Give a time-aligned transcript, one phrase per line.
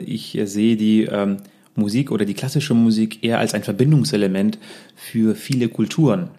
[0.00, 1.38] Ich sehe die ähm,
[1.74, 4.58] Musik oder die klassische Musik eher als ein Verbindungselement
[4.94, 6.30] für viele Kulturen.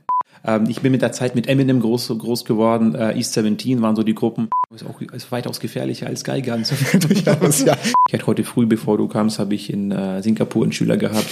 [0.46, 2.96] Ähm, ich bin mit der Zeit mit Eminem groß, groß geworden.
[2.96, 4.50] Äh, East 17 waren so die Gruppen.
[4.74, 6.58] Ist auch ist weitaus gefährlicher als Geiger.
[7.00, 7.76] Durchaus, ja.
[8.08, 11.28] Ich hatte heute früh, bevor du kamst, habe ich in äh, Singapur einen Schüler gehabt.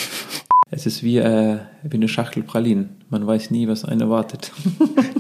[0.71, 2.89] Es ist wie, äh, wie eine Schachtel Pralinen.
[3.10, 4.52] Man weiß nie, was einen erwartet.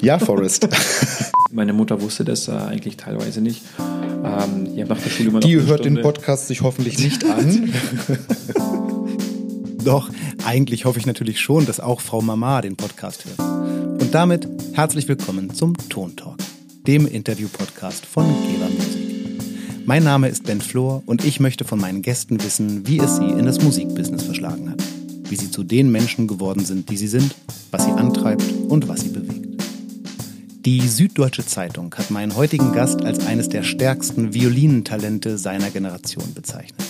[0.01, 0.67] Ja, Forrest.
[1.51, 3.61] Meine Mutter wusste das äh, eigentlich teilweise nicht.
[4.25, 6.01] Ähm, ja, nach der Schule immer Die hört Stunde.
[6.01, 7.71] den Podcast sich hoffentlich nicht an.
[9.83, 10.09] Doch,
[10.45, 13.39] eigentlich hoffe ich natürlich schon, dass auch Frau Mama den Podcast hört.
[14.01, 16.37] Und damit herzlich willkommen zum Ton Talk,
[16.87, 19.05] dem Interview-Podcast von Geber Musik.
[19.85, 23.25] Mein Name ist Ben Flor und ich möchte von meinen Gästen wissen, wie es sie
[23.25, 24.81] in das Musikbusiness verschlagen hat,
[25.29, 27.35] wie sie zu den Menschen geworden sind, die sie sind,
[27.69, 29.24] was sie antreibt und was sie bewegt.
[30.65, 36.81] Die Süddeutsche Zeitung hat meinen heutigen Gast als eines der stärksten Violinentalente seiner Generation bezeichnet.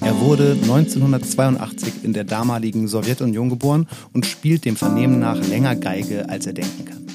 [0.00, 6.30] Er wurde 1982 in der damaligen Sowjetunion geboren und spielt dem Vernehmen nach länger Geige,
[6.30, 7.06] als er denken kann.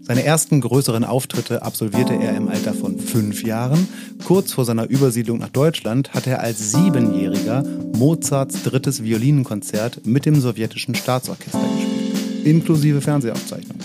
[0.00, 3.86] Seine ersten größeren Auftritte absolvierte er im Alter von fünf Jahren.
[4.24, 7.64] Kurz vor seiner Übersiedlung nach Deutschland hat er als Siebenjähriger
[7.94, 13.76] Mozarts drittes Violinenkonzert mit dem sowjetischen Staatsorchester gespielt, inklusive Fernsehaufzeichnung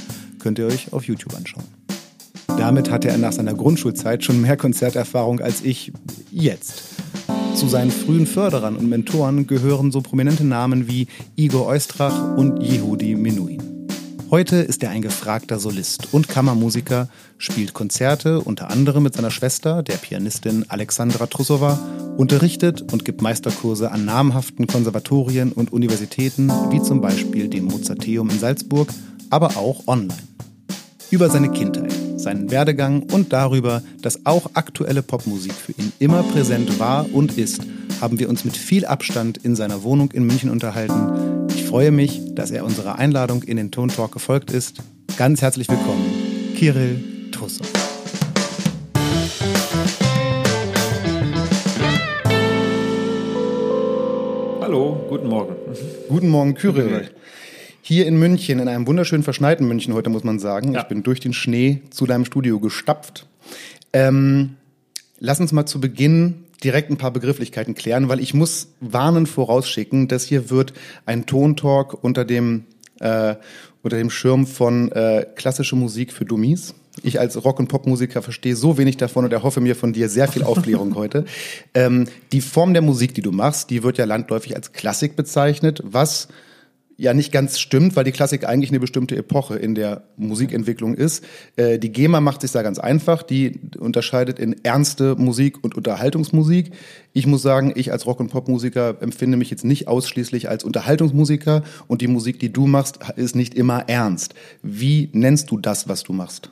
[0.46, 1.64] könnt ihr euch auf YouTube anschauen.
[2.46, 5.92] Damit hatte er nach seiner Grundschulzeit schon mehr Konzerterfahrung als ich
[6.30, 6.84] jetzt.
[7.56, 13.16] Zu seinen frühen Förderern und Mentoren gehören so prominente Namen wie Igor Eustrach und Yehudi
[13.16, 13.88] Menuhin.
[14.30, 19.82] Heute ist er ein gefragter Solist und Kammermusiker, spielt Konzerte unter anderem mit seiner Schwester,
[19.82, 21.80] der Pianistin Alexandra Trussowa,
[22.18, 28.38] unterrichtet und gibt Meisterkurse an namhaften Konservatorien und Universitäten wie zum Beispiel dem Mozarteum in
[28.38, 28.90] Salzburg,
[29.30, 30.18] aber auch online
[31.12, 36.80] über seine Kindheit, seinen Werdegang und darüber, dass auch aktuelle Popmusik für ihn immer präsent
[36.80, 37.62] war und ist,
[38.02, 41.48] haben wir uns mit viel Abstand in seiner Wohnung in München unterhalten.
[41.56, 44.78] Ich freue mich, dass er unserer Einladung in den Ton Talk gefolgt ist.
[45.18, 46.06] Ganz herzlich willkommen,
[46.56, 47.66] Kirill Trussow.
[54.62, 55.56] Hallo, guten Morgen.
[56.10, 57.10] Guten Morgen, Kyrill
[57.88, 60.74] hier in München, in einem wunderschön verschneiten München heute, muss man sagen.
[60.74, 60.82] Ja.
[60.82, 63.28] Ich bin durch den Schnee zu deinem Studio gestapft.
[63.94, 64.56] Ähm,
[65.20, 70.08] lass uns mal zu Beginn direkt ein paar Begrifflichkeiten klären, weil ich muss warnen vorausschicken,
[70.08, 70.74] dass hier wird
[71.06, 72.64] ein Tontalk unter dem
[73.02, 73.36] äh,
[73.84, 76.74] unter dem Schirm von äh, klassische Musik für Dummies.
[77.04, 80.28] Ich als Rock- und Popmusiker verstehe so wenig davon und erhoffe mir von dir sehr
[80.28, 81.26] viel Aufklärung heute.
[81.76, 85.84] Ähm, die Form der Musik, die du machst, die wird ja landläufig als Klassik bezeichnet,
[85.86, 86.30] was
[86.98, 91.24] ja nicht ganz stimmt, weil die Klassik eigentlich eine bestimmte Epoche in der Musikentwicklung ist.
[91.56, 93.24] Äh, die GEMA macht sich da ganz einfach.
[93.24, 96.72] Die unterscheidet in ernste Musik und Unterhaltungsmusik.
[97.14, 101.64] Ich muss sagen, ich als Rock- und Popmusiker empfinde mich jetzt nicht ausschließlich als Unterhaltungsmusiker
[101.88, 104.34] und die Musik, die du machst, ist nicht immer ernst.
[104.62, 106.50] Wie nennst du das, was du machst?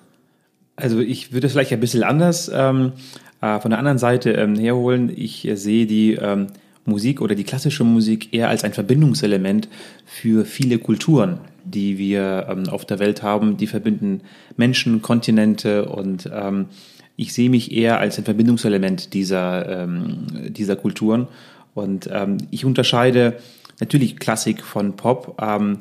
[0.76, 2.94] Also ich würde es vielleicht ein bisschen anders ähm,
[3.42, 5.12] äh, von der anderen Seite ähm, herholen.
[5.16, 6.48] Ich äh, sehe die ähm,
[6.86, 9.70] Musik oder die klassische Musik eher als ein Verbindungselement
[10.06, 13.58] für viele Kulturen, die wir ähm, auf der Welt haben.
[13.58, 14.22] Die verbinden
[14.58, 16.68] Menschen, Kontinente und ähm,
[17.16, 21.28] ich sehe mich eher als ein Verbindungselement dieser, ähm, dieser Kulturen.
[21.74, 23.38] Und ähm, ich unterscheide
[23.80, 25.40] natürlich Klassik von Pop.
[25.42, 25.80] Ähm,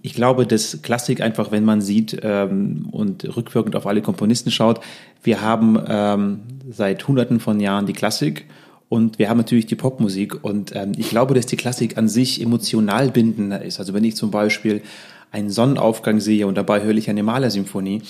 [0.00, 4.80] ich glaube, dass Klassik einfach, wenn man sieht ähm, und rückwirkend auf alle Komponisten schaut,
[5.22, 6.40] wir haben ähm,
[6.70, 8.46] seit Hunderten von Jahren die Klassik
[8.92, 10.44] und wir haben natürlich die Popmusik.
[10.44, 13.80] Und ähm, ich glaube, dass die Klassik an sich emotional bindender ist.
[13.80, 14.82] Also wenn ich zum Beispiel
[15.30, 18.02] einen Sonnenaufgang sehe und dabei höre ich eine Malersymphonie,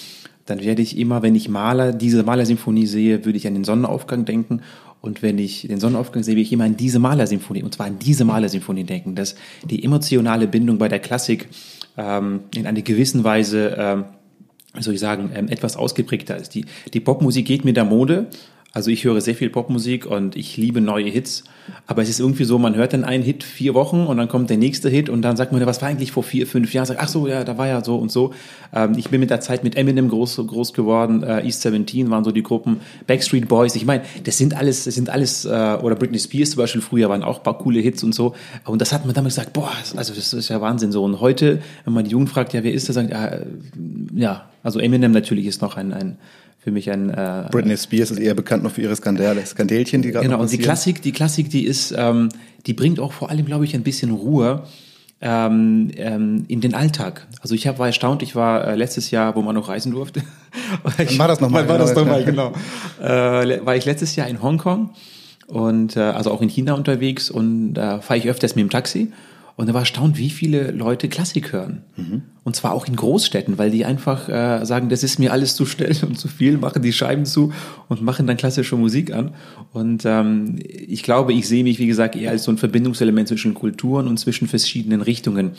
[0.44, 4.24] dann werde ich immer, wenn ich Maler, diese Malersymphonie sehe, würde ich an den Sonnenaufgang
[4.24, 4.62] denken.
[5.00, 8.00] Und wenn ich den Sonnenaufgang sehe, würde ich immer an diese Malersymphonie, und zwar an
[8.00, 11.48] diese Malersymphonie denken, dass die emotionale Bindung bei der Klassik
[11.96, 14.04] ähm, in einer gewissen Weise, ähm,
[14.80, 16.56] soll ich sagen, ähm, etwas ausgeprägter ist.
[16.56, 18.26] Die, die Popmusik geht mit der Mode,
[18.72, 21.44] also ich höre sehr viel Popmusik und ich liebe neue Hits.
[21.86, 24.48] Aber es ist irgendwie so, man hört dann einen Hit vier Wochen und dann kommt
[24.48, 26.86] der nächste Hit und dann sagt man, was war eigentlich vor vier, fünf Jahren?
[26.86, 28.32] Sagt, ach so, ja, da war ja so und so.
[28.72, 31.22] Ähm, ich bin mit der Zeit mit Eminem groß, groß geworden.
[31.22, 32.80] Äh, East 17 waren so die Gruppen.
[33.06, 33.76] Backstreet Boys.
[33.76, 37.10] Ich meine, das sind alles, das sind alles, äh, oder Britney Spears zum Beispiel früher
[37.10, 38.34] waren auch paar coole Hits und so.
[38.64, 41.04] Und das hat man damals gesagt, boah, also das ist ja Wahnsinn so.
[41.04, 42.94] Und heute, wenn man die Jugend fragt, ja, wer ist das?
[42.94, 43.38] Sagt, ja,
[44.14, 46.16] ja, also Eminem natürlich ist noch ein, ein
[46.62, 47.10] für mich ein.
[47.10, 50.50] Äh, Britney Spears ist eher bekannt noch für ihre Skandale, Skandälchen, die gerade Genau, und
[50.52, 52.28] die Klassik, die Klassik, die ist, ähm,
[52.66, 54.62] die bringt auch vor allem, glaube ich, ein bisschen Ruhe
[55.20, 57.26] ähm, ähm, in den Alltag.
[57.40, 60.22] Also ich hab, war erstaunt, ich war äh, letztes Jahr, wo man noch reisen durfte.
[60.82, 61.68] Wann war das nochmal?
[61.68, 62.52] War das nochmal, genau.
[63.02, 64.90] Äh, war ich letztes Jahr in Hongkong
[65.48, 69.12] und äh, also auch in China unterwegs und da fahre ich öfters mit dem Taxi
[69.56, 71.82] und da war erstaunt, wie viele Leute Klassik hören.
[71.96, 72.22] Mhm.
[72.44, 75.66] Und zwar auch in Großstädten, weil die einfach äh, sagen, das ist mir alles zu
[75.66, 77.52] schnell und zu viel, machen die Scheiben zu
[77.88, 79.34] und machen dann klassische Musik an.
[79.72, 83.54] Und ähm, ich glaube, ich sehe mich, wie gesagt, eher als so ein Verbindungselement zwischen
[83.54, 85.52] Kulturen und zwischen verschiedenen Richtungen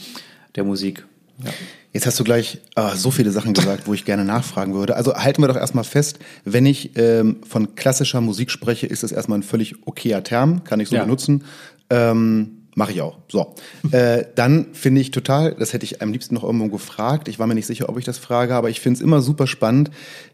[0.56, 1.06] der Musik.
[1.44, 1.52] Ja.
[1.94, 4.96] Jetzt hast du gleich ah, so viele Sachen gesagt, wo ich gerne nachfragen würde.
[4.96, 9.12] Also halten wir doch erstmal fest, wenn ich ähm, von klassischer Musik spreche, ist das
[9.12, 11.04] erstmal ein völlig okayer Term, kann ich so ja.
[11.04, 11.44] benutzen.
[11.90, 13.18] Ähm, Mache ich auch.
[13.28, 13.54] So.
[13.92, 17.28] äh, dann finde ich total, das hätte ich am liebsten noch irgendwo gefragt.
[17.28, 19.48] Ich war mir nicht sicher, ob ich das frage, aber ich finde es immer super
[19.48, 19.92] spannend,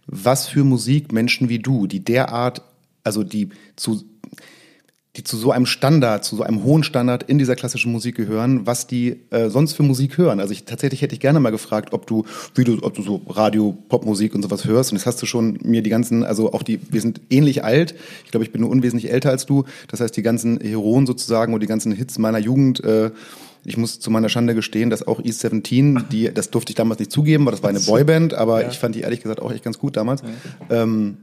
[0.08, 2.62] was für Musik Menschen wie du, die derart,
[3.04, 4.04] also die zu
[5.16, 8.68] die zu so einem Standard, zu so einem hohen Standard in dieser klassischen Musik gehören,
[8.68, 10.40] was die äh, sonst für Musik hören.
[10.40, 13.22] Also ich tatsächlich hätte ich gerne mal gefragt, ob du, wie du, ob du so
[13.28, 14.92] Radio, Popmusik und sowas hörst.
[14.92, 17.96] Und jetzt hast du schon mir die ganzen, also auch die, wir sind ähnlich alt.
[18.24, 19.64] Ich glaube, ich bin nur unwesentlich älter als du.
[19.88, 22.84] Das heißt, die ganzen Heroen sozusagen und die ganzen Hits meiner Jugend.
[22.84, 23.10] Äh,
[23.66, 27.00] ich muss zu meiner Schande gestehen, dass auch East 17, die, das durfte ich damals
[27.00, 28.70] nicht zugeben, weil das war eine Boyband, aber ja.
[28.70, 30.22] ich fand die ehrlich gesagt auch echt ganz gut damals.
[30.70, 30.84] Ja.
[30.84, 31.18] Ähm,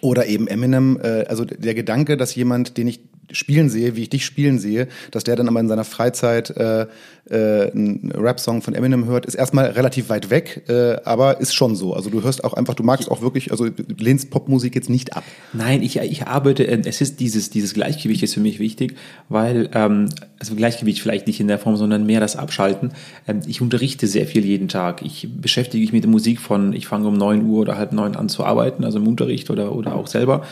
[0.00, 3.00] oder eben Eminem, äh, also der Gedanke, dass jemand, den ich
[3.32, 6.86] spielen sehe, wie ich dich spielen sehe, dass der dann aber in seiner Freizeit äh,
[7.30, 11.76] äh, einen Rap-Song von Eminem hört, ist erstmal relativ weit weg, äh, aber ist schon
[11.76, 11.94] so.
[11.94, 13.66] Also du hörst auch einfach, du magst auch wirklich, also
[13.98, 15.24] lehnst Popmusik jetzt nicht ab.
[15.52, 18.96] Nein, ich, ich arbeite, äh, es ist dieses, dieses Gleichgewicht ist für mich wichtig,
[19.28, 20.08] weil, ähm,
[20.38, 22.92] also Gleichgewicht vielleicht nicht in der Form, sondern mehr das Abschalten.
[23.26, 25.02] Ähm, ich unterrichte sehr viel jeden Tag.
[25.02, 28.16] Ich beschäftige mich mit der Musik von, ich fange um neun Uhr oder halb neun
[28.16, 30.44] an zu arbeiten, also im Unterricht oder, oder auch selber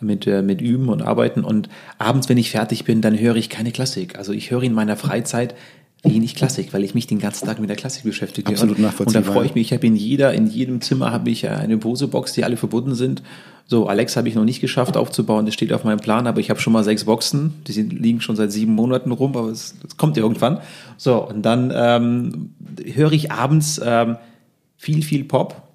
[0.00, 1.44] mit, äh, mit Üben und Arbeiten.
[1.44, 1.68] Und
[1.98, 4.18] abends, wenn ich fertig bin, dann höre ich keine Klassik.
[4.18, 5.54] Also ich höre in meiner Freizeit
[6.02, 8.48] wenig Klassik, weil ich mich den ganzen Tag mit der Klassik beschäftige.
[8.48, 9.22] Absolut nachvollziehbar.
[9.22, 9.68] Und da freue ich mich.
[9.68, 13.22] Ich habe in jeder, in jedem Zimmer habe ich eine Bose-Box, die alle verbunden sind.
[13.66, 16.48] So, Alex habe ich noch nicht geschafft aufzubauen, das steht auf meinem Plan, aber ich
[16.48, 19.74] habe schon mal sechs Boxen, die sind, liegen schon seit sieben Monaten rum, aber es,
[19.86, 20.60] es kommt ja irgendwann.
[20.96, 22.54] So, und dann ähm,
[22.94, 24.16] höre ich abends ähm,
[24.78, 25.67] viel, viel Pop,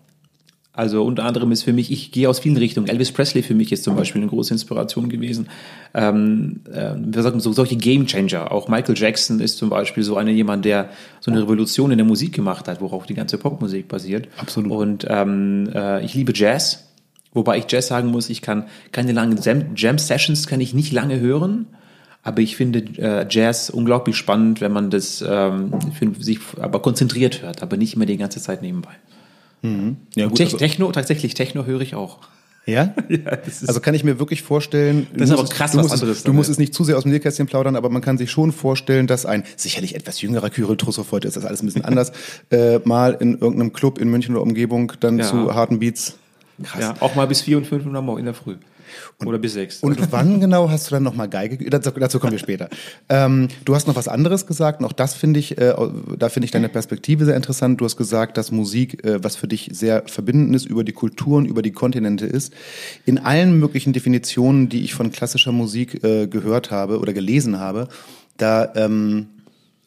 [0.76, 2.88] also unter anderem ist für mich, ich gehe aus vielen Richtungen.
[2.88, 5.48] Elvis Presley für mich ist zum Beispiel eine große Inspiration gewesen.
[5.94, 8.52] Ähm, äh, wir sagen so solche Game Changer.
[8.52, 10.90] Auch Michael Jackson ist zum Beispiel so einer jemand, der
[11.20, 14.28] so eine Revolution in der Musik gemacht hat, worauf die ganze Popmusik basiert.
[14.38, 14.72] Absolut.
[14.72, 16.88] Und ähm, äh, ich liebe Jazz,
[17.34, 19.40] wobei ich Jazz sagen muss, ich kann keine langen
[19.76, 21.68] Jam Sessions kann ich nicht lange hören.
[22.24, 27.44] Aber ich finde äh, Jazz unglaublich spannend, wenn man das ähm, für sich aber konzentriert
[27.44, 28.96] hört, aber nicht immer die ganze Zeit nebenbei.
[29.64, 29.98] Mhm.
[30.16, 32.20] Ja, gut, also Techno, tatsächlich Techno höre ich auch.
[32.66, 32.94] Ja?
[33.10, 33.32] ja
[33.68, 36.24] also kann ich mir wirklich vorstellen, das ist aber krass du musst, anderes.
[36.24, 38.52] Du musst es nicht zu sehr aus dem Nähkästchen plaudern, aber man kann sich schon
[38.52, 42.12] vorstellen, dass ein sicherlich etwas jüngerer Kyrill Trussow, heute ist das alles ein bisschen anders,
[42.52, 45.26] äh, mal in irgendeinem Club in München oder Umgebung dann ja.
[45.26, 46.18] zu harten Beats.
[46.62, 46.82] Krass.
[46.82, 48.58] Ja, auch mal bis vier und fünf Uhr in der Früh.
[49.20, 49.82] Und, Oder bis sechs.
[49.82, 51.58] Und wann genau hast du dann nochmal Geige?
[51.70, 52.70] Dazu, dazu kommen wir später.
[53.10, 55.74] Ähm, du hast noch was anderes gesagt, und auch das finde ich, äh,
[56.18, 57.80] da finde ich deine Perspektive sehr interessant.
[57.82, 61.46] Du hast gesagt, dass Musik, äh, was für dich sehr verbindend ist, über die Kulturen,
[61.46, 62.54] über die Kontinente ist.
[63.06, 67.88] In allen möglichen Definitionen, die ich von klassischer Musik äh, gehört habe oder gelesen habe,
[68.38, 69.28] da ähm,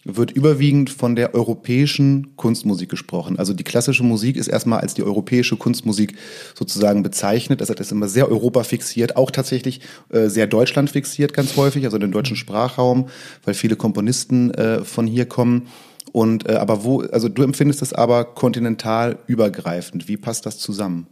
[0.06, 3.38] wird überwiegend von der europäischen Kunstmusik gesprochen.
[3.38, 6.14] Also die klassische Musik ist erstmal als die europäische Kunstmusik
[6.54, 7.60] sozusagen bezeichnet.
[7.60, 9.80] Das ist immer sehr Europa fixiert, auch tatsächlich
[10.10, 13.08] äh, sehr Deutschland fixiert ganz häufig, also den deutschen Sprachraum,
[13.44, 15.66] weil viele Komponisten äh, von hier kommen.
[16.12, 20.06] Und äh, aber wo, also du empfindest das aber kontinental übergreifend.
[20.06, 21.08] Wie passt das zusammen?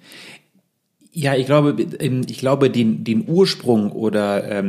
[1.10, 4.68] Ja, ich glaube, ähm, ich glaube, den, den Ursprung oder ähm,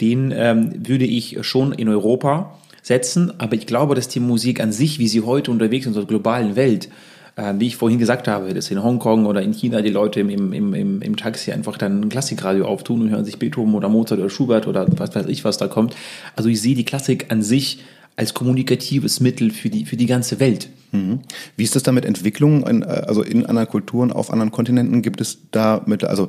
[0.00, 3.32] den ähm, würde ich schon in Europa setzen.
[3.38, 6.04] Aber ich glaube, dass die Musik an sich, wie sie heute unterwegs ist in der
[6.04, 6.88] globalen Welt,
[7.36, 10.52] äh, wie ich vorhin gesagt habe, dass in Hongkong oder in China die Leute im,
[10.52, 14.20] im, im, im Taxi einfach dann ein Klassikradio auftun und hören sich Beethoven oder Mozart
[14.20, 15.94] oder Schubert oder was weiß ich, was da kommt.
[16.36, 17.78] Also ich sehe die Klassik an sich
[18.16, 20.68] als kommunikatives Mittel für die, für die ganze Welt.
[20.92, 21.20] Mhm.
[21.56, 25.00] Wie ist das da mit Entwicklung, in, also in anderen Kulturen, auf anderen Kontinenten?
[25.00, 26.28] Gibt es da mit, also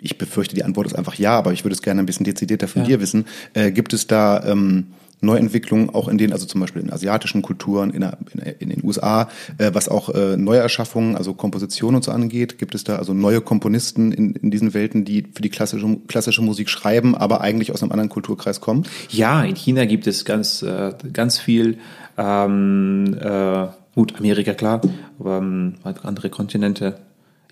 [0.00, 2.66] ich befürchte, die Antwort ist einfach ja, aber ich würde es gerne ein bisschen dezidierter
[2.66, 2.88] von ja.
[2.88, 3.26] dir wissen.
[3.54, 4.88] Äh, gibt es da ähm,
[5.22, 8.18] Neuentwicklungen auch in den, also zum Beispiel in asiatischen Kulturen, in, der,
[8.58, 12.58] in den USA, äh, was auch äh, Neuerschaffungen, also Kompositionen und so angeht?
[12.58, 16.42] Gibt es da also neue Komponisten in, in diesen Welten, die für die klassische, klassische
[16.42, 18.84] Musik schreiben, aber eigentlich aus einem anderen Kulturkreis kommen?
[19.10, 21.78] Ja, in China gibt es ganz, äh, ganz viel,
[22.18, 24.80] ähm, äh, gut, Amerika klar,
[25.18, 26.96] aber ähm, andere Kontinente.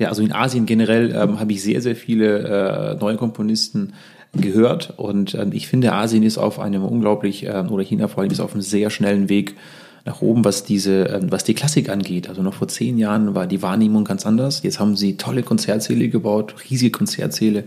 [0.01, 3.93] Ja, also in Asien generell ähm, habe ich sehr, sehr viele äh, neue Komponisten
[4.33, 4.95] gehört.
[4.97, 8.41] Und ähm, ich finde, Asien ist auf einem unglaublich, äh, oder China vor allem ist
[8.41, 9.57] auf einem sehr schnellen Weg,
[10.05, 12.29] nach oben, was diese, ähm, was die Klassik angeht.
[12.29, 14.63] Also noch vor zehn Jahren war die Wahrnehmung ganz anders.
[14.63, 17.65] Jetzt haben sie tolle Konzertsäle gebaut, riesige Konzertsäle.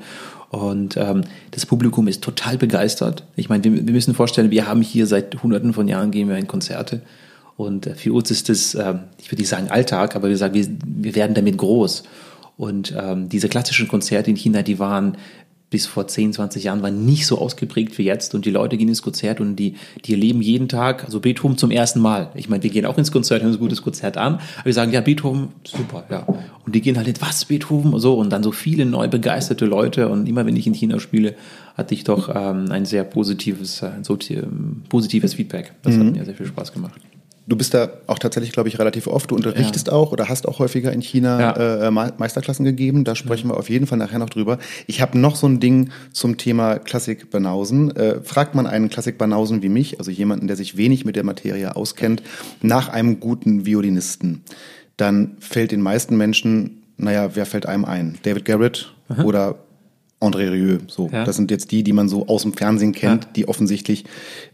[0.49, 3.23] Und ähm, das Publikum ist total begeistert.
[3.35, 6.37] Ich meine, wir, wir müssen vorstellen, wir haben hier seit hunderten von Jahren gehen wir
[6.37, 7.01] in Konzerte.
[7.55, 10.53] Und äh, für uns ist das, äh, ich würde nicht sagen Alltag, aber wir sagen,
[10.53, 12.03] wir, wir werden damit groß.
[12.55, 15.17] Und ähm, diese klassischen Konzerte in China, die waren
[15.73, 18.89] bis vor 10, 20 Jahren war nicht so ausgeprägt wie jetzt und die Leute gehen
[18.89, 19.73] ins Konzert und die,
[20.05, 22.29] die erleben jeden Tag, also Beethoven zum ersten Mal.
[22.35, 24.73] Ich meine, wir gehen auch ins Konzert, hören uns ein gutes Konzert an, aber wir
[24.75, 26.27] sagen, ja, Beethoven, super, ja.
[26.63, 30.29] Und die gehen halt, was, Beethoven, so, und dann so viele neu begeisterte Leute und
[30.29, 31.33] immer wenn ich in China spiele,
[31.75, 35.73] hatte ich doch ähm, ein sehr positives, ein äh, so, ähm, positives Feedback.
[35.81, 36.05] Das mhm.
[36.05, 37.01] hat mir sehr viel Spaß gemacht.
[37.45, 39.29] Du bist da auch tatsächlich, glaube ich, relativ oft.
[39.31, 39.93] Du unterrichtest ja.
[39.93, 41.87] auch oder hast auch häufiger in China ja.
[41.87, 43.03] äh, Meisterklassen gegeben.
[43.03, 44.59] Da sprechen wir auf jeden Fall nachher noch drüber.
[44.87, 47.95] Ich habe noch so ein Ding zum Thema Klassik-Banausen.
[47.95, 51.75] Äh, fragt man einen Klassik-Banausen wie mich, also jemanden, der sich wenig mit der Materie
[51.75, 52.23] auskennt,
[52.61, 54.43] nach einem guten Violinisten,
[54.95, 58.17] dann fällt den meisten Menschen, naja, wer fällt einem ein?
[58.23, 59.23] David Garrett Aha.
[59.23, 59.55] oder
[60.23, 60.79] André Rieu.
[60.87, 61.25] So, ja.
[61.25, 63.29] das sind jetzt die, die man so aus dem Fernsehen kennt, ja.
[63.35, 64.05] die offensichtlich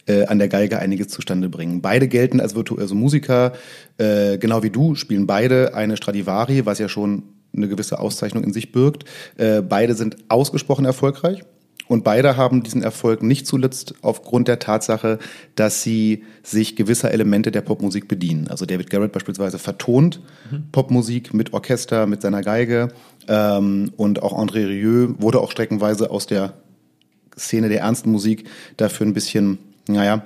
[0.08, 1.82] äh, an der Geige einiges zustande bringen.
[1.82, 3.54] Beide gelten als virtuose Musiker,
[3.98, 7.24] äh, genau wie du, spielen beide eine Stradivari, was ja schon
[7.56, 9.06] eine gewisse Auszeichnung in sich birgt.
[9.38, 11.44] Äh, beide sind ausgesprochen erfolgreich.
[11.90, 15.18] Und beide haben diesen Erfolg nicht zuletzt aufgrund der Tatsache,
[15.56, 18.48] dass sie sich gewisser Elemente der Popmusik bedienen.
[18.48, 20.22] Also David Garrett beispielsweise vertont
[20.52, 20.66] mhm.
[20.72, 22.90] Popmusik mit Orchester, mit seiner Geige.
[23.30, 26.54] Ähm, und auch André Rieu wurde auch streckenweise aus der
[27.38, 28.46] Szene der ernsten Musik
[28.76, 30.24] dafür ein bisschen, naja,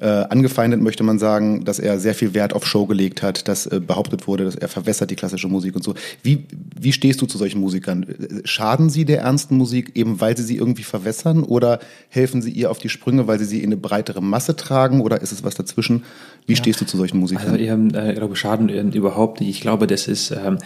[0.00, 3.66] äh, angefeindet möchte man sagen, dass er sehr viel Wert auf Show gelegt hat, dass
[3.66, 5.94] äh, behauptet wurde, dass er verwässert die klassische Musik und so.
[6.22, 6.44] Wie,
[6.78, 8.04] wie stehst du zu solchen Musikern?
[8.44, 12.70] Schaden sie der ernsten Musik eben, weil sie sie irgendwie verwässern oder helfen sie ihr
[12.70, 15.54] auf die Sprünge, weil sie sie in eine breitere Masse tragen oder ist es was
[15.54, 16.04] dazwischen?
[16.46, 16.58] Wie ja.
[16.58, 17.52] stehst du zu solchen Musikern?
[17.52, 19.48] Also, äh, ich glaube, Schaden überhaupt nicht.
[19.48, 20.58] Ich glaube, das ist, ähm,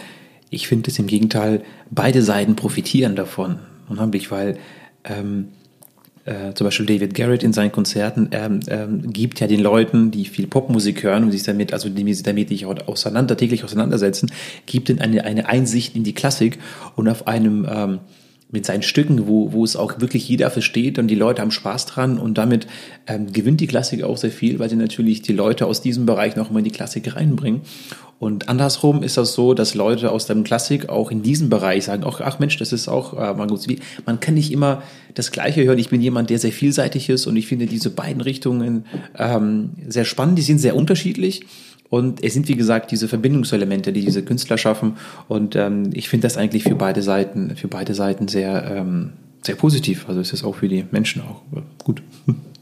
[0.49, 3.59] ich finde es im Gegenteil, beide Seiten profitieren davon.
[3.87, 4.57] Unheimlich, weil
[5.03, 5.49] ähm,
[6.25, 10.25] äh, zum Beispiel David Garrett in seinen Konzerten ähm, ähm, gibt ja den Leuten, die
[10.25, 14.31] viel Popmusik hören und sich damit, also die sich damit nicht auseinander, täglich auseinandersetzen,
[14.65, 16.59] gibt ihnen eine, eine Einsicht in die Klassik
[16.95, 17.99] und auf einem ähm,
[18.51, 21.85] mit seinen Stücken, wo, wo es auch wirklich jeder versteht und die Leute haben Spaß
[21.85, 22.67] dran und damit
[23.07, 26.35] ähm, gewinnt die Klassik auch sehr viel, weil sie natürlich die Leute aus diesem Bereich
[26.35, 27.61] noch mal in die Klassik reinbringen.
[28.19, 32.03] Und andersrum ist das so, dass Leute aus dem Klassik auch in diesem Bereich sagen,
[32.05, 33.49] ach, ach Mensch, das ist auch, äh, man,
[34.05, 34.83] man kann nicht immer
[35.13, 35.79] das Gleiche hören.
[35.79, 38.85] Ich bin jemand, der sehr vielseitig ist und ich finde diese beiden Richtungen
[39.17, 40.37] ähm, sehr spannend.
[40.37, 41.45] Die sind sehr unterschiedlich.
[41.89, 44.97] Und es sind, wie gesagt, diese Verbindungselemente, die diese Künstler schaffen.
[45.27, 49.55] Und ähm, ich finde das eigentlich für beide Seiten, für beide Seiten sehr, ähm, sehr
[49.55, 50.07] positiv.
[50.07, 52.03] Also es ist auch für die Menschen auch äh, gut.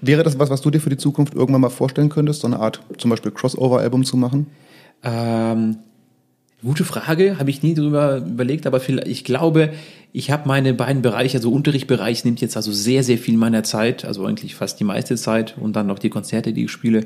[0.00, 2.60] Wäre das was, was du dir für die Zukunft irgendwann mal vorstellen könntest, so eine
[2.60, 4.46] Art zum Beispiel Crossover-Album zu machen?
[5.02, 5.78] Ähm,
[6.62, 9.72] gute Frage, habe ich nie drüber überlegt, aber ich glaube,
[10.12, 14.04] ich habe meine beiden Bereiche, also Unterrichtsbereich nimmt jetzt also sehr, sehr viel meiner Zeit,
[14.04, 17.04] also eigentlich fast die meiste Zeit und dann noch die Konzerte, die ich spiele.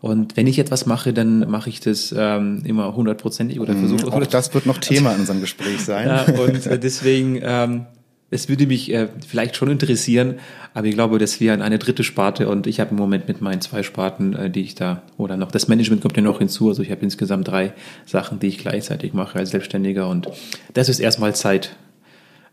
[0.00, 4.06] Und wenn ich etwas mache, dann mache ich das ähm, immer hundertprozentig oder versuche.
[4.06, 6.08] Mhm, auch das wird noch Thema in unserem Gespräch sein.
[6.08, 7.86] ja, und deswegen, ähm,
[8.30, 10.38] es würde mich äh, vielleicht schon interessieren,
[10.72, 13.60] aber ich glaube, das wäre eine dritte Sparte und ich habe im Moment mit meinen
[13.60, 16.82] zwei Sparten, äh, die ich da, oder noch das Management kommt ja noch hinzu, also
[16.82, 17.72] ich habe insgesamt drei
[18.06, 20.28] Sachen, die ich gleichzeitig mache als Selbstständiger und
[20.74, 21.76] das ist erstmal Zeit,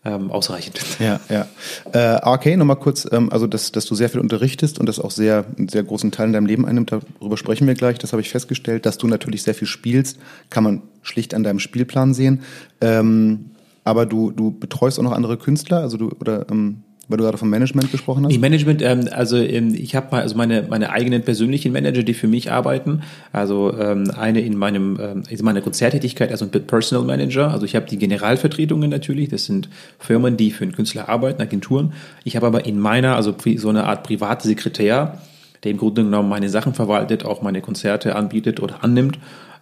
[0.08, 0.80] ähm, ausreichend.
[1.00, 1.48] Ja, ja.
[1.92, 5.12] Äh, okay, nochmal kurz, ähm, also dass, dass du sehr viel unterrichtest und das auch
[5.12, 8.22] sehr, einen sehr großen Teil in deinem Leben einnimmt, darüber sprechen wir gleich, das habe
[8.22, 8.86] ich festgestellt.
[8.86, 10.18] Dass du natürlich sehr viel spielst,
[10.50, 12.42] kann man schlicht an deinem Spielplan sehen.
[12.82, 13.52] Ähm,
[13.88, 17.38] aber du, du betreust auch noch andere Künstler, also du, oder ähm, weil du gerade
[17.38, 18.34] vom Management gesprochen hast?
[18.34, 22.28] Die Management, ähm, also ähm, ich habe also meine meine eigenen persönlichen Manager, die für
[22.28, 23.04] mich arbeiten.
[23.32, 27.50] Also ähm, eine in meinem ähm, in meiner Konzerttätigkeit, also ein Personal Manager.
[27.50, 29.30] Also ich habe die Generalvertretungen natürlich.
[29.30, 31.94] Das sind Firmen, die für einen Künstler arbeiten, Agenturen.
[32.26, 35.20] Ich habe aber in meiner also so eine Art private Sekretär,
[35.64, 39.18] der im Grunde genommen meine Sachen verwaltet, auch meine Konzerte anbietet oder annimmt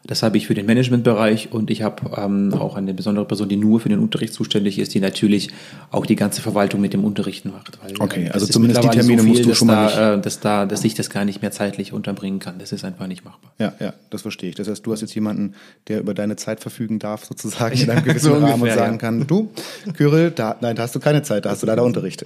[0.07, 3.57] das habe ich für den Managementbereich und ich habe ähm, auch eine besondere Person, die
[3.57, 5.50] nur für den Unterricht zuständig ist, die natürlich
[5.91, 7.79] auch die ganze Verwaltung mit dem Unterrichten macht.
[7.83, 10.39] Weil, okay, also zumindest die Termine so viel, musst du schon mal da, äh, dass
[10.39, 12.59] da, dass ich das gar nicht mehr zeitlich unterbringen kann.
[12.59, 13.51] Das ist einfach nicht machbar.
[13.57, 14.55] Ja, ja, das verstehe ich.
[14.55, 15.55] Das heißt, du hast jetzt jemanden,
[15.88, 18.93] der über deine Zeit verfügen darf, sozusagen in einem gewissen so Rahmen ungefähr, und sagen
[18.93, 19.00] ja.
[19.00, 19.50] kann, du,
[19.93, 22.25] Kyrill, da, nein, da hast du keine Zeit, da hast du leider Unterricht.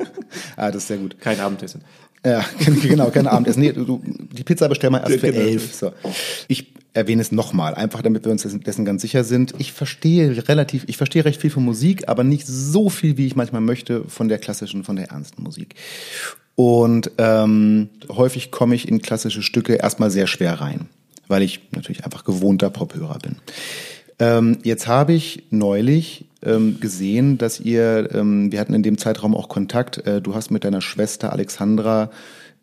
[0.56, 1.18] ah, das ist sehr gut.
[1.20, 1.82] Kein Abendessen.
[2.26, 2.44] Ja,
[2.82, 3.60] genau, kein Abendessen.
[3.60, 5.46] Nee, du, die Pizza bestellen wir erst für genau.
[5.46, 5.72] elf.
[5.72, 5.92] So.
[6.48, 9.54] Ich erwähne es nochmal, einfach damit wir uns dessen ganz sicher sind.
[9.58, 13.36] Ich verstehe relativ, ich verstehe recht viel von Musik, aber nicht so viel, wie ich
[13.36, 15.76] manchmal möchte von der klassischen, von der ernsten Musik.
[16.56, 20.88] Und ähm, häufig komme ich in klassische Stücke erstmal sehr schwer rein,
[21.28, 23.36] weil ich natürlich einfach gewohnter Pophörer bin.
[24.18, 29.34] Ähm, jetzt habe ich neulich ähm, gesehen, dass ihr, ähm, wir hatten in dem Zeitraum
[29.34, 32.10] auch Kontakt, äh, du hast mit deiner Schwester Alexandra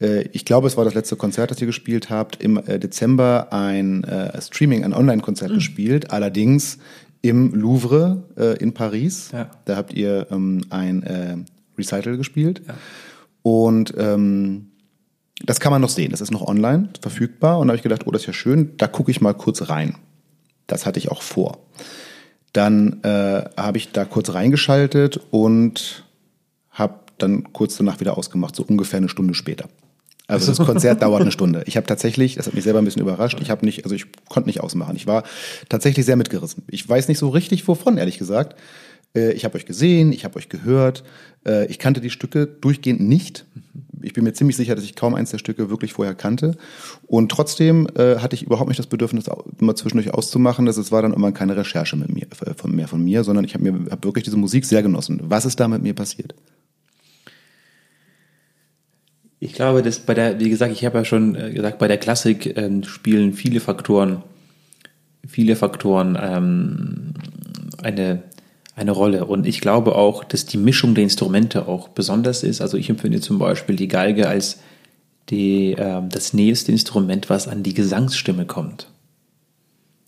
[0.03, 3.47] äh, ich glaube, es war das letzte Konzert, das ihr gespielt habt, im äh, Dezember
[3.51, 5.55] ein äh, Streaming, ein Online-Konzert mhm.
[5.55, 6.77] gespielt, allerdings
[7.21, 9.31] im Louvre äh, in Paris.
[9.31, 9.49] Ja.
[9.65, 11.37] Da habt ihr ähm, ein äh,
[11.77, 12.61] Recital gespielt.
[12.67, 12.75] Ja.
[13.41, 14.71] Und ähm,
[15.45, 16.11] das kann man noch sehen.
[16.11, 17.59] Das ist noch online verfügbar.
[17.59, 18.71] Und da habe ich gedacht, oh, das ist ja schön.
[18.77, 19.95] Da gucke ich mal kurz rein.
[20.73, 21.59] Das hatte ich auch vor.
[22.51, 26.03] Dann äh, habe ich da kurz reingeschaltet und
[26.71, 29.69] habe dann kurz danach wieder ausgemacht, so ungefähr eine Stunde später.
[30.27, 31.63] Also das Konzert dauert eine Stunde.
[31.67, 34.05] Ich habe tatsächlich, das hat mich selber ein bisschen überrascht, ich habe nicht, also ich
[34.29, 34.95] konnte nicht ausmachen.
[34.95, 35.23] Ich war
[35.69, 36.63] tatsächlich sehr mitgerissen.
[36.69, 38.59] Ich weiß nicht so richtig wovon, ehrlich gesagt.
[39.15, 41.03] Äh, ich habe euch gesehen, ich habe euch gehört.
[41.45, 43.45] Äh, ich kannte die Stücke durchgehend nicht.
[44.01, 46.57] Ich bin mir ziemlich sicher, dass ich kaum eins der Stücke wirklich vorher kannte.
[47.07, 49.25] Und trotzdem äh, hatte ich überhaupt nicht das Bedürfnis,
[49.59, 50.65] immer zwischendurch auszumachen.
[50.65, 53.85] Das war dann immer keine Recherche mit mir, von, mehr von mir, sondern ich habe
[53.89, 55.19] hab wirklich diese Musik sehr genossen.
[55.23, 56.33] Was ist da mit mir passiert?
[59.39, 62.45] Ich glaube, dass bei der, wie gesagt, ich habe ja schon gesagt, bei der Klassik
[62.57, 64.23] äh, spielen viele Faktoren,
[65.27, 67.13] viele Faktoren ähm,
[67.81, 68.23] eine
[68.75, 69.25] eine Rolle.
[69.25, 72.61] Und ich glaube auch, dass die Mischung der Instrumente auch besonders ist.
[72.61, 74.59] Also ich empfinde zum Beispiel die Geige als
[75.29, 78.87] die, äh, das nächste Instrument, was an die Gesangsstimme kommt.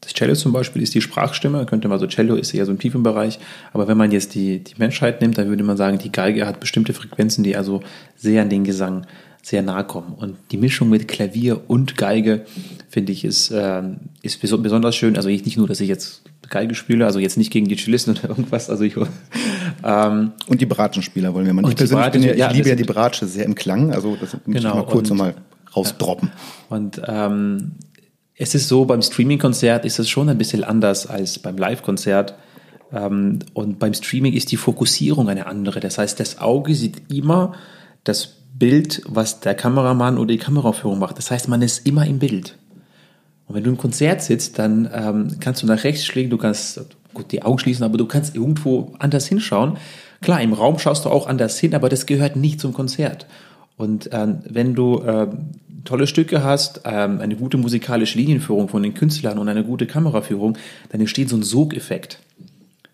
[0.02, 2.78] Das Cello zum Beispiel ist die Sprachstimme, könnte man so, Cello ist eher so im
[2.78, 3.40] tiefen Bereich,
[3.74, 6.60] aber wenn man jetzt die, die Menschheit nimmt, dann würde man sagen, die Geige hat
[6.60, 7.82] bestimmte Frequenzen, die also
[8.16, 9.08] sehr an den Gesang
[9.42, 10.14] sehr nahe kommen.
[10.16, 12.46] Und die Mischung mit Klavier und Geige,
[12.90, 13.84] finde ich, ist, äh,
[14.22, 15.16] ist besonders schön.
[15.18, 18.30] Also nicht nur, dass ich jetzt Geige spiele, also jetzt nicht gegen die Cellisten oder
[18.30, 18.70] irgendwas.
[18.70, 18.96] Also ich,
[19.84, 21.68] ähm, und die Bratschenspieler wollen wir mal.
[21.70, 23.92] Ich persönlich bin ja, ich ja, liebe ja die Bratsche sehr im Klang.
[23.92, 25.36] Also das muss genau, ich mal kurz und, nochmal
[25.76, 26.32] rausdroppen.
[26.70, 27.74] Und ähm,
[28.38, 32.36] es ist so, beim Streaming-Konzert ist es schon ein bisschen anders als beim Live-Konzert.
[32.92, 35.80] Ähm, und beim Streaming ist die Fokussierung eine andere.
[35.80, 37.54] Das heißt, das Auge sieht immer
[38.04, 41.18] das Bild, was der Kameramann oder die Kameraführung macht.
[41.18, 42.58] Das heißt, man ist immer im Bild.
[43.48, 46.82] Und wenn du im Konzert sitzt, dann ähm, kannst du nach rechts schlägen, du kannst
[47.14, 49.78] gut die Augen schließen, aber du kannst irgendwo anders hinschauen.
[50.22, 53.28] Klar, im Raum schaust du auch anders hin, aber das gehört nicht zum Konzert.
[53.78, 55.28] Und ähm, wenn du äh,
[55.84, 60.58] tolle Stücke hast, ähm, eine gute musikalische Linienführung von den Künstlern und eine gute Kameraführung,
[60.90, 62.20] dann entsteht so ein Sogeffekt.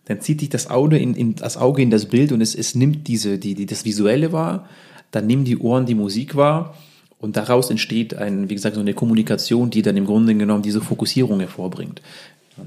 [0.06, 2.76] Dann zieht dich das Auge in, in das Auge in das Bild und es, es
[2.76, 4.68] nimmt diese, die, die, das Visuelle wahr
[5.12, 6.74] dann nehmen die Ohren die Musik wahr
[7.22, 10.82] und daraus entsteht ein, wie gesagt, so eine Kommunikation, die dann im Grunde genommen diese
[10.82, 12.02] Fokussierung hervorbringt.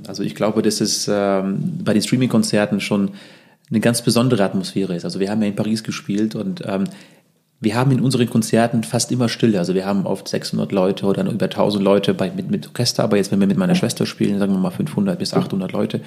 [0.07, 3.11] Also ich glaube, dass es ähm, bei den Streaming-Konzerten schon
[3.69, 5.05] eine ganz besondere Atmosphäre ist.
[5.05, 6.85] Also wir haben ja in Paris gespielt und ähm,
[7.61, 9.59] wir haben in unseren Konzerten fast immer Stille.
[9.59, 13.17] Also wir haben oft 600 Leute oder über 1000 Leute bei, mit, mit Orchester, aber
[13.17, 16.01] jetzt, wenn wir mit meiner Schwester spielen, sagen wir mal 500 bis 800 Leute.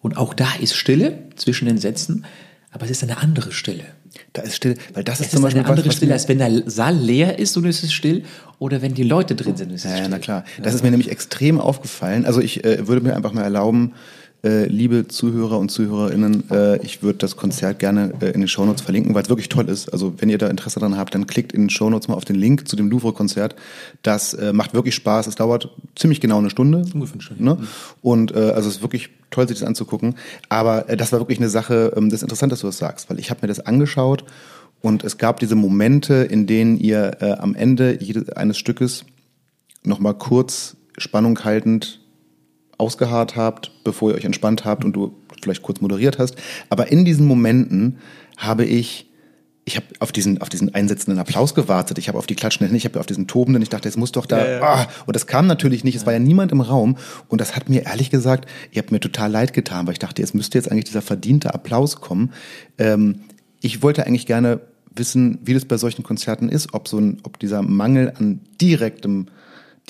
[0.00, 2.24] Und auch da ist Stille zwischen den Sätzen,
[2.70, 3.84] aber es ist eine andere Stille.
[4.32, 6.38] Da ist still, weil das es ist zum Beispiel eine andere was, Stille, als wenn
[6.38, 8.24] der Saal leer ist und es ist still
[8.58, 9.70] oder wenn die Leute drin sind.
[9.72, 10.08] Ist es ja, still.
[10.10, 10.44] na klar.
[10.62, 12.26] Das ist mir nämlich extrem aufgefallen.
[12.26, 13.94] Also ich äh, würde mir einfach mal erlauben,
[14.42, 18.82] äh, liebe Zuhörer und Zuhörerinnen, äh, ich würde das Konzert gerne äh, in den Shownotes
[18.82, 19.92] verlinken, weil es wirklich toll ist.
[19.92, 22.36] Also wenn ihr da Interesse daran habt, dann klickt in den Shownotes mal auf den
[22.36, 23.54] Link zu dem Louvre-Konzert.
[24.02, 25.26] Das äh, macht wirklich Spaß.
[25.26, 26.84] Es dauert ziemlich genau eine Stunde.
[26.94, 27.44] Ungefähr eine Stunde.
[27.44, 27.58] Ne?
[28.02, 30.14] Und äh, also es ist wirklich toll, sich das anzugucken.
[30.48, 33.10] Aber äh, das war wirklich eine Sache, ähm, das ist interessant, dass du das sagst,
[33.10, 34.24] weil ich habe mir das angeschaut
[34.80, 39.04] und es gab diese Momente, in denen ihr äh, am Ende jedes, eines Stückes
[39.82, 41.99] nochmal kurz Spannung haltend
[42.80, 46.36] ausgeharrt habt, bevor ihr euch entspannt habt und du vielleicht kurz moderiert hast.
[46.68, 47.98] Aber in diesen Momenten
[48.36, 49.06] habe ich
[49.66, 51.98] ich habe auf diesen auf diesen einsetzenden Applaus gewartet.
[51.98, 53.62] Ich habe auf die klatschenden, ich habe auf diesen tobenden.
[53.62, 54.38] Ich dachte, es muss doch da.
[54.38, 54.62] Ja, ja.
[54.62, 55.94] Ah, und das kam natürlich nicht.
[55.94, 56.96] Es war ja niemand im Raum.
[57.28, 60.22] Und das hat mir ehrlich gesagt, ihr habt mir total leid getan, weil ich dachte,
[60.22, 62.32] es müsste jetzt eigentlich dieser verdiente Applaus kommen.
[62.78, 63.20] Ähm,
[63.60, 64.60] ich wollte eigentlich gerne
[64.96, 69.26] wissen, wie das bei solchen Konzerten ist, ob so ein, ob dieser Mangel an direktem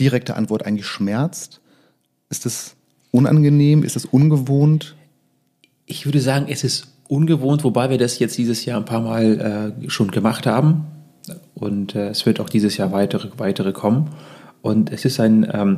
[0.01, 1.61] direkter Antwort eigentlich schmerzt.
[2.29, 2.75] Ist das
[3.11, 3.83] unangenehm?
[3.83, 4.97] Ist es ungewohnt?
[5.87, 9.75] Ich würde sagen, es ist ungewohnt, wobei wir das jetzt dieses Jahr ein paar Mal
[9.81, 10.87] äh, schon gemacht haben.
[11.55, 14.11] Und äh, es wird auch dieses Jahr weitere, weitere kommen.
[14.63, 15.77] Und es ist ein, ähm,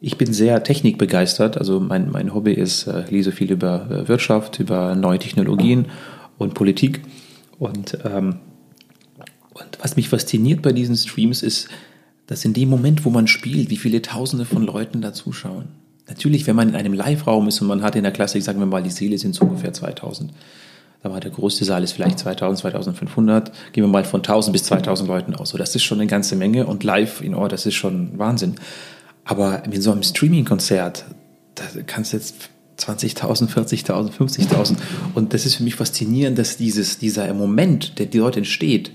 [0.00, 1.58] ich bin sehr technikbegeistert.
[1.58, 5.86] Also mein, mein Hobby ist, äh, ich lese viel über äh, Wirtschaft, über neue Technologien
[6.38, 7.02] und Politik.
[7.58, 8.36] Und, ähm,
[9.52, 11.68] und was mich fasziniert bei diesen Streams ist,
[12.26, 15.79] dass in dem Moment, wo man spielt, wie viele Tausende von Leuten da zuschauen.
[16.10, 18.66] Natürlich, wenn man in einem Live-Raum ist und man hat in der Klassik, sagen wir
[18.66, 20.32] mal, die Seele sind so ungefähr 2000,
[21.02, 23.52] Sag mal, der größte Saal ist vielleicht 2000, 2500.
[23.72, 25.48] Gehen wir mal von 1000 bis 2000 Leuten aus.
[25.48, 28.56] So, das ist schon eine ganze Menge und live in Ort, das ist schon Wahnsinn.
[29.24, 31.06] Aber mit so einem Streaming-Konzert,
[31.54, 34.76] da kannst du jetzt 20.000, 40.000, 50.000.
[35.14, 38.90] Und das ist für mich faszinierend, dass dieses, dieser Moment, der dort entsteht,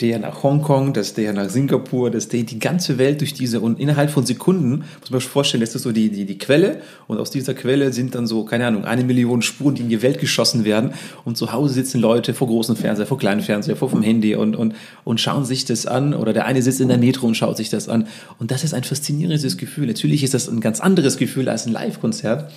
[0.00, 3.78] der nach Hongkong, dass der nach Singapur, dass der die ganze Welt durch diese und
[3.78, 7.18] innerhalb von Sekunden, muss man sich vorstellen, das ist so die, die, die Quelle und
[7.18, 10.18] aus dieser Quelle sind dann so, keine Ahnung, eine Million Spuren, die in die Welt
[10.18, 10.92] geschossen werden
[11.24, 14.56] und zu Hause sitzen Leute vor großen Fernseher, vor kleinen Fernseher, vor dem Handy und,
[14.56, 17.58] und, und schauen sich das an oder der eine sitzt in der Metro und schaut
[17.58, 18.06] sich das an
[18.38, 19.86] und das ist ein faszinierendes Gefühl.
[19.86, 22.50] Natürlich ist das ein ganz anderes Gefühl als ein Live-Konzert,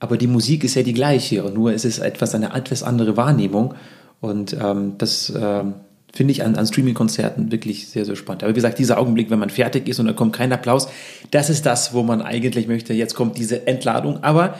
[0.00, 3.16] aber die Musik ist ja die gleiche und nur ist es etwas, eine etwas andere
[3.16, 3.74] Wahrnehmung
[4.20, 5.74] und ähm, das, ähm,
[6.14, 8.44] finde ich an, an Streaming-Konzerten wirklich sehr, sehr spannend.
[8.44, 10.88] Aber wie gesagt, dieser Augenblick, wenn man fertig ist und da kommt kein Applaus,
[11.30, 14.22] das ist das, wo man eigentlich möchte, jetzt kommt diese Entladung.
[14.22, 14.56] Aber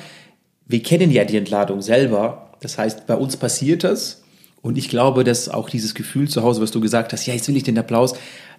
[0.67, 2.51] wir kennen ja die Entladung selber.
[2.61, 4.23] Das heißt, bei uns passiert das.
[4.63, 7.47] Und ich glaube, dass auch dieses Gefühl zu Hause, was du gesagt hast, ja, jetzt
[7.49, 8.15] will ich den Applaus,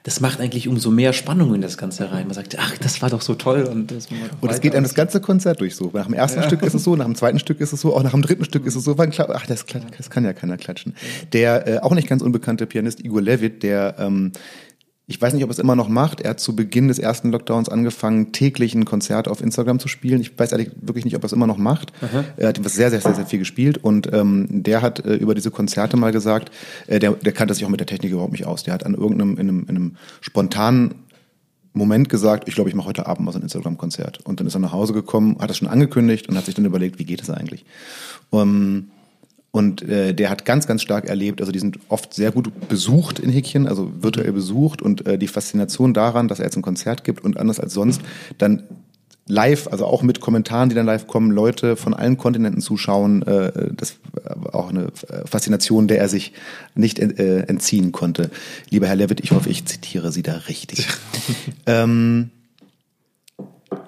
[0.05, 2.27] das macht eigentlich umso mehr Spannung in das Ganze rein.
[2.27, 3.63] Man sagt, ach, das war doch so toll.
[3.63, 4.07] Und das
[4.39, 5.89] und es geht einem das ganze Konzert durch so.
[5.91, 6.45] Nach dem ersten ja.
[6.45, 8.45] Stück ist es so, nach dem zweiten Stück ist es so, auch nach dem dritten
[8.45, 8.95] Stück ist es so.
[8.99, 9.65] Ach, das,
[9.97, 10.93] das kann ja keiner klatschen.
[11.33, 14.31] Der äh, auch nicht ganz unbekannte Pianist Igor Levit, der ähm,
[15.07, 16.21] ich weiß nicht, ob er es immer noch macht.
[16.21, 20.19] Er hat zu Beginn des ersten Lockdowns angefangen, täglich ein Konzert auf Instagram zu spielen.
[20.19, 21.93] Ich weiß ehrlich wirklich nicht, ob er es immer noch macht.
[22.01, 22.23] Aha.
[22.37, 25.51] Er hat sehr, sehr, sehr, sehr viel gespielt und ähm, der hat äh, über diese
[25.51, 26.49] Konzerte mal gesagt,
[26.87, 28.63] äh, der, der kannte sich auch mit der Technik überhaupt nicht aus.
[28.63, 30.95] Der hat an irgendeinem, in einem, in einem spontanen
[31.73, 34.25] Moment gesagt, ich glaube, ich mache heute Abend mal so ein Instagram-Konzert.
[34.25, 36.65] Und dann ist er nach Hause gekommen, hat das schon angekündigt und hat sich dann
[36.65, 37.65] überlegt, wie geht es eigentlich?
[38.31, 38.89] Um,
[39.55, 43.19] und äh, der hat ganz, ganz stark erlebt, also die sind oft sehr gut besucht
[43.19, 44.81] in Häkchen, also virtuell besucht.
[44.81, 48.01] Und äh, die Faszination daran, dass er jetzt ein Konzert gibt und anders als sonst,
[48.37, 48.63] dann
[49.27, 53.69] live, also auch mit Kommentaren, die dann live kommen, Leute von allen Kontinenten zuschauen, äh,
[53.73, 54.89] das war auch eine
[55.23, 56.33] Faszination, der er sich
[56.75, 58.31] nicht äh, entziehen konnte.
[58.69, 60.85] Lieber Herr Levitt, ich hoffe, ich zitiere Sie da richtig.
[61.65, 62.29] ähm,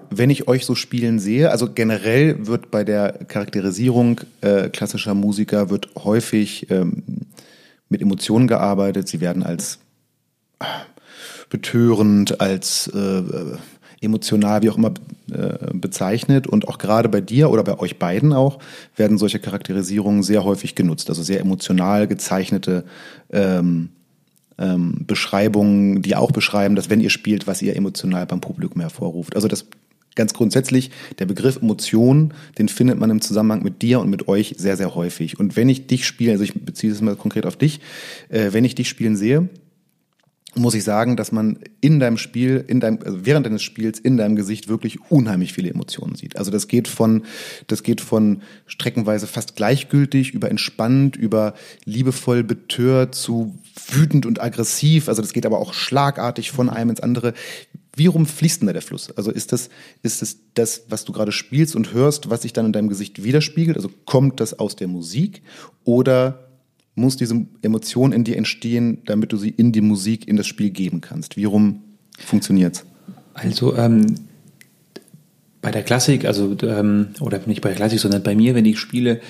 [0.09, 5.69] wenn ich euch so spielen sehe, also generell wird bei der Charakterisierung äh, klassischer Musiker
[5.69, 7.03] wird häufig ähm,
[7.89, 9.07] mit Emotionen gearbeitet.
[9.07, 9.79] Sie werden als
[10.59, 10.65] äh,
[11.49, 13.23] betörend, als äh,
[14.01, 14.93] emotional, wie auch immer
[15.31, 16.47] äh, bezeichnet.
[16.47, 18.59] Und auch gerade bei dir oder bei euch beiden auch
[18.95, 21.09] werden solche Charakterisierungen sehr häufig genutzt.
[21.09, 22.83] Also sehr emotional gezeichnete
[23.31, 23.89] ähm,
[24.57, 29.35] ähm, Beschreibungen, die auch beschreiben, dass wenn ihr spielt, was ihr emotional beim Publikum hervorruft.
[29.35, 29.65] Also das
[30.17, 34.56] ganz grundsätzlich, der Begriff Emotion, den findet man im Zusammenhang mit dir und mit euch
[34.58, 35.39] sehr, sehr häufig.
[35.39, 37.80] Und wenn ich dich spiele, also ich beziehe es mal konkret auf dich,
[38.27, 39.47] äh, wenn ich dich spielen sehe,
[40.56, 44.17] muss ich sagen, dass man in deinem Spiel, in deinem, also während deines Spiels in
[44.17, 46.38] deinem Gesicht wirklich unheimlich viele Emotionen sieht.
[46.38, 47.23] Also das geht von,
[47.67, 51.53] das geht von streckenweise fast gleichgültig über entspannt, über
[51.86, 53.58] liebevoll betört zu
[53.89, 55.10] wütend und aggressiv.
[55.10, 57.34] Also das geht aber auch schlagartig von einem ins andere.
[57.97, 59.12] Wie rum fließt denn da der Fluss?
[59.17, 59.69] Also ist das,
[60.03, 63.23] ist das das, was du gerade spielst und hörst, was sich dann in deinem Gesicht
[63.23, 63.75] widerspiegelt?
[63.75, 65.41] Also kommt das aus der Musik
[65.83, 66.47] oder
[66.93, 70.69] muss diese Emotion in dir entstehen, damit du sie in die Musik, in das Spiel
[70.69, 71.38] geben kannst?
[71.38, 71.81] Wie rum
[72.19, 72.86] funktioniert's?
[73.33, 74.15] Also ähm,
[75.62, 78.77] bei der Klassik, also ähm, oder nicht bei der Klassik, sondern bei mir, wenn ich
[78.77, 79.21] spiele,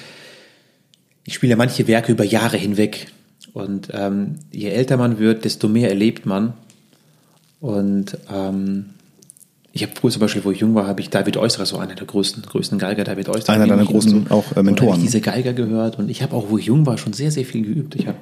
[1.24, 3.08] ich spiele manche Werke über Jahre hinweg.
[3.54, 6.54] Und ähm, je älter man wird, desto mehr erlebt man.
[7.60, 8.86] Und ähm,
[9.72, 11.96] ich habe früher zum Beispiel, wo ich jung war, habe ich David Oistrakh, so einer
[11.96, 13.56] der größten, größten Geiger, David Oistrakh.
[13.56, 14.94] Einer deiner großen so, auch äh, Mentoren.
[14.94, 17.32] habe ich diese Geiger gehört und ich habe auch, wo ich jung war, schon sehr,
[17.32, 17.96] sehr viel geübt.
[17.96, 18.18] Ich habe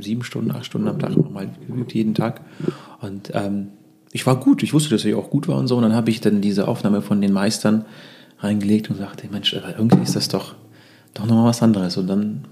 [0.00, 2.40] sieben Stunden, acht Stunden am Tag nochmal geübt, jeden Tag.
[3.00, 3.68] Und ähm,
[4.12, 5.76] ich war gut, ich wusste, dass ich auch gut war und so.
[5.76, 7.84] Und dann habe ich dann diese Aufnahme von den Meistern
[8.40, 10.54] reingelegt und sagte, Mensch, aber irgendwie ist das doch,
[11.14, 11.96] doch nochmal was anderes.
[11.96, 12.44] Und dann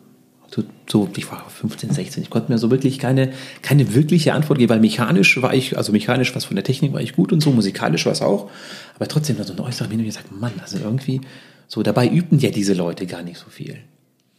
[0.48, 3.32] so, so, ich war 15, 16, ich konnte mir so wirklich keine,
[3.62, 7.00] keine wirkliche Antwort geben, weil mechanisch war ich, also mechanisch was von der Technik war
[7.00, 8.50] ich gut und so, musikalisch war es auch,
[8.94, 11.20] aber trotzdem so ein äußerer Minus, ich gesagt, Mann, also irgendwie,
[11.68, 13.78] so dabei übten ja diese Leute gar nicht so viel.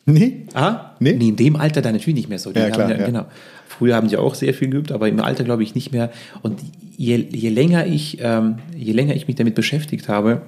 [0.06, 0.46] Nee?
[0.54, 0.92] Ah?
[1.00, 1.14] Nee?
[1.14, 2.54] nee in dem Alter dann natürlich nicht mehr so.
[2.54, 3.06] Die ja, klar, ja, ja.
[3.06, 3.26] Genau.
[3.68, 6.12] Früher haben die auch sehr viel geübt, aber im Alter glaube ich nicht mehr.
[6.42, 6.62] Und
[6.96, 10.44] je, je länger ich, ähm, je länger ich mich damit beschäftigt habe,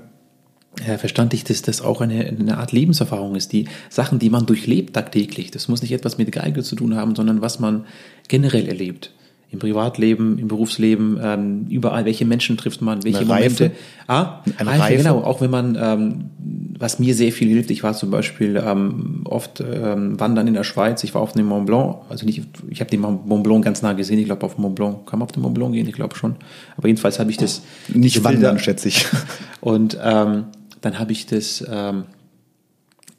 [0.97, 3.51] verstand ich, dass das auch eine, eine Art Lebenserfahrung ist.
[3.51, 7.15] Die Sachen, die man durchlebt tagtäglich, das muss nicht etwas mit Geige zu tun haben,
[7.15, 7.85] sondern was man
[8.27, 9.11] generell erlebt.
[9.51, 13.63] Im Privatleben, im Berufsleben, ähm, überall, welche Menschen trifft man, welche eine Momente.
[13.63, 13.75] Reife.
[14.05, 15.23] Ah, eine Reife, Reife, genau.
[15.23, 16.29] Auch wenn man, ähm,
[16.77, 20.63] was mir sehr viel hilft, ich war zum Beispiel ähm, oft ähm, wandern in der
[20.63, 23.81] Schweiz, ich war auf dem Mont Blanc, also nicht, ich habe den Mont Blanc ganz
[23.81, 25.87] nah gesehen, ich glaube auf dem Mont Blanc, kann man auf den Mont Blanc gehen,
[25.87, 26.35] ich glaube schon.
[26.77, 29.07] Aber jedenfalls habe ich das nicht wandern, schätze ich.
[29.61, 30.45] Und ähm,
[30.81, 32.05] dann habe ich das, ähm,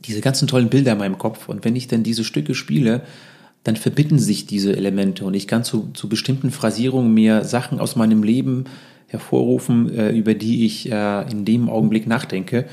[0.05, 1.49] diese ganzen tollen Bilder in meinem Kopf.
[1.49, 3.03] Und wenn ich dann diese Stücke spiele,
[3.65, 7.95] dann verbinden sich diese Elemente und ich kann zu, zu bestimmten Phrasierungen mir Sachen aus
[7.95, 8.65] meinem Leben
[9.09, 12.67] hervorrufen, äh, über die ich äh, in dem Augenblick nachdenke.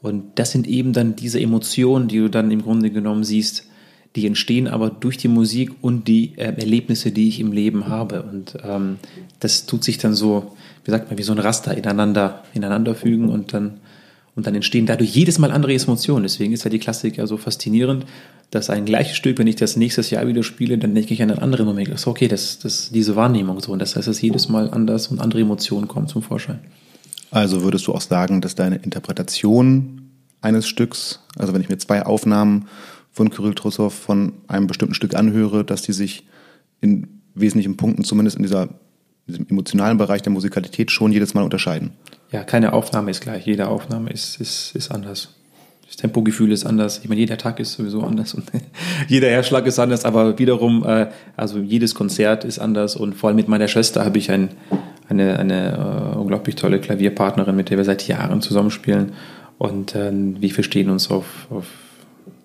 [0.00, 3.68] Und das sind eben dann diese Emotionen, die du dann im Grunde genommen siehst,
[4.16, 8.22] die entstehen aber durch die Musik und die äh, Erlebnisse, die ich im Leben habe.
[8.22, 8.98] Und ähm,
[9.40, 13.28] das tut sich dann so, wie sagt man, wie so ein Raster ineinander, ineinander fügen
[13.28, 13.80] und dann,
[14.34, 16.22] und dann entstehen dadurch jedes Mal andere Emotionen.
[16.22, 18.06] Deswegen ist ja die Klassik ja so faszinierend,
[18.50, 21.30] dass ein gleiches Stück, wenn ich das nächstes Jahr wieder spiele, dann denke ich an
[21.30, 21.88] einen anderen Moment.
[21.88, 23.72] Ist okay, das, das, diese Wahrnehmung so.
[23.72, 26.60] Und das heißt, dass jedes Mal anders und andere Emotionen kommen zum Vorschein.
[27.30, 30.10] Also würdest du auch sagen, dass deine Interpretation
[30.42, 32.68] eines Stücks, also wenn ich mir zwei Aufnahmen
[33.10, 36.26] von Kyrill Trussow von einem bestimmten Stück anhöre, dass die sich
[36.80, 38.68] in wesentlichen Punkten, zumindest in dieser,
[39.26, 41.92] diesem emotionalen Bereich der Musikalität, schon jedes Mal unterscheiden.
[42.30, 43.46] Ja, keine Aufnahme ist gleich.
[43.46, 45.34] Jede Aufnahme ist, ist, ist anders.
[45.86, 47.00] Das Tempogefühl ist anders.
[47.02, 48.50] Ich meine, jeder Tag ist sowieso anders und
[49.08, 53.36] jeder Herzschlag ist anders, aber wiederum, äh, also jedes Konzert ist anders und vor allem
[53.36, 54.48] mit meiner Schwester habe ich ein,
[55.10, 59.12] eine, eine uh, unglaublich tolle Klavierpartnerin, mit der wir seit Jahren zusammenspielen
[59.58, 61.66] und äh, wir verstehen uns auf, auf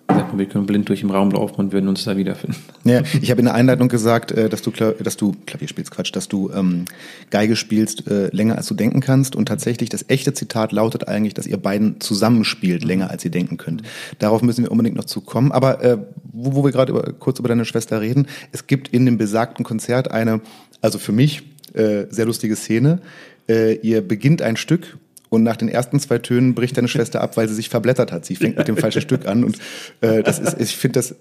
[0.08, 2.56] wir können blind durch den Raum laufen und würden uns da wiederfinden.
[2.84, 6.14] Ja, ich habe in der Einleitung gesagt, äh, dass du, dass du Klavier spielst, Quatsch,
[6.14, 6.84] dass du ähm,
[7.30, 9.36] Geige spielst äh, länger als du denken kannst.
[9.36, 13.56] Und tatsächlich, das echte Zitat lautet eigentlich, dass ihr beiden zusammenspielt länger als ihr denken
[13.56, 13.82] könnt.
[14.18, 15.52] Darauf müssen wir unbedingt noch zu kommen.
[15.52, 19.04] Aber äh, wo, wo wir gerade über, kurz über deine Schwester reden, es gibt in
[19.04, 20.40] dem besagten Konzert eine,
[20.80, 21.42] also für mich,
[21.74, 23.00] äh, sehr lustige Szene.
[23.48, 24.96] Äh, ihr beginnt ein Stück
[25.28, 28.24] und nach den ersten zwei Tönen bricht deine Schwester ab, weil sie sich verblättert hat.
[28.24, 29.44] Sie fängt mit dem falschen Stück an.
[29.44, 29.58] Und
[30.00, 31.14] äh, das ist, ich finde das,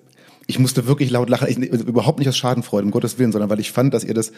[0.47, 1.47] ich musste wirklich laut lachen.
[1.49, 4.31] Ich, überhaupt nicht aus Schadenfreude, um Gottes Willen, sondern weil ich fand, dass ihr das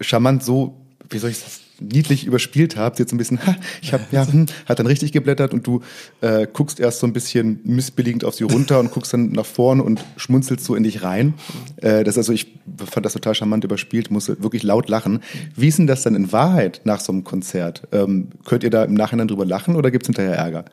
[0.00, 0.76] charmant so
[1.10, 4.46] wie soll ich das, niedlich überspielt habt, jetzt ein bisschen, ha, ich habe ja, hm,
[4.66, 5.80] hat dann richtig geblättert und du
[6.20, 9.82] äh, guckst erst so ein bisschen missbilligend auf sie runter und guckst dann nach vorne
[9.82, 11.34] und schmunzelst so in dich rein.
[11.76, 12.54] Äh, das also, ich
[12.90, 15.20] fand das total charmant überspielt, musste wirklich laut lachen.
[15.56, 17.82] Wie ist denn das dann in Wahrheit nach so einem Konzert?
[17.92, 20.64] Ähm, könnt ihr da im Nachhinein drüber lachen oder gibt's hinterher Ärger?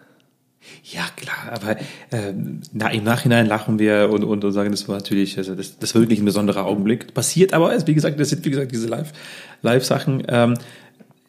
[0.84, 1.79] Ja, klar, aber
[2.12, 2.34] äh,
[2.73, 5.93] na, im Nachhinein lachen wir und, und, und sagen, das war natürlich, also das, das
[5.95, 7.13] war wirklich ein besonderer Augenblick.
[7.13, 9.13] Passiert aber, wie gesagt, das sind, wie gesagt, diese Live,
[9.62, 10.23] Live-Sachen.
[10.27, 10.55] Ähm,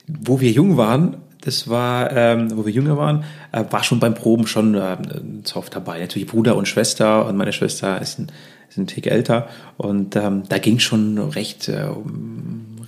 [0.07, 4.15] wo wir jung waren, das war, ähm, wo wir jünger waren, äh, war schon beim
[4.15, 4.97] Proben schon äh,
[5.55, 6.01] oft dabei.
[6.01, 8.29] Natürlich Bruder und Schwester und meine Schwester ist ein,
[8.69, 11.89] ist ein Tick älter und ähm, da ging schon recht, äh,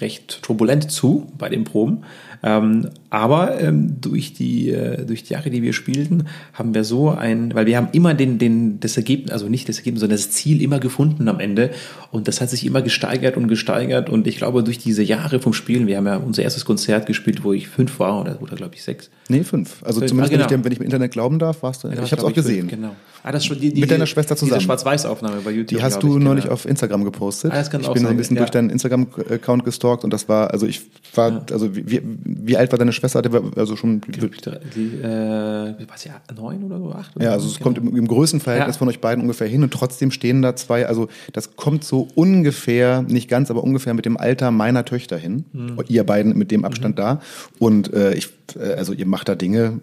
[0.00, 2.04] recht turbulent zu bei den Proben.
[2.42, 7.10] Ähm, aber ähm, durch, die, äh, durch die Jahre, die wir spielten, haben wir so
[7.10, 10.32] ein, weil wir haben immer den, den, das Ergebnis, also nicht das Ergebnis, sondern das
[10.32, 11.70] Ziel immer gefunden am Ende.
[12.10, 14.10] Und das hat sich immer gesteigert und gesteigert.
[14.10, 17.44] Und ich glaube, durch diese Jahre vom Spielen, wir haben ja unser erstes Konzert gespielt,
[17.44, 19.10] wo ich fünf war oder, oder glaube ich sechs.
[19.28, 19.84] Nee, fünf.
[19.84, 20.10] Also fünf.
[20.10, 20.50] zumindest, ah, genau.
[20.50, 21.90] wenn, ich, wenn ich im Internet glauben darf, warst du.
[21.90, 22.68] Genau, ich habe es auch gesehen.
[22.68, 22.96] Fünf, genau.
[23.22, 24.58] Ah, das schon die, die, Mit deiner Schwester zusammen.
[24.58, 25.78] Diese Schwarz-Weiß-Aufnahme bei YouTube.
[25.78, 26.54] Die hast du ich, neulich genau.
[26.54, 27.52] auf Instagram gepostet.
[27.52, 28.42] Ah, das kann ich bin so ein bisschen ja.
[28.42, 30.82] durch deinen Instagram-Account gestalkt und das war, also ich
[31.14, 31.46] war, ja.
[31.52, 33.03] also wie, wie alt war deine Schwester?
[33.12, 34.00] Hatte also schon.
[34.00, 34.12] Die,
[34.74, 37.14] die, äh, was ja, neun oder so, acht?
[37.16, 37.64] Oder ja, also es genau.
[37.64, 38.78] kommt im, im Größenverhältnis ja.
[38.78, 43.02] von euch beiden ungefähr hin und trotzdem stehen da zwei, also das kommt so ungefähr,
[43.02, 45.44] nicht ganz, aber ungefähr mit dem Alter meiner Töchter hin.
[45.52, 45.78] Mhm.
[45.88, 47.00] Ihr beiden mit dem Abstand mhm.
[47.02, 47.20] da.
[47.58, 49.80] Und äh, ich, äh, also ihr macht da Dinge,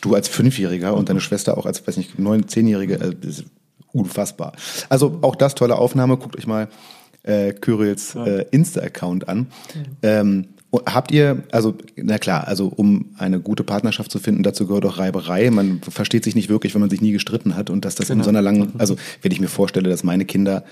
[0.00, 3.14] du als Fünfjähriger und deine Schwester auch als, weiß nicht, neun, zehnjährige, äh,
[3.92, 4.52] unfassbar.
[4.88, 6.16] Also auch das tolle Aufnahme.
[6.16, 6.68] Guckt euch mal
[7.22, 9.48] äh, Kyrils äh, Insta-Account an.
[10.02, 10.48] Ähm,
[10.84, 14.98] Habt ihr, also, na klar, also um eine gute Partnerschaft zu finden, dazu gehört auch
[14.98, 15.50] Reiberei.
[15.50, 18.20] Man versteht sich nicht wirklich, wenn man sich nie gestritten hat und dass das genau.
[18.20, 20.64] in so einer langen, also wenn ich mir vorstelle, dass meine Kinder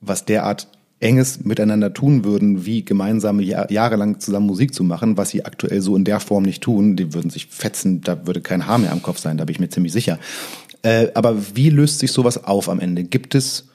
[0.00, 0.68] was derart
[1.00, 5.80] Enges miteinander tun würden, wie gemeinsame Jahr, jahrelang zusammen Musik zu machen, was sie aktuell
[5.80, 6.94] so in der Form nicht tun.
[6.94, 9.60] Die würden sich fetzen, da würde kein Haar mehr am Kopf sein, da bin ich
[9.60, 10.18] mir ziemlich sicher.
[10.82, 13.02] Äh, aber wie löst sich sowas auf am Ende?
[13.02, 13.68] Gibt es,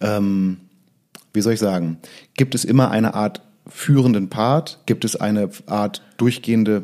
[0.00, 0.56] ähm,
[1.34, 1.98] wie soll ich sagen,
[2.34, 4.78] gibt es immer eine Art führenden Part?
[4.86, 6.82] Gibt es eine Art durchgehende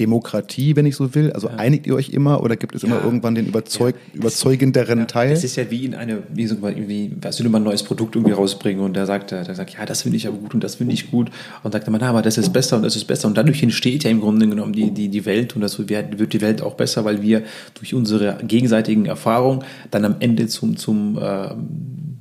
[0.00, 1.32] Demokratie, wenn ich so will?
[1.32, 1.54] Also ja.
[1.54, 2.88] einigt ihr euch immer oder gibt es ja.
[2.88, 4.18] immer irgendwann den überzeug ja.
[4.18, 5.30] überzeugenderen Teil?
[5.30, 8.16] Es ist ja wie in eine, wie so wie, was will man ein neues Produkt
[8.16, 10.76] irgendwie rausbringen und der sagt, der sagt, ja, das finde ich aber gut und das
[10.76, 11.30] finde ich gut
[11.62, 14.02] und sagt man, na, aber das ist besser und das ist besser und dadurch entsteht
[14.02, 16.74] ja im Grunde genommen die, die, die Welt und das wird, wird die Welt auch
[16.74, 21.50] besser, weil wir durch unsere gegenseitigen Erfahrungen dann am Ende zum, zum, äh,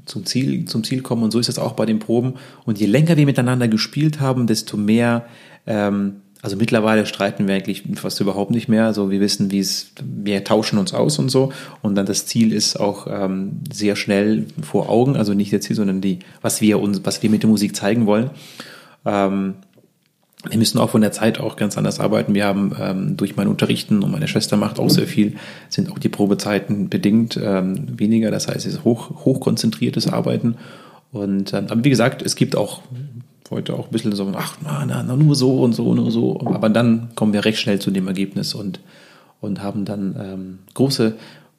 [0.06, 2.36] zum Ziel, zum Ziel kommen und so ist es auch bei den Proben
[2.66, 5.26] und je länger wir miteinander gespielt haben, desto mehr
[5.66, 8.86] ähm, also mittlerweile streiten wir eigentlich fast überhaupt nicht mehr.
[8.86, 11.54] Also wir wissen, wie es, wir tauschen uns aus und so.
[11.82, 15.16] Und dann das Ziel ist auch ähm, sehr schnell vor Augen.
[15.16, 18.06] Also nicht das Ziel, sondern die, was wir uns, was wir mit der Musik zeigen
[18.08, 18.30] wollen.
[19.06, 19.54] Ähm,
[20.50, 22.34] wir müssen auch von der Zeit auch ganz anders arbeiten.
[22.34, 25.36] Wir haben ähm, durch mein Unterrichten und meine Schwester macht auch sehr viel,
[25.70, 28.30] sind auch die Probezeiten bedingt ähm, weniger.
[28.30, 30.56] Das heißt, es ist hoch, hochkonzentriertes Arbeiten.
[31.12, 32.82] Und ähm, aber wie gesagt, es gibt auch
[33.52, 36.40] heute auch ein bisschen so, ach, na, na, na, nur so und so, nur so.
[36.44, 38.80] Aber dann kommen wir recht schnell zu dem Ergebnis und,
[39.40, 41.16] und haben dann ähm, große,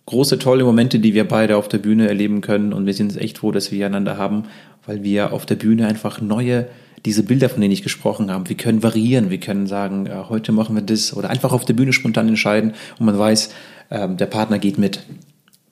[0.07, 2.73] große, tolle Momente, die wir beide auf der Bühne erleben können.
[2.73, 4.45] Und wir sind echt froh, dass wir einander haben,
[4.87, 6.67] weil wir auf der Bühne einfach neue
[7.05, 10.53] diese Bilder, von denen ich gesprochen habe, wir können variieren, wir können sagen, äh, heute
[10.53, 13.51] machen wir das oder einfach auf der Bühne spontan entscheiden und man weiß,
[13.91, 15.05] äh, der Partner geht mit.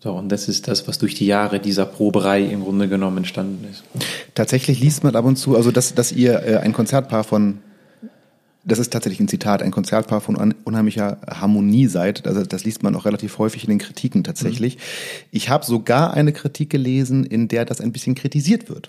[0.01, 3.65] So, und das ist das, was durch die Jahre dieser Proberei im Grunde genommen entstanden
[3.71, 3.85] ist.
[4.35, 7.59] Tatsächlich liest man ab und zu, also dass, dass ihr äh, ein Konzertpaar von
[8.65, 12.27] das ist tatsächlich ein Zitat, ein Konzertpaar von unheimlicher Harmonie seid.
[12.29, 14.77] Also das liest man auch relativ häufig in den Kritiken tatsächlich.
[14.77, 14.81] Mhm.
[15.33, 18.89] Ich habe sogar eine Kritik gelesen, in der das ein bisschen kritisiert wird.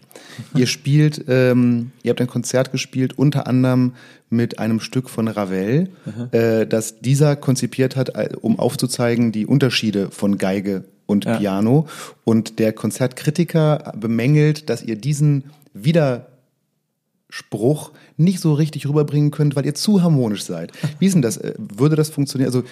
[0.56, 3.94] Ihr spielt, ähm, ihr habt ein Konzert gespielt, unter anderem
[4.30, 5.90] mit einem Stück von Ravel,
[6.32, 11.38] äh, das dieser konzipiert hat, äh, um aufzuzeigen die Unterschiede von Geige und ja.
[11.38, 11.88] Piano.
[12.24, 16.28] Und der Konzertkritiker bemängelt, dass ihr diesen wieder
[17.30, 20.72] Spruch nicht so richtig rüberbringen könnt, weil ihr zu harmonisch seid.
[21.00, 21.38] Wie ist denn das?
[21.38, 22.48] Äh, würde das funktionieren?
[22.48, 22.64] Also,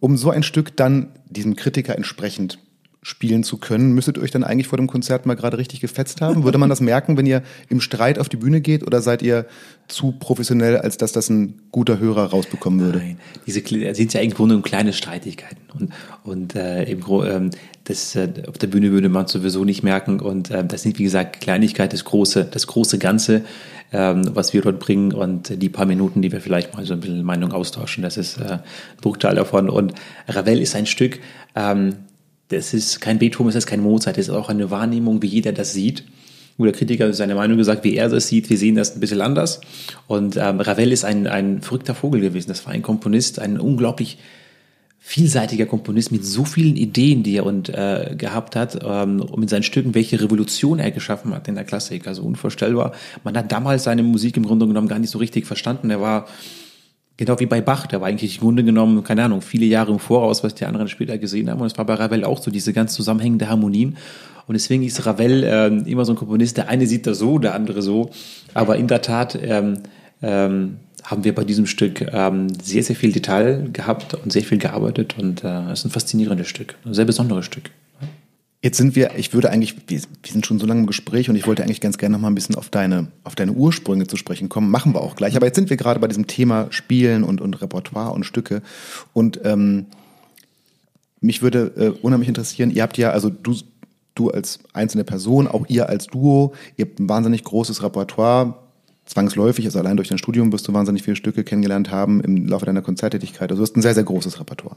[0.00, 2.58] um so ein Stück dann diesem Kritiker entsprechend
[3.02, 6.20] spielen zu können, müsstet ihr euch dann eigentlich vor dem Konzert mal gerade richtig gefetzt
[6.20, 6.44] haben?
[6.44, 9.46] Würde man das merken, wenn ihr im Streit auf die Bühne geht oder seid ihr
[9.86, 12.98] zu professionell, als dass das ein guter Hörer rausbekommen würde?
[12.98, 13.62] Nein, diese
[13.94, 15.92] sind ja im Grunde um kleine Streitigkeiten und,
[16.24, 17.50] und äh, im ähm,
[17.84, 21.04] das äh, auf der Bühne würde man sowieso nicht merken und äh, das sind wie
[21.04, 23.44] gesagt Kleinigkeit, das große, das große Ganze,
[23.92, 27.00] ähm, was wir dort bringen und die paar Minuten, die wir vielleicht mal so ein
[27.00, 28.60] bisschen Meinung austauschen, das ist äh, ein
[29.00, 29.94] Bruchteil davon und
[30.28, 31.20] Ravel ist ein Stück,
[31.54, 31.94] ähm,
[32.48, 35.52] das ist kein Beethoven, das ist kein Mozart, das ist auch eine Wahrnehmung, wie jeder
[35.52, 36.04] das sieht.
[36.60, 38.50] Der Kritiker seine Meinung gesagt, wie er das sieht.
[38.50, 39.60] Wir sehen das ein bisschen anders.
[40.08, 42.48] Und ähm, Ravel ist ein, ein verrückter Vogel gewesen.
[42.48, 44.18] Das war ein Komponist, ein unglaublich
[45.08, 49.48] vielseitiger Komponist mit so vielen Ideen, die er und äh, gehabt hat, ähm, und mit
[49.48, 52.06] seinen Stücken, welche Revolution er geschaffen hat in der Klassik.
[52.06, 52.92] Also unvorstellbar.
[53.24, 55.88] Man hat damals seine Musik im Grunde genommen gar nicht so richtig verstanden.
[55.88, 56.26] Er war
[57.16, 59.98] Genau wie bei Bach, der war eigentlich im Grunde genommen, keine Ahnung, viele Jahre im
[59.98, 61.60] Voraus, was die anderen später gesehen haben.
[61.60, 63.96] Und es war bei Ravel auch so, diese ganz zusammenhängende Harmonien.
[64.46, 67.56] Und deswegen ist Ravel äh, immer so ein Komponist, der eine sieht das so, der
[67.56, 68.10] andere so.
[68.54, 69.78] Aber in der Tat ähm,
[70.22, 74.58] ähm, haben wir bei diesem Stück ähm, sehr, sehr viel Detail gehabt und sehr viel
[74.58, 75.16] gearbeitet.
[75.18, 77.70] Und äh, es ist ein faszinierendes Stück, ein sehr besonderes Stück.
[78.60, 81.36] Jetzt sind wir, ich würde eigentlich, wir, wir, sind schon so lange im Gespräch und
[81.36, 84.16] ich wollte eigentlich ganz gerne noch mal ein bisschen auf deine, auf deine Ursprünge zu
[84.16, 84.70] sprechen kommen.
[84.70, 85.36] Machen wir auch gleich.
[85.36, 88.62] Aber jetzt sind wir gerade bei diesem Thema Spielen und, und Repertoire und Stücke.
[89.12, 89.86] Und ähm,
[91.20, 93.54] mich würde äh, unheimlich interessieren, ihr habt ja, also du,
[94.16, 98.58] du als einzelne Person, auch ihr als Duo, ihr habt ein wahnsinnig großes Repertoire,
[99.08, 102.66] zwangsläufig, also allein durch dein Studium wirst du wahnsinnig viele Stücke kennengelernt haben im Laufe
[102.66, 103.50] deiner Konzerttätigkeit.
[103.50, 104.76] Also du hast ein sehr, sehr großes Repertoire.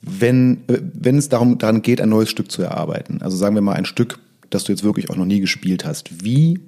[0.00, 3.62] Wenn, äh, wenn es darum, daran geht, ein neues Stück zu erarbeiten, also sagen wir
[3.62, 4.18] mal ein Stück,
[4.48, 6.58] das du jetzt wirklich auch noch nie gespielt hast, wie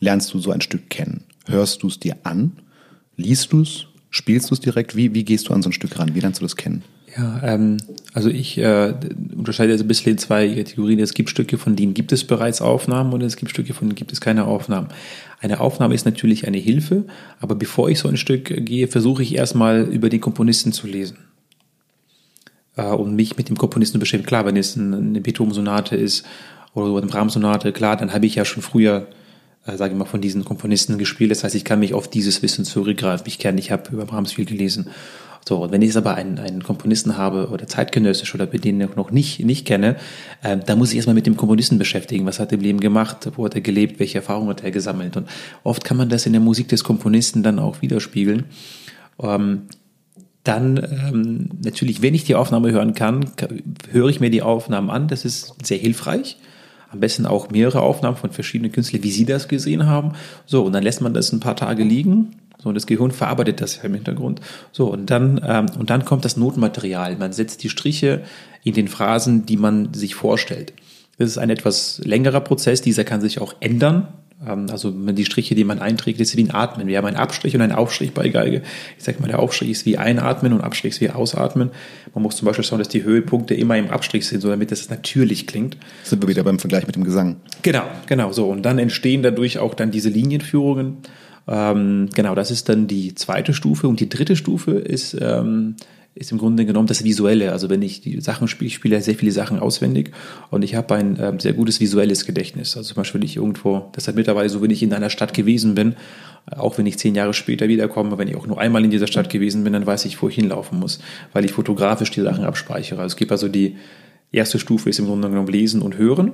[0.00, 1.24] lernst du so ein Stück kennen?
[1.46, 2.52] Hörst du es dir an?
[3.16, 3.86] Liest du es?
[4.10, 4.96] Spielst du es direkt?
[4.96, 6.14] Wie, wie gehst du an so ein Stück ran?
[6.14, 6.82] Wie lernst du das kennen?
[7.16, 7.78] Ja, ähm,
[8.12, 8.94] also ich äh,
[9.34, 10.98] unterscheide also ein bisschen in zwei Kategorien.
[10.98, 13.96] Es gibt Stücke, von denen gibt es bereits Aufnahmen und es gibt Stücke, von denen
[13.96, 14.88] gibt es keine Aufnahmen.
[15.40, 17.04] Eine Aufnahme ist natürlich eine Hilfe,
[17.40, 21.18] aber bevor ich so ein Stück gehe, versuche ich erstmal über den Komponisten zu lesen
[22.76, 24.28] äh, und mich mit dem Komponisten beschäftigen.
[24.28, 26.26] Klar, wenn es eine Beethoven-Sonate ist
[26.74, 29.06] oder eine Brahms-Sonate, klar, dann habe ich ja schon früher
[29.66, 31.30] äh, sage ich mal, von diesen Komponisten gespielt.
[31.30, 33.26] Das heißt, ich kann mich auf dieses Wissen zurückgreifen.
[33.26, 34.90] Ich kenne, ich habe über Brahms viel gelesen
[35.48, 38.96] so, und wenn ich jetzt aber einen, einen Komponisten habe oder zeitgenössisch oder denen ich
[38.96, 39.94] noch nicht, nicht kenne,
[40.42, 42.26] äh, da muss ich erstmal mit dem Komponisten beschäftigen.
[42.26, 43.30] Was hat er im Leben gemacht?
[43.36, 44.00] Wo hat er gelebt?
[44.00, 45.16] Welche Erfahrungen hat er gesammelt?
[45.16, 45.28] Und
[45.62, 48.46] oft kann man das in der Musik des Komponisten dann auch widerspiegeln.
[49.22, 49.62] Ähm,
[50.42, 53.30] dann ähm, natürlich, wenn ich die Aufnahme hören kann,
[53.92, 55.06] höre ich mir die Aufnahmen an.
[55.06, 56.38] Das ist sehr hilfreich.
[56.90, 60.12] Am besten auch mehrere Aufnahmen von verschiedenen Künstlern, wie sie das gesehen haben.
[60.44, 63.60] So, und dann lässt man das ein paar Tage liegen so, und das Gehirn verarbeitet
[63.60, 64.40] das ja im Hintergrund.
[64.72, 67.16] So, und dann, ähm, und dann kommt das Notenmaterial.
[67.16, 68.22] Man setzt die Striche
[68.64, 70.72] in den Phrasen, die man sich vorstellt.
[71.18, 72.82] Das ist ein etwas längerer Prozess.
[72.82, 74.08] Dieser kann sich auch ändern.
[74.46, 76.86] Ähm, also die Striche, die man einträgt, ist wie ein Atmen.
[76.86, 78.62] Wir haben einen Abstrich und einen Aufstrich bei Geige.
[78.98, 81.70] Ich sage mal, der Aufstrich ist wie Einatmen und Abstrich ist wie Ausatmen.
[82.14, 84.90] Man muss zum Beispiel schauen, dass die Höhepunkte immer im Abstrich sind, so damit es
[84.90, 85.76] natürlich klingt.
[86.02, 87.36] Sind wir wieder beim Vergleich mit dem Gesang.
[87.62, 88.48] Genau, genau so.
[88.48, 90.98] Und dann entstehen dadurch auch dann diese Linienführungen.
[91.48, 95.76] Ähm, genau, das ist dann die zweite Stufe und die dritte Stufe ist, ähm,
[96.14, 97.52] ist im Grunde genommen das Visuelle.
[97.52, 100.12] Also wenn ich die Sachen spiele, ich spiele sehr viele Sachen auswendig
[100.50, 102.76] und ich habe ein ähm, sehr gutes visuelles Gedächtnis.
[102.76, 105.74] Also zum Beispiel, wenn ich irgendwo, deshalb mittlerweile so, wenn ich in einer Stadt gewesen
[105.74, 105.94] bin,
[106.50, 109.30] auch wenn ich zehn Jahre später wiederkomme, wenn ich auch nur einmal in dieser Stadt
[109.30, 111.00] gewesen bin, dann weiß ich, wo ich hinlaufen muss,
[111.32, 113.00] weil ich fotografisch die Sachen abspeichere.
[113.00, 113.76] Also es gibt also die
[114.32, 116.32] erste Stufe ist im Grunde genommen Lesen und Hören.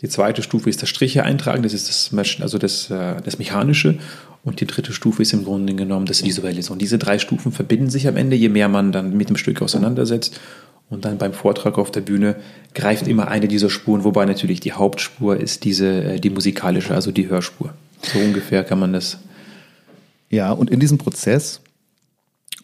[0.00, 3.98] Die zweite Stufe ist das Striche eintragen, das ist das, also das, äh, das Mechanische.
[4.42, 6.62] Und die dritte Stufe ist im Grunde genommen das Visuelle.
[6.70, 9.60] Und diese drei Stufen verbinden sich am Ende, je mehr man dann mit dem Stück
[9.60, 10.40] auseinandersetzt.
[10.88, 12.36] Und dann beim Vortrag auf der Bühne
[12.74, 17.12] greift immer eine dieser Spuren, wobei natürlich die Hauptspur ist diese, äh, die musikalische, also
[17.12, 17.74] die Hörspur.
[18.02, 19.18] So ungefähr kann man das.
[20.30, 21.60] Ja, und in diesem Prozess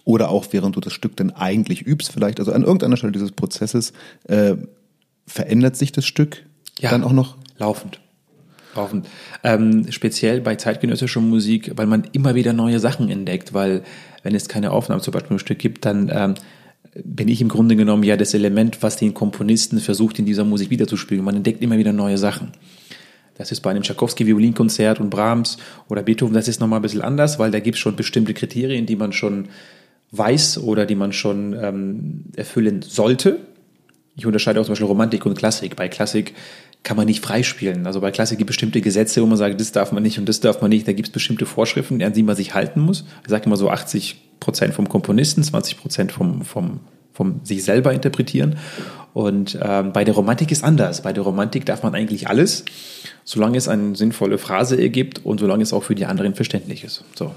[0.04, 3.32] oder auch während du das Stück dann eigentlich übst, vielleicht, also an irgendeiner Stelle dieses
[3.32, 3.92] Prozesses,
[4.24, 4.54] äh,
[5.26, 6.44] verändert sich das Stück
[6.78, 7.36] ja, dann auch noch?
[7.58, 8.00] Laufend.
[8.76, 9.08] Laufend.
[9.42, 13.82] Ähm, speziell bei zeitgenössischer Musik, weil man immer wieder neue Sachen entdeckt, weil
[14.22, 16.34] wenn es keine Aufnahme zum Beispiel im Stück gibt, dann ähm,
[17.04, 20.70] bin ich im Grunde genommen ja das Element, was den Komponisten versucht, in dieser Musik
[20.70, 21.24] wiederzuspiegeln.
[21.24, 22.52] Man entdeckt immer wieder neue Sachen.
[23.36, 25.58] Das ist bei einem Tchaikovsky-Violinkonzert und Brahms
[25.88, 28.86] oder Beethoven, das ist nochmal ein bisschen anders, weil da gibt es schon bestimmte Kriterien,
[28.86, 29.48] die man schon
[30.12, 33.40] weiß oder die man schon ähm, erfüllen sollte.
[34.16, 35.76] Ich unterscheide auch zum Beispiel Romantik und Klassik.
[35.76, 36.34] Bei Klassik
[36.86, 37.84] kann man nicht freispielen.
[37.86, 40.28] Also bei Klassik gibt es bestimmte Gesetze, wo man sagt, das darf man nicht und
[40.28, 40.86] das darf man nicht.
[40.86, 43.04] Da gibt es bestimmte Vorschriften, an die man sich halten muss.
[43.24, 46.78] Ich sage immer so 80 Prozent vom Komponisten, 20 Prozent vom, vom,
[47.16, 48.56] vom sich selber interpretieren.
[49.16, 51.00] Und ähm, bei der Romantik ist anders.
[51.00, 52.66] Bei der Romantik darf man eigentlich alles,
[53.24, 57.02] solange es eine sinnvolle Phrase ergibt und solange es auch für die anderen verständlich ist.
[57.14, 57.32] So.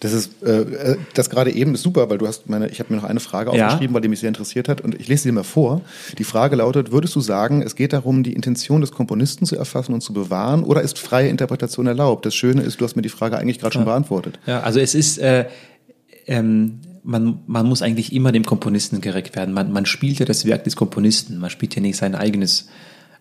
[0.00, 2.92] Das ist äh, äh das gerade eben ist super, weil du hast meine, ich habe
[2.92, 3.68] mir noch eine Frage ja.
[3.68, 5.80] aufgeschrieben, weil die mich sehr interessiert hat und ich lese sie dir mal vor.
[6.18, 9.94] Die Frage lautet: Würdest du sagen, es geht darum, die Intention des Komponisten zu erfassen
[9.94, 12.26] und zu bewahren, oder ist freie Interpretation erlaubt?
[12.26, 13.80] Das Schöne ist, du hast mir die Frage eigentlich gerade ja.
[13.80, 14.38] schon beantwortet.
[14.44, 15.46] Ja, also es ist äh,
[16.26, 19.54] ähm, man, man muss eigentlich immer dem Komponisten gerecht werden.
[19.54, 21.38] Man, man spielt ja das Werk des Komponisten.
[21.38, 22.68] Man spielt ja nicht sein eigenes,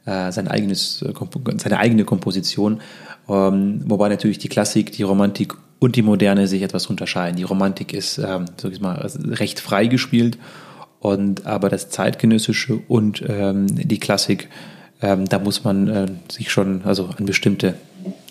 [0.06, 1.14] äh, sein eigenes, äh,
[1.58, 2.82] seine eigene Komposition.
[3.28, 7.38] Ähm, wobei natürlich die Klassik, die Romantik und die Moderne sich etwas unterscheiden.
[7.38, 10.38] Die Romantik ist, ähm, sag ich mal, recht frei gespielt
[11.00, 14.50] und aber das zeitgenössische und ähm, die Klassik,
[15.02, 17.74] ähm, da muss man äh, sich schon also an bestimmte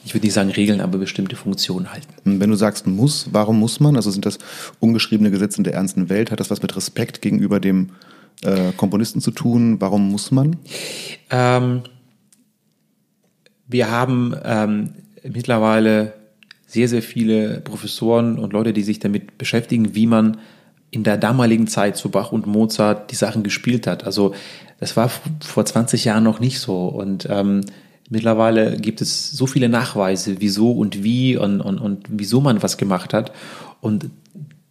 [0.05, 2.09] ich würde nicht sagen Regeln, aber bestimmte Funktionen halten.
[2.25, 3.97] Wenn du sagst muss, warum muss man?
[3.97, 4.39] Also sind das
[4.79, 6.31] ungeschriebene Gesetze in der ernsten Welt?
[6.31, 7.91] Hat das was mit Respekt gegenüber dem
[8.43, 9.81] äh, Komponisten zu tun?
[9.81, 10.57] Warum muss man?
[11.31, 11.83] Ähm,
[13.67, 14.91] wir haben ähm,
[15.23, 16.15] mittlerweile
[16.67, 20.39] sehr, sehr viele Professoren und Leute, die sich damit beschäftigen, wie man
[20.91, 24.05] in der damaligen Zeit zu Bach und Mozart die Sachen gespielt hat.
[24.05, 24.35] Also
[24.79, 26.89] das war vor 20 Jahren noch nicht so.
[26.89, 27.63] Und ähm,
[28.11, 32.77] Mittlerweile gibt es so viele Nachweise, wieso und wie und, und, und wieso man was
[32.77, 33.33] gemacht hat.
[33.81, 34.11] Und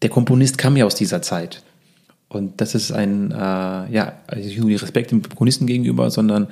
[0.02, 1.64] der Komponist kam ja aus dieser Zeit.
[2.28, 6.48] Und das ist ein, äh, ja, also nicht nur Respekt dem Komponisten gegenüber, sondern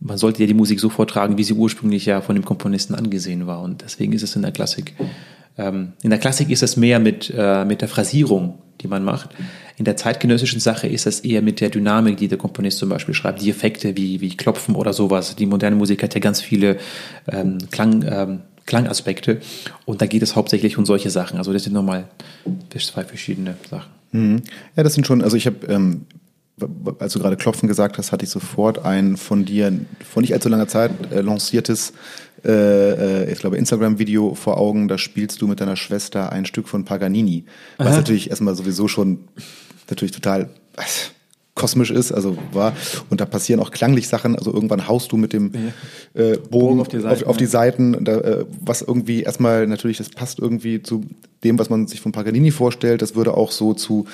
[0.00, 3.48] man sollte ja die Musik so vortragen, wie sie ursprünglich ja von dem Komponisten angesehen
[3.48, 3.60] war.
[3.60, 4.94] Und deswegen ist es in der Klassik.
[5.58, 9.30] Ähm, in der Klassik ist es mehr mit, äh, mit der Phrasierung die man macht.
[9.76, 13.14] In der zeitgenössischen Sache ist das eher mit der Dynamik, die der Komponist zum Beispiel
[13.14, 15.36] schreibt, die Effekte wie, wie Klopfen oder sowas.
[15.36, 16.78] Die moderne Musik hat ja ganz viele
[17.30, 19.40] ähm, Klang, ähm, Klangaspekte
[19.84, 21.38] und da geht es hauptsächlich um solche Sachen.
[21.38, 22.04] Also das sind nochmal
[22.78, 23.90] zwei verschiedene Sachen.
[24.12, 24.42] Mhm.
[24.76, 26.06] Ja, das sind schon, also ich habe ähm,
[26.98, 29.72] als du gerade Klopfen gesagt hast, hatte ich sofort ein von dir
[30.08, 31.92] vor nicht allzu langer Zeit äh, lanciertes
[32.44, 36.68] äh, äh, ich glaube, Instagram-Video vor Augen, da spielst du mit deiner Schwester ein Stück
[36.68, 37.44] von Paganini.
[37.76, 37.96] Was Aha.
[37.96, 39.20] natürlich erstmal sowieso schon
[39.88, 40.50] natürlich total
[41.58, 42.72] kosmisch ist, also war.
[43.10, 44.36] Und da passieren auch klanglich Sachen.
[44.36, 45.52] Also irgendwann haust du mit dem
[46.14, 49.98] äh, Bogen auf die Seiten, auf, auf die Seiten da, äh, was irgendwie erstmal natürlich,
[49.98, 51.04] das passt irgendwie zu
[51.44, 53.02] dem, was man sich von Paganini vorstellt.
[53.02, 54.06] Das würde auch so zu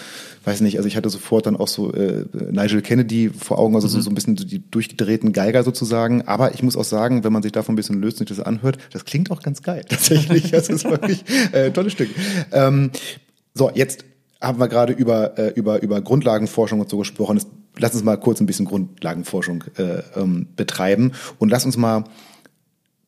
[0.44, 3.86] weiß nicht, also ich hatte sofort dann auch so äh, Nigel Kennedy vor Augen, also
[3.88, 3.92] mhm.
[3.92, 6.22] so, so ein bisschen die durchgedrehten Geiger sozusagen.
[6.22, 8.44] Aber ich muss auch sagen, wenn man sich davon ein bisschen löst und sich das
[8.44, 10.50] anhört, das klingt auch ganz geil tatsächlich.
[10.50, 12.10] Das ist wirklich äh, tolles Stück.
[12.52, 12.90] Ähm,
[13.54, 14.04] so, jetzt
[14.40, 17.40] haben wir gerade über, äh, über, über Grundlagenforschung und so gesprochen.
[17.78, 22.04] Lass uns mal kurz ein bisschen Grundlagenforschung äh, ähm, betreiben und lass uns mal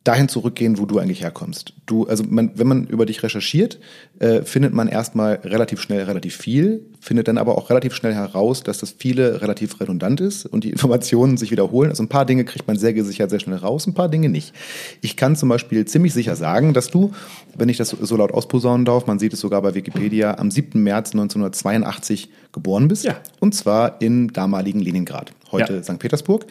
[0.07, 1.72] dahin zurückgehen, wo du eigentlich herkommst.
[1.84, 3.80] Du, also man, wenn man über dich recherchiert,
[4.20, 8.62] äh, findet man erstmal relativ schnell relativ viel, findet dann aber auch relativ schnell heraus,
[8.62, 11.90] dass das viele relativ redundant ist und die Informationen sich wiederholen.
[11.90, 14.54] Also ein paar Dinge kriegt man sehr gesichert sehr schnell raus, ein paar Dinge nicht.
[15.00, 17.11] Ich kann zum Beispiel ziemlich sicher sagen, dass du,
[17.57, 20.80] wenn ich das so laut ausposaunen darf, man sieht es sogar bei Wikipedia, am 7.
[20.80, 23.04] März 1982 geboren bist.
[23.04, 23.16] Ja.
[23.40, 25.82] Und zwar in damaligen Leningrad, heute ja.
[25.82, 25.98] St.
[25.98, 26.46] Petersburg.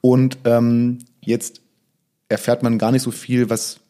[0.00, 1.63] Und ähm, jetzt
[2.28, 3.80] erfährt man gar nicht so viel, was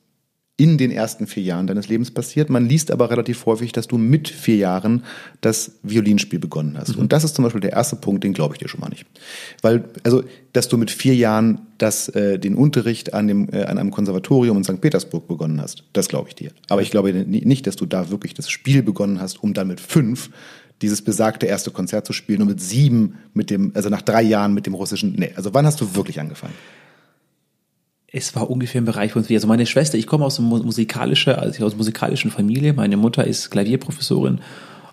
[0.56, 2.48] in den ersten vier Jahren deines Lebens passiert.
[2.48, 5.02] Man liest aber relativ häufig, dass du mit vier Jahren
[5.40, 6.94] das Violinspiel begonnen hast.
[6.94, 7.02] Mhm.
[7.02, 9.04] Und das ist zum Beispiel der erste Punkt, den glaube ich dir schon mal nicht.
[9.62, 10.22] Weil, also,
[10.52, 14.56] dass du mit vier Jahren das, äh, den Unterricht an, dem, äh, an einem Konservatorium
[14.56, 14.80] in St.
[14.80, 16.52] Petersburg begonnen hast, das glaube ich dir.
[16.68, 19.80] Aber ich glaube nicht, dass du da wirklich das Spiel begonnen hast, um dann mit
[19.80, 20.30] fünf
[20.82, 24.54] dieses besagte erste Konzert zu spielen und mit sieben mit dem, also nach drei Jahren
[24.54, 26.54] mit dem russischen, nee, also wann hast du wirklich angefangen?
[28.16, 29.38] Es war ungefähr im Bereich von vier.
[29.38, 32.72] Also meine Schwester, ich komme aus einer musikalische, also aus musikalischen Familie.
[32.72, 34.38] Meine Mutter ist Klavierprofessorin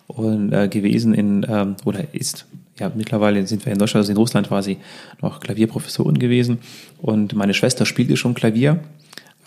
[0.07, 2.47] und äh, gewesen in ähm, oder ist
[2.79, 4.77] ja mittlerweile sind wir in Deutschland, also in Russland war sie
[5.21, 6.59] noch Klavierprofessorin gewesen
[6.97, 8.79] und meine Schwester spielte schon Klavier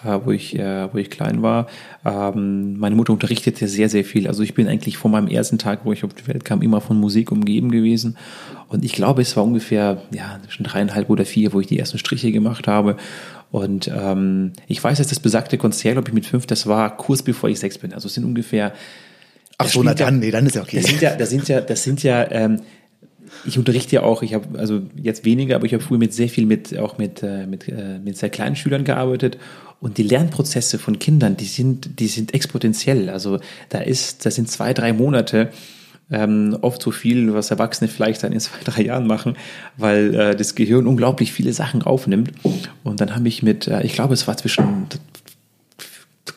[0.05, 1.67] äh, wo ich, äh, wo ich klein war.
[2.05, 4.29] Ähm, meine Mutter unterrichtete sehr, sehr viel.
[4.29, 6.81] Also ich bin eigentlich von meinem ersten Tag, wo ich auf die Welt kam, immer
[6.81, 8.17] von Musik umgeben gewesen.
[8.69, 11.99] Und ich glaube, es war ungefähr, ja, schon dreieinhalb oder vier, wo ich die ersten
[11.99, 12.97] Striche gemacht habe.
[13.51, 17.23] Und ähm, ich weiß, dass das besagte Konzert, glaube ich, mit fünf, das war kurz
[17.23, 17.93] bevor ich sechs bin.
[17.93, 18.73] Also es sind ungefähr.
[19.59, 20.79] Ach so, na dann, nee, dann ist ja okay.
[20.79, 22.61] Das sind ja, das sind ja, das sind ja ähm,
[23.45, 26.29] ich unterrichte ja auch, ich habe also jetzt weniger, aber ich habe früher mit sehr
[26.29, 29.39] viel mit auch mit äh, mit äh, mit sehr kleinen Schülern gearbeitet
[29.85, 33.11] und die Lernprozesse von Kindern, die sind die sind exponentiell.
[33.11, 35.51] Also da ist, das sind zwei drei Monate
[36.11, 39.37] ähm, oft so viel, was Erwachsene vielleicht dann in zwei drei Jahren machen,
[39.77, 42.33] weil äh, das Gehirn unglaublich viele Sachen aufnimmt.
[42.83, 44.87] Und dann habe ich mit, äh, ich glaube, es war zwischen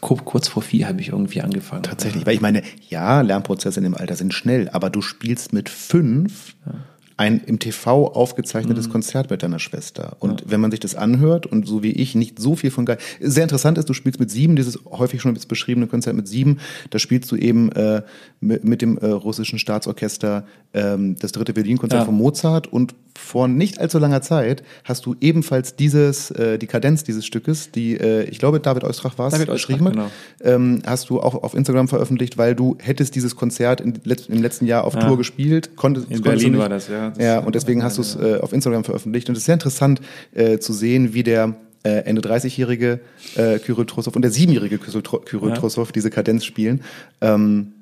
[0.02, 1.84] kurz vor vier habe ich irgendwie angefangen.
[1.84, 5.70] Tatsächlich, weil ich meine, ja, Lernprozesse in dem Alter sind schnell, aber du spielst mit
[5.70, 6.54] fünf.
[6.66, 6.74] Ja
[7.18, 8.92] ein im TV aufgezeichnetes mhm.
[8.92, 10.16] Konzert mit deiner Schwester.
[10.20, 10.48] Und ja.
[10.52, 13.00] wenn man sich das anhört und so wie ich nicht so viel von geil.
[13.20, 16.60] Sehr interessant ist, du spielst mit sieben, dieses häufig schon beschriebene Konzert mit sieben,
[16.92, 18.04] da spielst du eben äh,
[18.40, 20.46] mit, mit dem äh, russischen Staatsorchester
[20.76, 22.06] ähm, das dritte Violinkonzert ja.
[22.06, 27.04] von Mozart und vor nicht allzu langer Zeit hast du ebenfalls dieses, äh, die Kadenz
[27.04, 30.12] dieses Stückes, die, äh, ich glaube, David Eustrach war es, geschrieben genau.
[30.42, 34.66] ähm, hast du auch auf Instagram veröffentlicht, weil du hättest dieses Konzert in, im letzten
[34.68, 35.02] Jahr auf ja.
[35.02, 35.76] Tour gespielt.
[35.76, 37.07] Konntest, in Berlin war das, ja.
[37.10, 39.30] Das ja, und deswegen hast du es äh, auf Instagram veröffentlicht.
[39.30, 40.02] Und es ist sehr interessant
[40.34, 43.00] äh, zu sehen, wie der äh, Ende 30-jährige
[43.36, 45.56] äh, Kyrill Trussow und der siebenjährige Kyrill ja.
[45.56, 46.82] Trussow diese Kadenz spielen.
[47.22, 47.74] Ähm,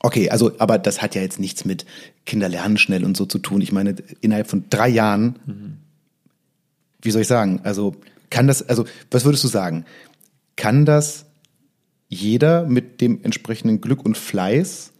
[0.00, 1.84] Okay, also, aber das hat ja jetzt nichts mit
[2.24, 3.60] Kinder lernen schnell und so zu tun.
[3.60, 5.76] Ich meine, innerhalb von drei Jahren, mhm.
[7.02, 7.96] wie soll ich sagen, also
[8.30, 9.84] kann das, also was würdest du sagen?
[10.56, 11.24] Kann das
[12.08, 14.92] jeder mit dem entsprechenden Glück und Fleiß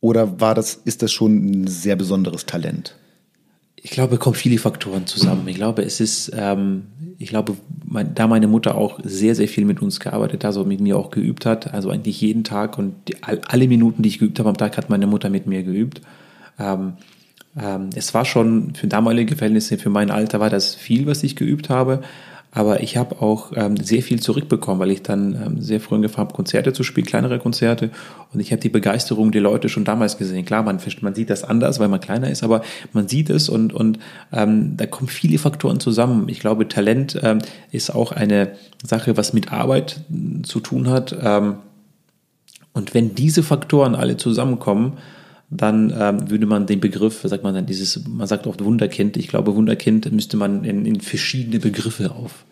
[0.00, 2.96] oder war das, ist das schon ein sehr besonderes Talent?
[3.82, 5.48] Ich glaube, es kommen viele Faktoren zusammen.
[5.48, 6.86] Ich glaube, es ist, ähm,
[7.18, 10.64] ich glaube, mein, da meine Mutter auch sehr, sehr viel mit uns gearbeitet hat, also
[10.64, 14.18] mit mir auch geübt hat, also eigentlich jeden Tag und die, alle Minuten, die ich
[14.18, 16.02] geübt habe am Tag, hat meine Mutter mit mir geübt.
[16.58, 16.94] Ähm,
[17.58, 21.34] ähm, es war schon für damalige Verhältnisse, für mein Alter war das viel, was ich
[21.34, 22.02] geübt habe.
[22.52, 26.26] Aber ich habe auch ähm, sehr viel zurückbekommen, weil ich dann ähm, sehr früh angefangen
[26.26, 27.90] habe, Konzerte zu spielen, kleinere Konzerte.
[28.32, 30.44] Und ich habe die Begeisterung der Leute schon damals gesehen.
[30.44, 33.72] Klar, man, man sieht das anders, weil man kleiner ist, aber man sieht es und,
[33.72, 34.00] und
[34.32, 36.28] ähm, da kommen viele Faktoren zusammen.
[36.28, 37.38] Ich glaube, Talent ähm,
[37.70, 38.52] ist auch eine
[38.84, 41.16] Sache, was mit Arbeit äh, zu tun hat.
[41.22, 41.56] Ähm,
[42.72, 44.98] und wenn diese Faktoren alle zusammenkommen,
[45.50, 49.28] dann ähm, würde man den Begriff, sagt man dann, dieses, man sagt oft Wunderkind, ich
[49.28, 52.44] glaube, Wunderkind müsste man in, in verschiedene Begriffe auf.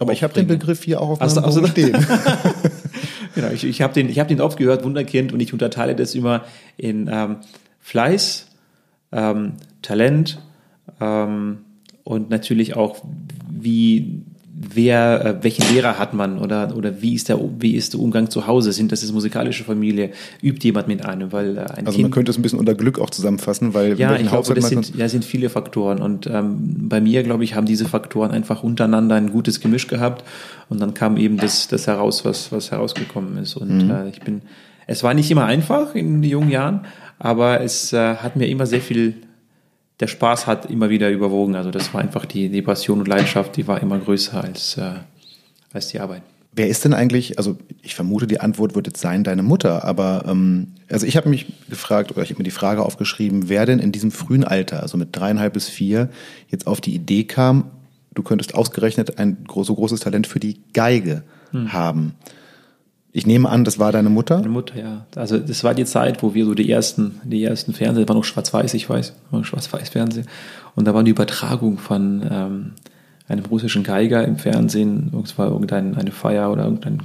[0.00, 1.92] Aber ich habe den Begriff hier auch auf meinem also, stehen.
[3.34, 6.16] genau, ich, ich habe den, ich hab den oft gehört, Wunderkind, und ich unterteile das
[6.16, 6.44] immer
[6.76, 7.36] in ähm,
[7.78, 8.46] Fleiß,
[9.12, 10.42] ähm, Talent
[11.00, 11.58] ähm,
[12.02, 13.04] und natürlich auch,
[13.48, 14.22] wie
[14.74, 18.30] wer, äh, welchen Lehrer hat man oder, oder wie ist der, wie ist der Umgang
[18.30, 18.72] zu Hause?
[18.72, 20.10] Sind das ist musikalische Familie?
[20.42, 21.32] Übt jemand mit einem?
[21.32, 23.98] Weil, äh, ein also kind, man könnte es ein bisschen unter Glück auch zusammenfassen, weil
[23.98, 27.54] ja, ich glaube, das sind, ja, sind viele Faktoren und ähm, bei mir, glaube ich,
[27.54, 30.24] haben diese Faktoren einfach untereinander ein gutes Gemisch gehabt
[30.68, 33.90] und dann kam eben das, das heraus, was, was herausgekommen ist und mhm.
[33.90, 34.42] äh, ich bin,
[34.86, 36.86] es war nicht immer einfach in den jungen Jahren,
[37.18, 39.14] aber es äh, hat mir immer sehr viel
[40.02, 41.54] der Spaß hat immer wieder überwogen.
[41.54, 44.94] Also das war einfach die, die Passion und Leidenschaft, die war immer größer als, äh,
[45.72, 46.22] als die Arbeit.
[46.54, 50.24] Wer ist denn eigentlich, also ich vermute, die Antwort wird jetzt sein, deine Mutter, aber
[50.26, 53.78] ähm, also ich habe mich gefragt oder ich habe mir die Frage aufgeschrieben, wer denn
[53.78, 56.10] in diesem frühen Alter, also mit dreieinhalb bis vier,
[56.48, 57.70] jetzt auf die Idee kam,
[58.12, 61.22] du könntest ausgerechnet ein so großes Talent für die Geige
[61.52, 61.72] hm.
[61.72, 62.14] haben.
[63.14, 64.36] Ich nehme an, das war deine Mutter?
[64.36, 65.06] Meine Mutter, ja.
[65.16, 68.24] Also das war die Zeit, wo wir so die ersten, die ersten Fernseher, war noch
[68.24, 70.26] schwarz-weiß, ich weiß, war schwarz-weiß-Fernsehen.
[70.74, 72.72] Und da war die Übertragung von ähm,
[73.28, 75.12] einem russischen Geiger im Fernsehen.
[75.24, 77.00] Es war irgendeine Feier oder irgendein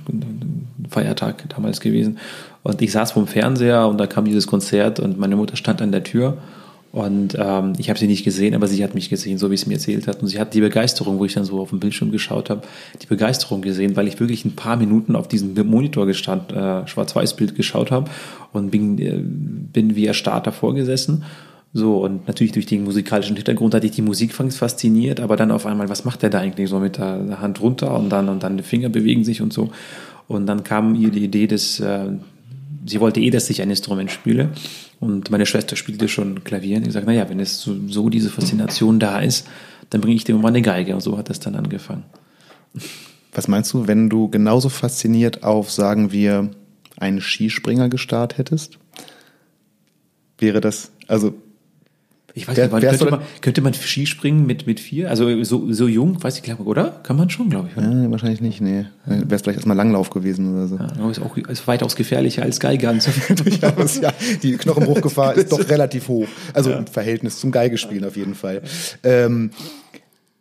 [0.89, 2.19] Feiertag damals gewesen.
[2.63, 5.91] Und ich saß vorm Fernseher und da kam dieses Konzert und meine Mutter stand an
[5.91, 6.37] der Tür
[6.91, 9.67] Und ähm, ich habe sie nicht gesehen, aber sie hat mich gesehen, so wie es
[9.67, 10.21] mir erzählt hat.
[10.21, 12.61] Und sie hat die Begeisterung, wo ich dann so auf dem Bildschirm geschaut habe,
[13.01, 17.55] die Begeisterung gesehen, weil ich wirklich ein paar Minuten auf diesem Monitor gestand, äh, Schwarz-Weiß-Bild
[17.55, 18.09] geschaut habe
[18.53, 21.23] und bin, äh, bin wie erstarrt davor gesessen.
[21.73, 25.65] So, und natürlich durch den musikalischen Hintergrund hatte ich die Musik fasziniert, aber dann auf
[25.65, 28.57] einmal, was macht der da eigentlich so mit der Hand runter und dann, und dann
[28.57, 29.69] die Finger bewegen sich und so.
[30.27, 32.07] Und dann kam ihr die Idee, dass äh,
[32.85, 34.49] sie wollte eh, dass ich ein Instrument spiele.
[34.99, 36.77] Und meine Schwester spielte schon Klavier.
[36.77, 39.47] Und ich sagte, naja, wenn es so, so diese Faszination da ist,
[39.89, 40.93] dann bringe ich dir mal eine Geige.
[40.93, 42.03] Und so hat das dann angefangen.
[43.33, 46.49] Was meinst du, wenn du genauso fasziniert auf, sagen wir,
[46.97, 48.79] einen Skispringer gestarrt hättest?
[50.39, 51.35] Wäre das, also
[52.38, 55.09] ich weiß nicht, man, könnte, man, könnte man Skispringen mit, mit vier?
[55.09, 56.99] Also so, so jung, weiß ich, glaube oder?
[57.03, 57.77] Kann man schon, glaube ich.
[57.77, 57.91] Oder?
[57.91, 58.85] Ja, wahrscheinlich nicht, nee.
[59.05, 60.77] Wäre es vielleicht erstmal Langlauf gewesen oder so.
[60.77, 63.01] Ja, ist auch ist weitaus gefährlicher als Geigern.
[64.01, 64.13] ja,
[64.43, 66.27] die Knochenbruchgefahr ist doch relativ hoch.
[66.53, 66.77] Also ja.
[66.77, 68.61] im Verhältnis zum Geigespielen auf jeden Fall.
[69.03, 69.49] Ähm,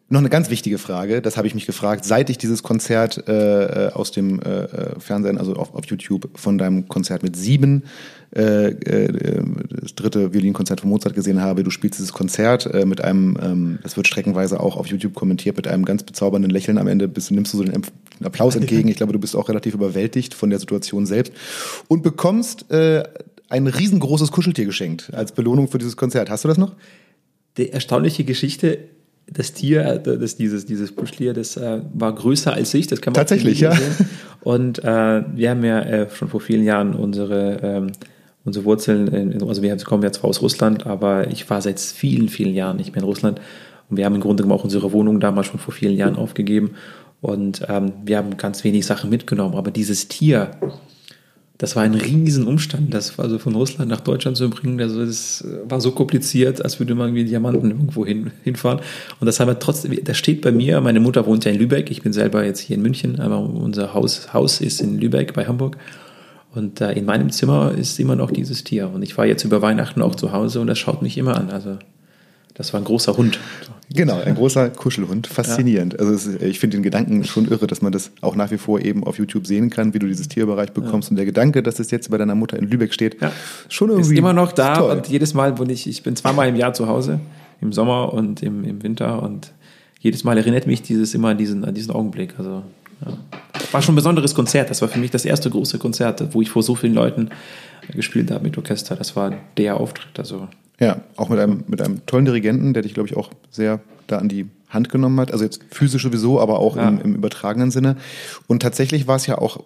[0.09, 3.86] noch eine ganz wichtige Frage, das habe ich mich gefragt, seit ich dieses Konzert äh,
[3.86, 7.82] äh aus dem äh, äh, Fernsehen, also auf, auf YouTube von deinem Konzert mit sieben,
[8.35, 11.62] äh, äh, das dritte Violinkonzert von Mozart gesehen habe.
[11.62, 15.57] Du spielst dieses Konzert äh, mit einem, ähm, das wird streckenweise auch auf YouTube kommentiert,
[15.57, 17.09] mit einem ganz bezaubernden Lächeln am Ende.
[17.09, 17.83] Bist, nimmst du so den
[18.22, 18.89] Applaus entgegen.
[18.89, 21.33] Ich glaube, du bist auch relativ überwältigt von der Situation selbst
[21.89, 23.05] und bekommst äh,
[23.49, 26.31] ein riesengroßes Kuscheltier geschenkt als Belohnung für dieses Konzert.
[26.31, 26.74] Hast du das noch?
[27.57, 28.79] Die erstaunliche Geschichte
[29.33, 33.16] das Tier, das, dieses, dieses Buschtier, das äh, war größer als ich, das kann man
[33.16, 33.72] Tatsächlich, ja.
[33.72, 34.09] Sehen.
[34.41, 34.85] Und äh,
[35.35, 37.93] wir haben ja äh, schon vor vielen Jahren unsere, ähm,
[38.47, 42.28] unsere Wurzeln, in, also wir kommen ja zwar aus Russland, aber ich war seit vielen,
[42.28, 43.40] vielen Jahren nicht mehr in Russland.
[43.90, 46.70] Und wir haben im Grunde genommen auch unsere Wohnung damals schon vor vielen Jahren aufgegeben.
[47.20, 49.55] Und ähm, wir haben ganz wenig Sachen mitgenommen.
[49.55, 50.53] Aber dieses Tier,
[51.59, 54.80] das war ein Riesenumstand, das war so von Russland nach Deutschland zu bringen.
[54.80, 58.80] Also das war so kompliziert, als würde man wie Diamanten irgendwo hin, hinfahren.
[59.20, 60.80] Und das haben wir trotzdem, das steht bei mir.
[60.80, 61.90] Meine Mutter wohnt ja in Lübeck.
[61.90, 65.47] Ich bin selber jetzt hier in München, aber unser Haus, Haus ist in Lübeck bei
[65.47, 65.76] Hamburg.
[66.57, 68.90] Und äh, in meinem Zimmer ist immer noch dieses Tier.
[68.92, 71.50] Und ich war jetzt über Weihnachten auch zu Hause und das schaut mich immer an.
[71.50, 71.76] Also
[72.54, 73.38] das war ein großer Hund.
[73.94, 75.26] Genau, ein großer Kuschelhund.
[75.26, 75.92] Faszinierend.
[75.92, 75.98] Ja.
[76.00, 78.80] Also ist, ich finde den Gedanken schon irre, dass man das auch nach wie vor
[78.80, 81.09] eben auf YouTube sehen kann, wie du dieses Tierbereich bekommst.
[81.09, 81.12] Ja.
[81.12, 83.30] Und der Gedanke, dass es jetzt bei deiner Mutter in Lübeck steht, ja.
[83.68, 84.14] schon irgendwie.
[84.14, 86.88] Ist immer noch da und jedes Mal, wenn ich, ich bin zweimal im Jahr zu
[86.88, 87.20] Hause,
[87.61, 89.52] im Sommer und im, im Winter und
[90.00, 92.34] jedes Mal erinnert mich dieses immer an diesen, an diesen Augenblick.
[92.38, 92.62] Also,
[93.05, 93.18] ja.
[93.72, 94.70] War schon ein besonderes Konzert.
[94.70, 97.30] Das war für mich das erste große Konzert, wo ich vor so vielen Leuten
[97.92, 98.97] gespielt habe mit Orchester.
[98.97, 100.18] Das war der Auftritt.
[100.18, 103.80] Also ja, auch mit einem, mit einem tollen Dirigenten, der dich, glaube ich, auch sehr
[104.07, 105.32] da an die Hand genommen hat.
[105.32, 106.88] Also jetzt physisch sowieso, aber auch ja.
[106.88, 107.97] im, im übertragenen Sinne.
[108.47, 109.64] Und tatsächlich war es ja auch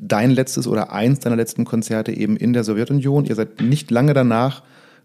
[0.00, 3.24] dein letztes oder eins deiner letzten Konzerte eben in der Sowjetunion.
[3.24, 4.62] Ihr seid nicht lange danach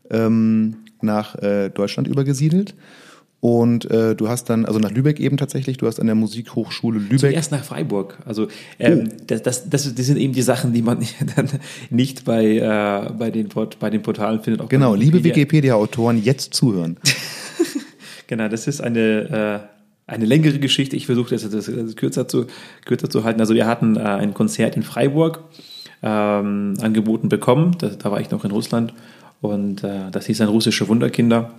[0.10, 2.76] ähm, nach äh, Deutschland übergesiedelt.
[3.44, 6.98] Und äh, du hast dann, also nach Lübeck eben tatsächlich, du hast an der Musikhochschule
[6.98, 7.20] Lübeck.
[7.20, 8.18] Zuerst nach Freiburg.
[8.24, 8.48] Also
[8.80, 9.24] ähm, oh.
[9.28, 11.00] das, das, das, das sind eben die Sachen, die man
[11.36, 11.50] dann
[11.90, 14.62] nicht bei, äh, bei, den, Port, bei den Portalen findet.
[14.62, 16.96] Auch genau, liebe Wikipedia-Autoren, jetzt zuhören.
[18.28, 19.68] genau, das ist eine,
[20.08, 20.96] äh, eine längere Geschichte.
[20.96, 22.46] Ich versuche das, das, das kürzer, zu,
[22.86, 23.42] kürzer zu halten.
[23.42, 25.44] Also wir hatten äh, ein Konzert in Freiburg
[26.02, 27.76] ähm, angeboten bekommen.
[27.78, 28.94] Da, da war ich noch in Russland.
[29.42, 31.52] Und äh, das hieß ein russische Wunderkinder.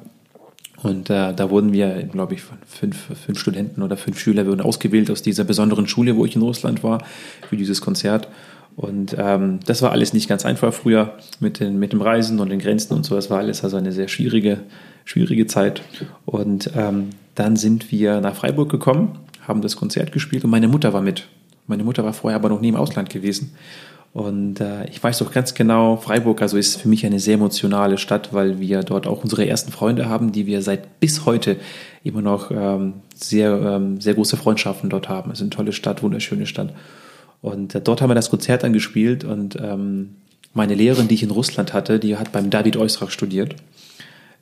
[0.85, 4.61] Und äh, da wurden wir, glaube ich, von fünf, fünf Studenten oder fünf Schüler wurden
[4.61, 7.03] ausgewählt aus dieser besonderen Schule, wo ich in Russland war,
[7.49, 8.29] für dieses Konzert.
[8.77, 12.51] Und ähm, das war alles nicht ganz einfach früher mit, den, mit dem Reisen und
[12.51, 13.15] den Grenzen und so.
[13.15, 14.61] Das war alles also eine sehr schwierige,
[15.07, 15.81] schwierige Zeit.
[16.27, 19.19] Und ähm, dann sind wir nach Freiburg gekommen,
[19.49, 21.29] haben das Konzert gespielt und meine Mutter war mit.
[21.67, 23.55] Meine Mutter war vorher aber noch nie im Ausland gewesen.
[24.15, 27.99] Und äh, ich weiß doch ganz genau, Freiburg also ist für mich eine sehr emotionale
[27.99, 31.57] Stadt, weil wir dort auch unsere ersten Freunde haben, die wir seit bis heute
[32.05, 35.33] immer noch ähm, sehr, ähm, sehr große Freundschaften dort haben.
[35.33, 36.73] Es ist eine tolle Stadt, wunderschöne Stadt.
[37.43, 40.15] Und äh, dort haben wir das Konzert dann gespielt und ähm,
[40.53, 43.57] meine Lehrerin, die ich in Russland hatte, die hat beim David Oistrakh studiert.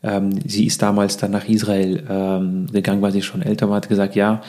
[0.02, 3.88] Ähm, sie ist damals dann nach Israel ähm, gegangen, weil sie schon älter war, hat
[3.88, 4.42] gesagt, ja,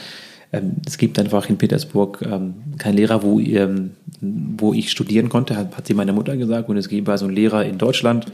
[0.86, 5.76] es gibt einfach in Petersburg ähm, keinen Lehrer, wo, ähm, wo ich studieren konnte, hat,
[5.76, 6.68] hat sie meine Mutter gesagt.
[6.68, 8.26] Und es gibt also einen Lehrer in Deutschland,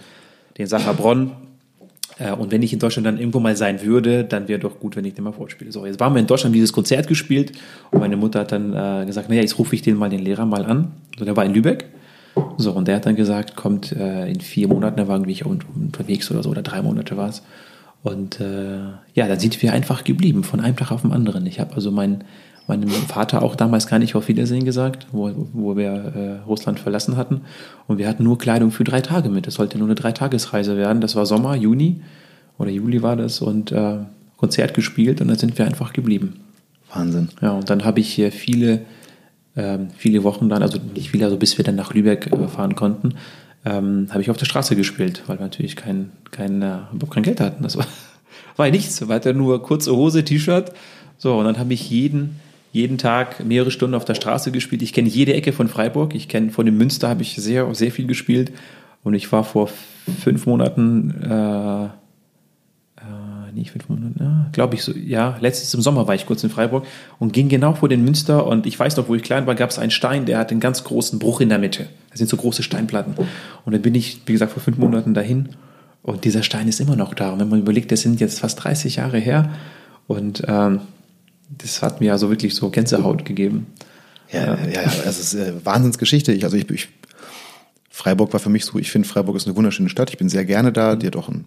[0.59, 1.33] den Sacher Bronn.
[2.18, 4.97] Äh, und wenn ich in Deutschland dann irgendwo mal sein würde, dann wäre doch gut,
[4.97, 5.73] wenn ich den mal vorspiele.
[5.73, 7.53] So, jetzt waren wir in Deutschland dieses Konzert gespielt
[7.91, 10.47] und meine Mutter hat dann äh, gesagt, naja, jetzt rufe ich den mal den Lehrer
[10.47, 10.93] mal an.
[11.18, 11.87] So, der war in Lübeck.
[12.57, 16.31] So, und der hat dann gesagt, kommt äh, in vier Monaten, da war irgendwie unterwegs
[16.31, 17.43] oder so, oder drei Monate war es.
[18.03, 18.78] Und äh,
[19.14, 21.46] ja, dann sind wir einfach geblieben, von einem Tag auf den anderen.
[21.46, 22.24] Ich habe also mein,
[22.66, 27.16] meinem Vater auch damals gar nicht auf Wiedersehen gesagt, wo, wo wir äh, Russland verlassen
[27.16, 27.42] hatten.
[27.86, 29.46] Und wir hatten nur Kleidung für drei Tage mit.
[29.46, 31.01] Es sollte nur eine Dreitagesreise werden.
[31.01, 32.01] Das war Sommer, Juni
[32.59, 33.98] oder Juli war das und äh,
[34.36, 36.40] Konzert gespielt und dann sind wir einfach geblieben.
[36.92, 37.28] Wahnsinn.
[37.40, 38.82] Ja, und dann habe ich hier viele,
[39.57, 42.74] ähm, viele Wochen dann, also nicht viele, also bis wir dann nach Lübeck äh, fahren
[42.74, 43.14] konnten,
[43.65, 47.23] ähm, habe ich auf der Straße gespielt, weil wir natürlich kein, kein, äh, überhaupt kein
[47.23, 47.63] Geld hatten.
[47.63, 47.87] Das war,
[48.57, 50.73] war ja nichts, weiter nur kurze Hose, T-Shirt.
[51.19, 52.41] So, und dann habe ich jeden,
[52.73, 54.83] jeden Tag mehrere Stunden auf der Straße gespielt.
[54.83, 56.15] Ich kenne jede Ecke von Freiburg.
[56.15, 58.53] Ich kenne von dem Münster habe ich sehr, sehr viel gespielt.
[59.03, 59.69] Und ich war vor
[60.23, 61.89] fünf Monaten äh,
[63.53, 66.51] nicht fünf Monate, ja, glaube ich so, ja, letztes im Sommer war ich kurz in
[66.51, 66.86] Freiburg
[67.18, 69.70] und ging genau vor den Münster und ich weiß noch, wo ich klein war, gab
[69.70, 71.88] es einen Stein, der hat einen ganz großen Bruch in der Mitte.
[72.11, 73.14] Das sind so große Steinplatten.
[73.64, 75.51] Und dann bin ich, wie gesagt, vor fünf Monaten dahin
[76.03, 77.30] und dieser Stein ist immer noch da.
[77.32, 79.51] Und wenn man überlegt, das sind jetzt fast 30 Jahre her
[80.07, 80.80] und ähm,
[81.59, 83.66] das hat mir also wirklich so Gänsehaut gegeben.
[84.32, 86.32] Ja, ja, ja, also es ist äh, Wahnsinnsgeschichte.
[86.32, 86.88] Ich, also ich, ich,
[87.90, 90.11] Freiburg war für mich so, ich finde Freiburg ist eine wunderschöne Stadt.
[90.11, 90.96] Ich bin sehr gerne da.
[90.96, 91.44] Die hat auch ein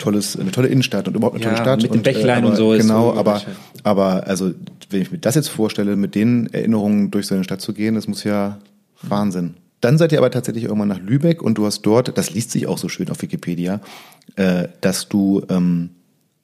[0.00, 1.82] tolles, eine tolle Innenstadt und überhaupt eine Ja, tolle Stadt.
[1.82, 3.42] mit dem und, äh, Bächlein aber, und so ist Genau, aber,
[3.84, 4.52] aber also,
[4.90, 7.94] wenn ich mir das jetzt vorstelle, mit den Erinnerungen durch so eine Stadt zu gehen,
[7.94, 8.58] das muss ja
[9.02, 9.54] Wahnsinn.
[9.80, 12.66] Dann seid ihr aber tatsächlich irgendwann nach Lübeck und du hast dort, das liest sich
[12.66, 13.80] auch so schön auf Wikipedia,
[14.36, 15.90] äh, dass du ähm,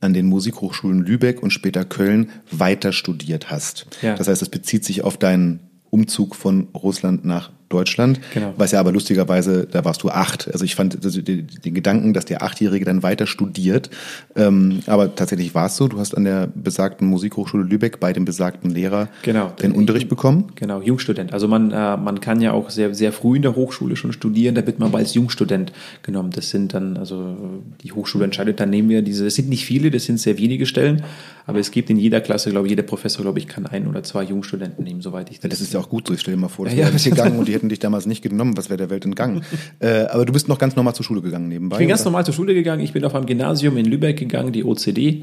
[0.01, 3.87] an den Musikhochschulen Lübeck und später Köln weiter studiert hast.
[4.03, 4.15] Ja.
[4.15, 8.21] Das heißt, es bezieht sich auf deinen Umzug von Russland nach Deutschland.
[8.33, 8.55] Genau.
[8.57, 10.49] Was ja aber lustigerweise, da warst du acht.
[10.53, 13.91] Also ich fand also den, den Gedanken, dass der Achtjährige dann weiter studiert.
[14.37, 15.89] Ähm, aber tatsächlich war es so.
[15.89, 19.49] Du hast an der besagten Musikhochschule Lübeck bei dem besagten Lehrer Genau.
[19.61, 20.53] den Unterricht bekommen.
[20.55, 21.33] Genau, Jungstudent.
[21.33, 24.55] Also man, äh, man kann ja auch sehr, sehr früh in der Hochschule schon studieren,
[24.55, 26.31] da wird man aber als Jungstudent genommen.
[26.31, 27.37] Das sind dann, also
[27.83, 30.67] die Hochschule entscheidet, dann nehmen wir diese, es sind nicht viele, das sind sehr wenige
[30.67, 31.03] Stellen,
[31.49, 34.03] aber es gibt in jeder Klasse, glaube ich, jeder Professor, glaube ich, kann ein oder
[34.03, 36.15] zwei Jungstudenten nehmen, soweit ich Das ist ja auch gut so.
[36.15, 37.11] Ich stelle dir mal vor, das Ja, wäre ja.
[37.11, 38.57] gegangen und die hätten dich damals nicht genommen.
[38.57, 39.43] Was wäre der Welt entgangen?
[39.79, 41.77] äh, aber du bist noch ganz normal zur Schule gegangen nebenbei.
[41.77, 42.11] Ich bin ganz oder?
[42.11, 42.83] normal zur Schule gegangen.
[42.83, 45.23] Ich bin auf einem Gymnasium in Lübeck gegangen, die OCD,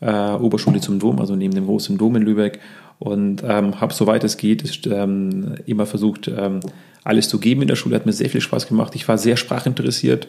[0.00, 2.58] äh, Oberschule zum Dom, also neben dem großen Dom in Lübeck.
[2.98, 6.60] Und ähm, habe, soweit es geht, ist, ähm, immer versucht, ähm,
[7.04, 7.94] alles zu geben in der Schule.
[7.94, 8.96] Hat mir sehr viel Spaß gemacht.
[8.96, 10.26] Ich war sehr sprachinteressiert.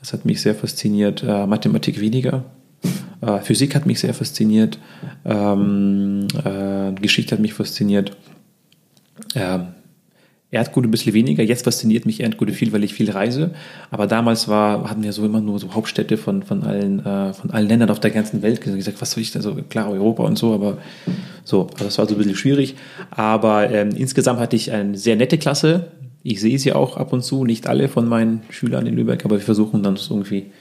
[0.00, 1.22] Das hat mich sehr fasziniert.
[1.22, 2.44] Äh, Mathematik weniger.
[3.20, 4.78] Äh, Physik hat mich sehr fasziniert.
[5.24, 8.16] Ähm, äh, Geschichte hat mich fasziniert.
[9.34, 9.68] Ähm,
[10.52, 11.42] Erdkunde ein bisschen weniger.
[11.42, 13.52] Jetzt fasziniert mich Erdkunde viel, weil ich viel reise.
[13.90, 17.50] Aber damals war, hatten wir so immer nur so Hauptstädte von, von, allen, äh, von
[17.50, 20.36] allen Ländern auf der ganzen Welt gesagt, was soll ich da so, klar, Europa und
[20.36, 20.76] so, aber
[21.42, 22.74] so, also das war so ein bisschen schwierig.
[23.10, 25.86] Aber ähm, insgesamt hatte ich eine sehr nette Klasse.
[26.22, 29.36] Ich sehe sie auch ab und zu, nicht alle von meinen Schülern in Lübeck, aber
[29.36, 30.52] wir versuchen dann irgendwie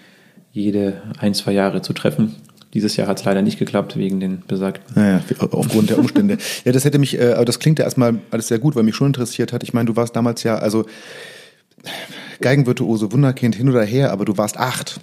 [0.51, 2.35] jede ein, zwei Jahre zu treffen.
[2.73, 5.21] Dieses Jahr hat es leider nicht geklappt, wegen den besagten Naja,
[5.51, 6.37] aufgrund der Umstände.
[6.65, 8.95] ja, das hätte mich, äh, aber das klingt ja erstmal alles sehr gut, weil mich
[8.95, 9.63] schon interessiert hat.
[9.63, 10.85] Ich meine, du warst damals ja, also
[12.39, 14.99] Geigenvirtuose, Wunderkind hin oder her, aber du warst acht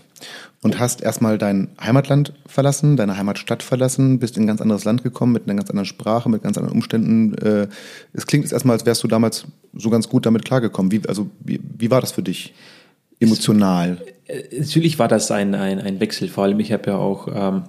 [0.63, 5.03] und hast erstmal dein Heimatland verlassen, deine Heimatstadt verlassen, bist in ein ganz anderes Land
[5.03, 7.35] gekommen mit einer ganz anderen Sprache, mit ganz anderen Umständen.
[7.35, 7.69] Äh,
[8.13, 9.45] Es klingt jetzt erstmal, als wärst du damals
[9.75, 10.91] so ganz gut damit klargekommen.
[10.91, 12.55] Wie, also, wie, wie war das für dich?
[13.21, 13.99] Emotional.
[14.27, 16.29] Äh, Natürlich war das ein, ein, ein Wechsel.
[16.29, 17.65] Vor allem, ich habe ja auch, ähm,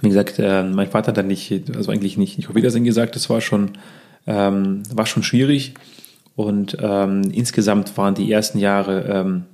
[0.00, 3.16] wie gesagt, äh, mein Vater hat dann nicht, also eigentlich nicht, nicht auf Wiedersehen gesagt.
[3.16, 3.72] Das war schon,
[4.26, 5.74] ähm, war schon schwierig.
[6.34, 9.44] Und ähm, insgesamt waren die ersten Jahre ähm,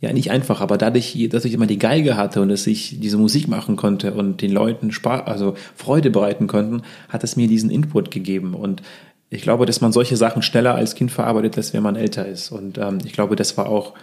[0.00, 3.16] ja nicht einfach, aber dadurch, dass ich immer die Geige hatte und dass ich diese
[3.16, 7.70] Musik machen konnte und den Leuten Spaß, also Freude bereiten konnten, hat es mir diesen
[7.70, 8.54] Input gegeben.
[8.54, 8.82] Und
[9.30, 12.50] ich glaube, dass man solche Sachen schneller als Kind verarbeitet, als wenn man älter ist.
[12.50, 13.94] Und ähm, ich glaube, das war auch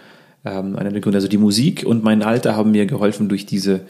[0.44, 1.18] ähm, einer der Gründe.
[1.18, 3.80] Also die Musik und mein Alter haben mir geholfen, durch diese,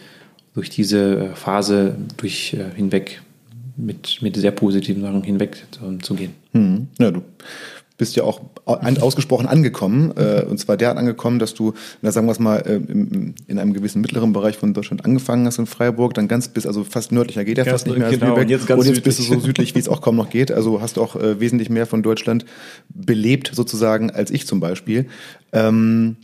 [0.55, 3.23] durch diese Phase durch äh, hinweg
[3.77, 6.33] mit, mit sehr positiven Sachen hinweg zu, zu gehen.
[6.53, 6.89] Hm.
[6.99, 7.23] Ja, du
[7.97, 10.13] bist ja auch ausgesprochen angekommen.
[10.17, 13.59] Äh, und zwar derart angekommen, dass du, na, sagen wir es mal, äh, im, in
[13.59, 17.13] einem gewissen mittleren Bereich von Deutschland angefangen hast in Freiburg, dann ganz bis, also fast
[17.13, 18.45] nördlicher geht ja fast nicht mehr als genau, Lübeck.
[18.45, 20.51] und jetzt ganz bist du so südlich, wie es auch kaum noch geht.
[20.51, 22.45] Also hast auch äh, wesentlich mehr von Deutschland
[22.89, 25.07] belebt sozusagen als ich zum Beispiel.
[25.53, 26.17] Ähm,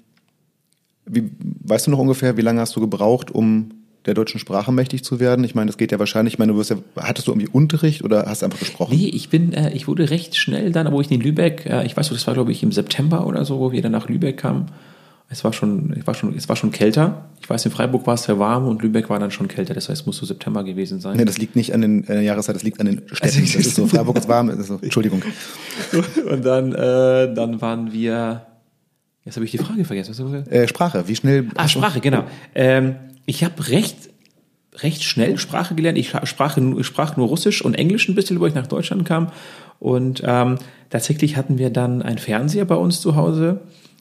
[1.06, 1.30] wie,
[1.64, 3.70] weißt du noch ungefähr, wie lange hast du gebraucht, um
[4.06, 5.44] der deutschen Sprache mächtig zu werden?
[5.44, 8.02] Ich meine, das geht ja wahrscheinlich, ich meine, du wirst ja, hattest du irgendwie Unterricht
[8.02, 8.96] oder hast du einfach gesprochen?
[8.96, 11.96] Nee, ich bin, äh, ich wurde recht schnell dann, wo ich in Lübeck, äh, ich
[11.96, 14.38] weiß nicht, das war glaube ich im September oder so, wo wir dann nach Lübeck
[14.38, 14.66] kamen.
[15.32, 17.26] Es war schon, ich war schon, es war schon kälter.
[17.40, 19.74] Ich weiß, in Freiburg war es sehr warm und Lübeck war dann schon kälter.
[19.74, 21.16] Das heißt, es muss so September gewesen sein.
[21.16, 23.40] Nee, das liegt nicht an den äh, Jahreszeit, das liegt an den Städten.
[23.42, 25.22] Das ist so, Freiburg ist warm, ist so, Entschuldigung.
[26.30, 28.42] Und dann, äh, dann waren wir.
[29.24, 30.46] Jetzt habe ich die Frage vergessen.
[30.50, 31.48] Äh, Sprache, wie schnell?
[31.54, 32.24] Ah, Sprache, genau.
[32.54, 32.96] Ähm,
[33.26, 33.96] ich habe recht,
[34.76, 35.98] recht schnell Sprache gelernt.
[35.98, 39.30] Ich sprach, sprach nur Russisch und Englisch ein bisschen, wo ich nach Deutschland kam.
[39.78, 40.58] Und ähm,
[40.88, 43.60] tatsächlich hatten wir dann einen Fernseher bei uns zu Hause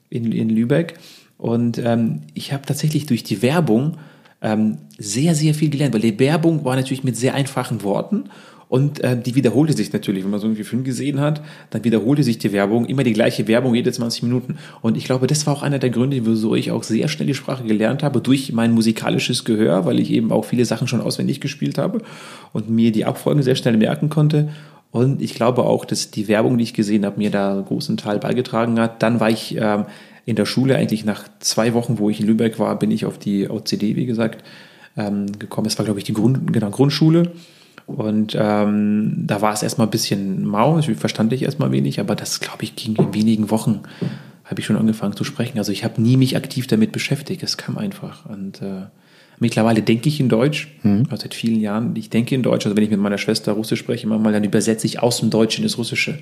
[0.10, 0.98] in, in Lübeck.
[1.38, 3.98] Und ähm, ich habe tatsächlich durch die Werbung
[4.42, 8.30] ähm, sehr, sehr viel gelernt, weil die Werbung war natürlich mit sehr einfachen Worten
[8.70, 10.24] und äh, die wiederholte sich natürlich.
[10.24, 11.42] Wenn man so irgendwie Film gesehen hat,
[11.72, 14.60] dann wiederholte sich die Werbung, immer die gleiche Werbung, jede 20 Minuten.
[14.82, 17.34] Und ich glaube, das war auch einer der Gründe, wieso ich auch sehr schnell die
[17.34, 21.42] Sprache gelernt habe, durch mein musikalisches Gehör, weil ich eben auch viele Sachen schon auswendig
[21.42, 22.04] gespielt habe
[22.54, 24.50] und mir die Abfolgen sehr schnell merken konnte.
[24.92, 27.98] Und ich glaube auch, dass die Werbung, die ich gesehen habe, mir da einen großen
[27.98, 29.02] Teil beigetragen hat.
[29.02, 29.86] Dann war ich ähm,
[30.26, 33.18] in der Schule eigentlich nach zwei Wochen, wo ich in Lübeck war, bin ich auf
[33.18, 34.44] die OCD, wie gesagt,
[34.96, 35.66] ähm, gekommen.
[35.66, 37.32] Es war, glaube ich, die Grund, genau, Grundschule.
[37.90, 42.16] Und ähm, da war es erstmal ein bisschen mau, natürlich verstand ich erstmal wenig, aber
[42.16, 43.82] das, glaube ich, ging in wenigen Wochen,
[44.46, 45.58] habe ich schon angefangen zu sprechen.
[45.58, 48.28] Also ich habe nie mich aktiv damit beschäftigt, es kam einfach.
[48.28, 48.86] Und äh,
[49.40, 51.08] mittlerweile denke ich in Deutsch, mhm.
[51.10, 53.80] also seit vielen Jahren, ich denke in Deutsch, also wenn ich mit meiner Schwester Russisch
[53.80, 56.20] spreche, manchmal dann übersetze ich aus dem Deutschen ins Russische.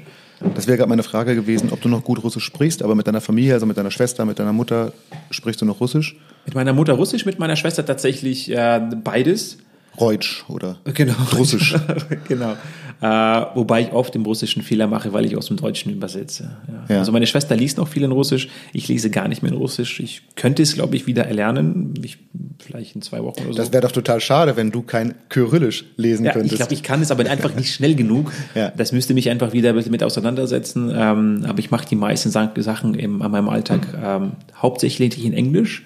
[0.56, 3.22] Das wäre gerade meine Frage gewesen, ob du noch gut Russisch sprichst, aber mit deiner
[3.22, 4.94] Familie, also mit deiner Schwester, mit deiner Mutter,
[5.32, 6.16] sprichst du noch Russisch?
[6.46, 9.58] Mit meiner Mutter Russisch, mit meiner Schwester tatsächlich äh, beides.
[10.00, 11.16] Reutsch oder genau.
[11.36, 11.76] Russisch.
[12.28, 12.56] genau.
[13.00, 13.06] Äh,
[13.54, 16.58] wobei ich oft im Russischen Fehler mache, weil ich aus dem Deutschen übersetze.
[16.68, 16.96] Ja.
[16.96, 17.00] Ja.
[17.00, 18.50] Also meine Schwester liest noch viel in Russisch.
[18.74, 20.00] Ich lese gar nicht mehr in Russisch.
[20.00, 21.94] Ich könnte es, glaube ich, wieder erlernen.
[22.02, 22.18] Ich,
[22.60, 23.58] vielleicht in zwei Wochen oder so.
[23.60, 26.54] Das wäre doch total schade, wenn du kein Kyrillisch lesen ja, könntest.
[26.54, 28.32] Ich glaube, ich kann es aber einfach nicht schnell genug.
[28.76, 30.92] Das müsste mich einfach wieder mit auseinandersetzen.
[30.96, 35.84] Ähm, aber ich mache die meisten Sachen im, an meinem Alltag ähm, hauptsächlich in Englisch.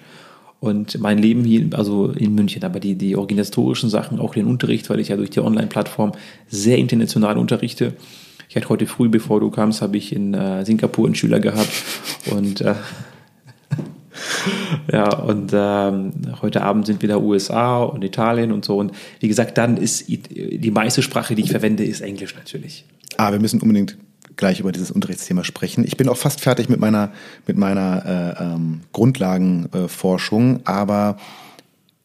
[0.62, 4.88] Und mein Leben hier, also in München, aber die, die organisatorischen Sachen, auch den Unterricht,
[4.90, 6.12] weil ich ja durch die Online-Plattform
[6.46, 7.94] sehr international unterrichte.
[8.48, 11.68] Ich hatte heute früh, bevor du kamst, habe ich in äh, Singapur einen Schüler gehabt
[12.30, 12.76] und äh,
[14.92, 18.76] ja, und ähm, heute Abend sind wieder USA und Italien und so.
[18.76, 22.84] Und wie gesagt, dann ist die meiste Sprache, die ich verwende, ist Englisch natürlich.
[23.16, 23.96] Ah, wir müssen unbedingt
[24.36, 25.84] gleich über dieses Unterrichtsthema sprechen.
[25.84, 27.12] Ich bin auch fast fertig mit meiner,
[27.46, 31.16] mit meiner äh, ähm, Grundlagenforschung, aber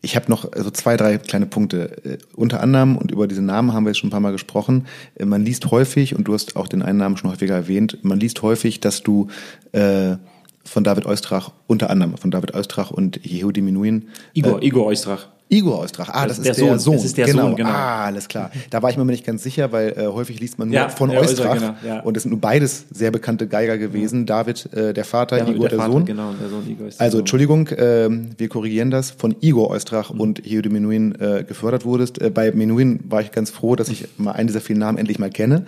[0.01, 2.03] ich habe noch so zwei, drei kleine Punkte.
[2.05, 4.85] Äh, unter anderem, und über diese Namen haben wir jetzt schon ein paar Mal gesprochen,
[5.15, 8.19] äh, man liest häufig, und du hast auch den einen Namen schon häufiger erwähnt, man
[8.19, 9.27] liest häufig, dass du
[9.71, 10.17] äh,
[10.63, 14.09] von David Eustrach, unter anderem von David Eustrach und Yehudi Minuin.
[14.33, 15.27] Igor, äh, Igor Eustrach.
[15.49, 16.09] Igor Eustrach.
[16.09, 16.79] Ah, das, das ist der, der Sohn.
[16.79, 16.93] Sohn.
[16.95, 17.43] Das ist der genau.
[17.43, 17.69] Sohn, genau.
[17.69, 18.51] Ah, alles klar.
[18.69, 21.09] Da war ich mir nicht ganz sicher, weil äh, häufig liest man nur ja, von
[21.09, 21.53] Eustrach.
[21.53, 21.99] Genau, ja.
[22.01, 24.21] Und es sind nur beides sehr bekannte Geiger gewesen.
[24.21, 24.25] Ja.
[24.25, 26.05] David, äh, der Vater, David, Igor, der, der Vater, Sohn.
[26.05, 29.11] Genau, der Sohn Igor ist also, Entschuldigung, äh, wir korrigieren das.
[29.11, 30.19] Von Igor Eustrach mhm.
[30.19, 32.21] und Yehude Menuhin äh, gefördert wurdest.
[32.21, 35.19] Äh, bei Menuhin war ich ganz froh, dass ich mal einen dieser vielen Namen endlich
[35.19, 35.65] mal kenne.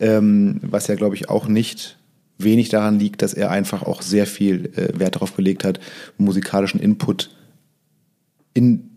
[0.00, 1.98] Ähm, was ja, glaube ich, auch nicht
[2.38, 5.80] wenig daran liegt, dass er einfach auch sehr viel äh, Wert darauf gelegt hat,
[6.16, 7.30] musikalischen Input
[8.54, 8.87] in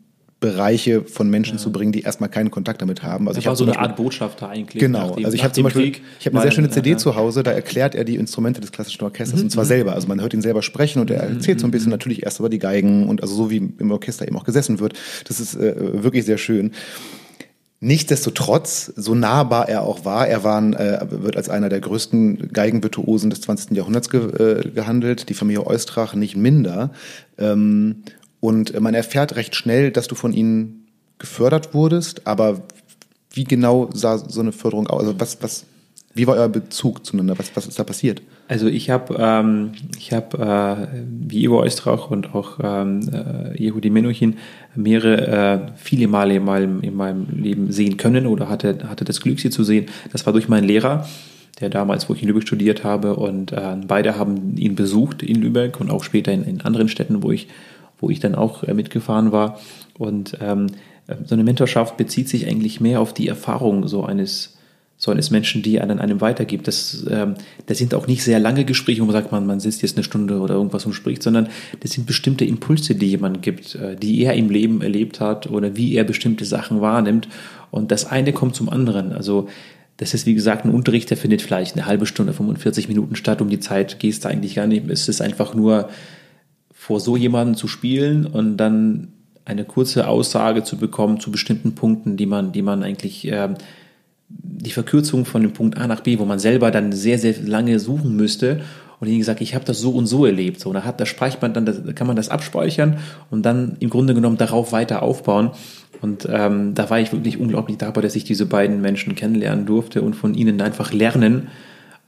[0.41, 1.59] Bereiche von Menschen ja.
[1.59, 3.27] zu bringen, die erstmal keinen Kontakt damit haben.
[3.27, 4.81] Also das ich war so eine Art Botschafter eigentlich.
[4.81, 5.13] Genau.
[5.13, 6.97] Dem, also ich habe zum Beispiel, Krieg ich habe eine sehr schöne CD ja.
[6.97, 9.45] zu Hause, da erklärt er die Instrumente des klassischen Orchesters mhm.
[9.45, 9.93] und zwar selber.
[9.93, 11.35] Also man hört ihn selber sprechen und er mhm.
[11.35, 11.93] erzählt so ein bisschen mhm.
[11.93, 14.93] natürlich erst über die Geigen und also so wie im Orchester eben auch gesessen wird.
[15.27, 16.71] Das ist äh, wirklich sehr schön.
[17.83, 23.29] Nichtsdestotrotz, so nahbar er auch war, er war, äh, wird als einer der größten Geigenvirtuosen
[23.29, 23.77] des 20.
[23.77, 26.91] Jahrhunderts ge, äh, gehandelt, die Familie Eustrach nicht minder.
[27.37, 28.03] Ähm,
[28.41, 30.87] und man erfährt recht schnell, dass du von ihnen
[31.19, 32.63] gefördert wurdest, aber
[33.33, 35.01] wie genau sah so eine Förderung aus?
[35.01, 35.65] Also was, was,
[36.13, 37.37] wie war euer Bezug zueinander?
[37.37, 38.21] Was, was ist da passiert?
[38.47, 40.37] Also ich habe, ähm, ich habe
[40.93, 44.37] äh, wie Ivo Oistrach und auch ähm, äh, Yehudi Menuchin
[44.75, 49.21] mehrere, äh, viele Male in meinem, in meinem Leben sehen können oder hatte, hatte das
[49.21, 49.85] Glück, sie zu sehen.
[50.11, 51.07] Das war durch meinen Lehrer,
[51.61, 55.41] der damals, wo ich in Lübeck studiert habe und äh, beide haben ihn besucht in
[55.41, 57.47] Lübeck und auch später in, in anderen Städten, wo ich
[58.01, 59.59] wo ich dann auch äh, mitgefahren war.
[59.97, 60.67] Und ähm,
[61.25, 64.57] so eine Mentorschaft bezieht sich eigentlich mehr auf die Erfahrung so eines,
[64.97, 66.67] so eines Menschen, die einen einem weitergibt.
[66.67, 67.35] Das, ähm,
[67.65, 70.03] das sind auch nicht sehr lange Gespräche, wo man sagt, man, man sitzt jetzt eine
[70.03, 71.49] Stunde oder irgendwas und spricht, sondern
[71.79, 75.75] das sind bestimmte Impulse, die jemand gibt, äh, die er im Leben erlebt hat oder
[75.75, 77.27] wie er bestimmte Sachen wahrnimmt.
[77.71, 79.13] Und das eine kommt zum anderen.
[79.13, 79.47] Also
[79.97, 83.41] das ist, wie gesagt, ein Unterricht, der findet vielleicht eine halbe Stunde, 45 Minuten statt.
[83.41, 84.89] Um die Zeit gehst du eigentlich gar nicht.
[84.89, 85.89] Es ist einfach nur
[86.81, 89.09] vor so jemandem zu spielen und dann
[89.45, 93.49] eine kurze Aussage zu bekommen zu bestimmten Punkten, die man, die man eigentlich äh,
[94.29, 97.79] die Verkürzung von dem Punkt A nach B, wo man selber dann sehr, sehr lange
[97.79, 98.61] suchen müsste
[98.99, 100.59] und ihnen gesagt, ich habe das so und so erlebt.
[100.59, 102.97] So, da hat, da speichert man dann, da kann man das abspeichern
[103.29, 105.51] und dann im Grunde genommen darauf weiter aufbauen.
[106.01, 110.01] Und ähm, da war ich wirklich unglaublich dankbar, dass ich diese beiden Menschen kennenlernen durfte
[110.01, 111.49] und von ihnen einfach lernen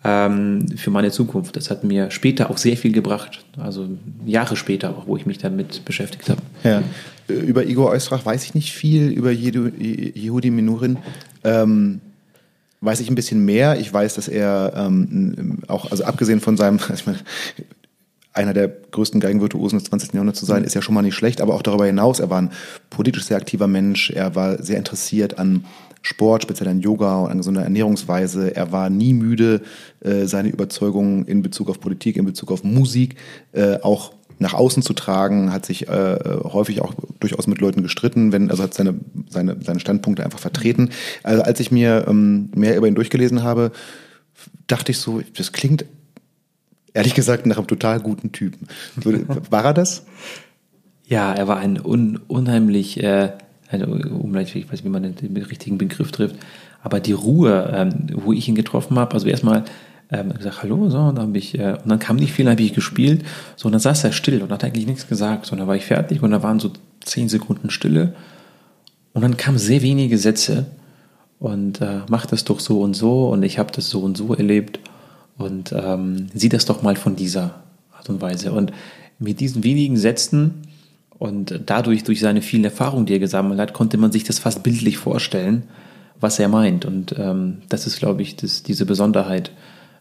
[0.04, 1.56] ähm, für meine Zukunft.
[1.56, 3.88] Das hat mir später auch sehr viel gebracht, also
[4.26, 6.42] Jahre später auch, wo ich mich damit beschäftigt habe.
[6.64, 6.84] Ja.
[7.28, 10.98] Über Igor Eustrach weiß ich nicht viel, über Yehudi Menuhin.
[11.44, 12.02] Ähm
[12.84, 13.80] weiß ich ein bisschen mehr.
[13.80, 17.20] Ich weiß, dass er ähm, auch, also abgesehen von seinem, ich meine,
[18.34, 20.14] einer der größten Geigenvirtuosen des 20.
[20.14, 20.66] Jahrhunderts zu sein, mhm.
[20.66, 22.52] ist ja schon mal nicht schlecht, aber auch darüber hinaus, er war ein
[22.90, 25.66] politisch sehr aktiver Mensch, er war sehr interessiert an
[26.04, 28.56] Sport, speziell an Yoga und an gesunder Ernährungsweise.
[28.56, 29.62] Er war nie müde,
[30.02, 33.16] äh, seine Überzeugungen in Bezug auf Politik, in Bezug auf Musik
[33.54, 38.32] äh, auch nach außen zu tragen, hat sich äh, häufig auch durchaus mit Leuten gestritten,
[38.32, 38.96] wenn, also hat seine,
[39.30, 40.90] seine, seine Standpunkte einfach vertreten.
[41.24, 43.72] Also als ich mir ähm, mehr über ihn durchgelesen habe,
[44.68, 45.86] dachte ich so, das klingt
[46.94, 48.68] ehrlich gesagt nach einem total guten Typen.
[49.50, 50.06] War er das?
[51.06, 53.32] Ja, er war ein un unheimlich äh,
[53.74, 56.36] also, unheimlich, ich weiß nicht, wie man den, richtigen Begriff trifft,
[56.84, 59.64] aber die Ruhe, ähm, wo ich ihn getroffen habe, also erstmal
[60.12, 62.74] ähm, gesagt, hallo, so, und dann, ich, äh, und dann kam nicht viel, habe ich
[62.74, 63.24] gespielt,
[63.56, 65.86] so, und dann saß er still und hat eigentlich nichts gesagt, so, und war ich
[65.86, 66.72] fertig und da waren so
[67.02, 68.14] zehn Sekunden Stille.
[69.14, 70.66] Und dann kamen sehr wenige Sätze
[71.40, 74.34] und äh, mach das doch so und so und ich habe das so und so
[74.34, 74.80] erlebt
[75.38, 77.64] und ähm, sieh das doch mal von dieser
[77.96, 78.52] Art und Weise.
[78.52, 78.72] Und
[79.20, 80.64] mit diesen wenigen Sätzen
[81.24, 84.62] und dadurch, durch seine vielen Erfahrungen, die er gesammelt hat, konnte man sich das fast
[84.62, 85.64] bildlich vorstellen,
[86.20, 86.84] was er meint.
[86.84, 89.52] Und ähm, das ist, glaube ich, das, diese Besonderheit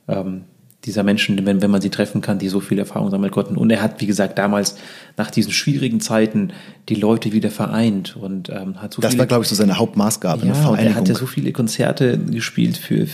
[0.09, 0.41] ähm,
[0.85, 3.57] dieser Menschen, wenn, wenn man sie treffen kann, die so viel Erfahrung sammeln konnten.
[3.57, 4.79] Und er hat, wie gesagt, damals
[5.17, 6.51] nach diesen schwierigen Zeiten
[6.89, 9.79] die Leute wieder vereint und ähm, hat so Das viele, war, glaube ich, so seine
[9.79, 10.45] Hauptmaßgabe.
[10.45, 13.07] Ja, und er hatte so viele Konzerte gespielt für,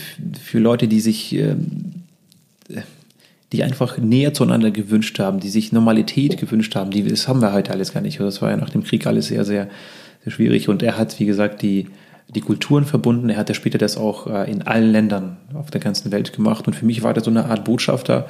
[0.43, 2.05] für Leute, die sich ähm,
[3.51, 6.91] die einfach näher zueinander gewünscht haben, die sich Normalität gewünscht haben.
[6.91, 8.19] Die, das haben wir heute alles gar nicht.
[8.19, 9.69] Das war ja nach dem Krieg alles sehr, sehr,
[10.23, 10.69] sehr schwierig.
[10.69, 11.87] Und er hat, wie gesagt, die,
[12.27, 13.29] die Kulturen verbunden.
[13.29, 16.67] Er hat ja später das auch äh, in allen Ländern auf der ganzen Welt gemacht.
[16.67, 18.27] Und für mich war das so eine Art Botschafter.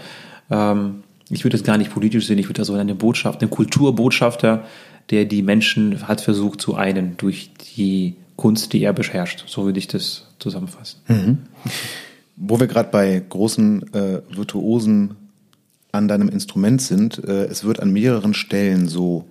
[0.50, 3.50] Ähm, ich würde das gar nicht politisch sehen, ich würde das so eine Botschaft, eine
[3.50, 4.64] Kulturbotschafter,
[5.12, 9.44] der die Menschen hat versucht zu einen durch die Kunst, die er beherrscht.
[9.48, 11.02] So würde ich das zusammenfassen.
[11.08, 11.38] Mhm.
[12.42, 15.16] Wo wir gerade bei großen äh, Virtuosen
[15.92, 19.26] an deinem Instrument sind, äh, es wird an mehreren Stellen so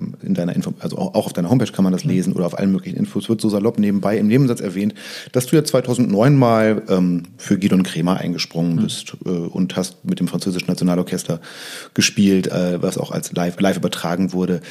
[0.00, 2.10] ähm, in deiner Info, also auch auf deiner Homepage kann man das mhm.
[2.10, 4.94] lesen oder auf allen möglichen Infos, wird so salopp nebenbei im Nebensatz erwähnt,
[5.30, 8.82] dass du ja 2009 mal ähm, für Gidon Kremer eingesprungen mhm.
[8.82, 11.40] bist äh, und hast mit dem französischen Nationalorchester
[11.94, 14.62] gespielt, äh, was auch als live, live übertragen wurde.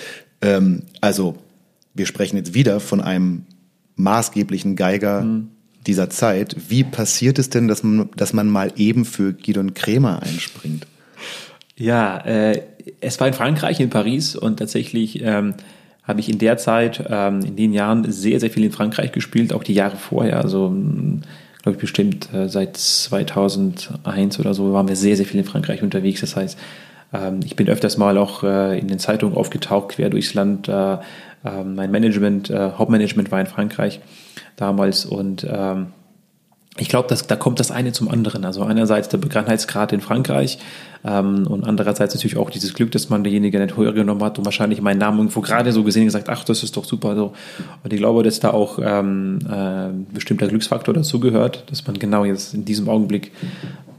[0.42, 1.36] Ähm, also
[1.94, 3.46] wir sprechen jetzt wieder von einem
[3.96, 5.52] maßgeblichen Geiger mhm
[5.88, 6.56] dieser Zeit.
[6.70, 10.86] Wie passiert es denn, dass man, dass man mal eben für Gidon Kremer einspringt?
[11.78, 12.62] Ja, äh,
[13.02, 15.54] es war in Frankreich, in Paris und tatsächlich ähm,
[16.04, 19.54] habe ich in der Zeit, ähm, in den Jahren sehr, sehr viel in Frankreich gespielt,
[19.54, 21.22] auch die Jahre vorher, also hm,
[21.62, 25.84] glaube ich bestimmt äh, seit 2001 oder so waren wir sehr, sehr viel in Frankreich
[25.84, 26.22] unterwegs.
[26.22, 26.58] Das heißt,
[27.14, 30.68] ähm, ich bin öfters mal auch äh, in den Zeitungen aufgetaucht, quer durchs Land.
[30.68, 30.98] Äh,
[31.48, 34.00] äh, mein Management, äh, Hauptmanagement war in Frankreich
[34.56, 35.88] damals und ähm,
[36.80, 38.46] ich glaube, da kommt das eine zum anderen.
[38.46, 40.60] Also einerseits der Bekanntheitsgrad in Frankreich
[41.04, 44.46] ähm, und andererseits natürlich auch dieses Glück, dass man derjenige nicht höher genommen hat und
[44.46, 47.16] wahrscheinlich meinen Namen irgendwo gerade so gesehen und gesagt, ach, das ist doch super.
[47.16, 47.34] So.
[47.84, 52.26] Und ich glaube, dass da auch ähm, äh, bestimmter Glücksfaktor dazu gehört, dass man genau
[52.26, 53.32] jetzt in diesem Augenblick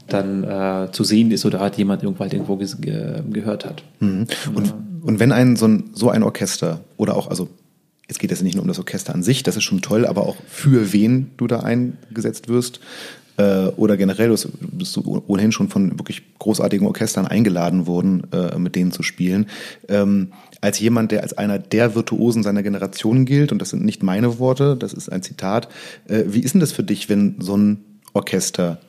[0.07, 3.83] dann äh, zu sehen ist oder hat jemand irgendwo halt irgendwo ge gehört hat.
[3.99, 4.25] Mhm.
[4.55, 4.73] Und, ja.
[5.03, 7.49] Und wenn ein so, ein so ein Orchester oder auch, also
[8.09, 10.23] Jetzt geht es nicht nur um das Orchester an sich, das ist schon toll, aber
[10.23, 12.79] auch für wen du da eingesetzt wirst.
[13.37, 18.75] Äh, oder generell bist du ohnehin schon von wirklich großartigen Orchestern eingeladen worden, äh, mit
[18.75, 19.45] denen zu spielen.
[19.87, 20.29] Ähm,
[20.59, 24.39] als jemand, der als einer der Virtuosen seiner Generation gilt, und das sind nicht meine
[24.39, 25.69] Worte, das ist ein Zitat,
[26.07, 28.81] äh, wie ist denn das für dich, wenn so ein Orchester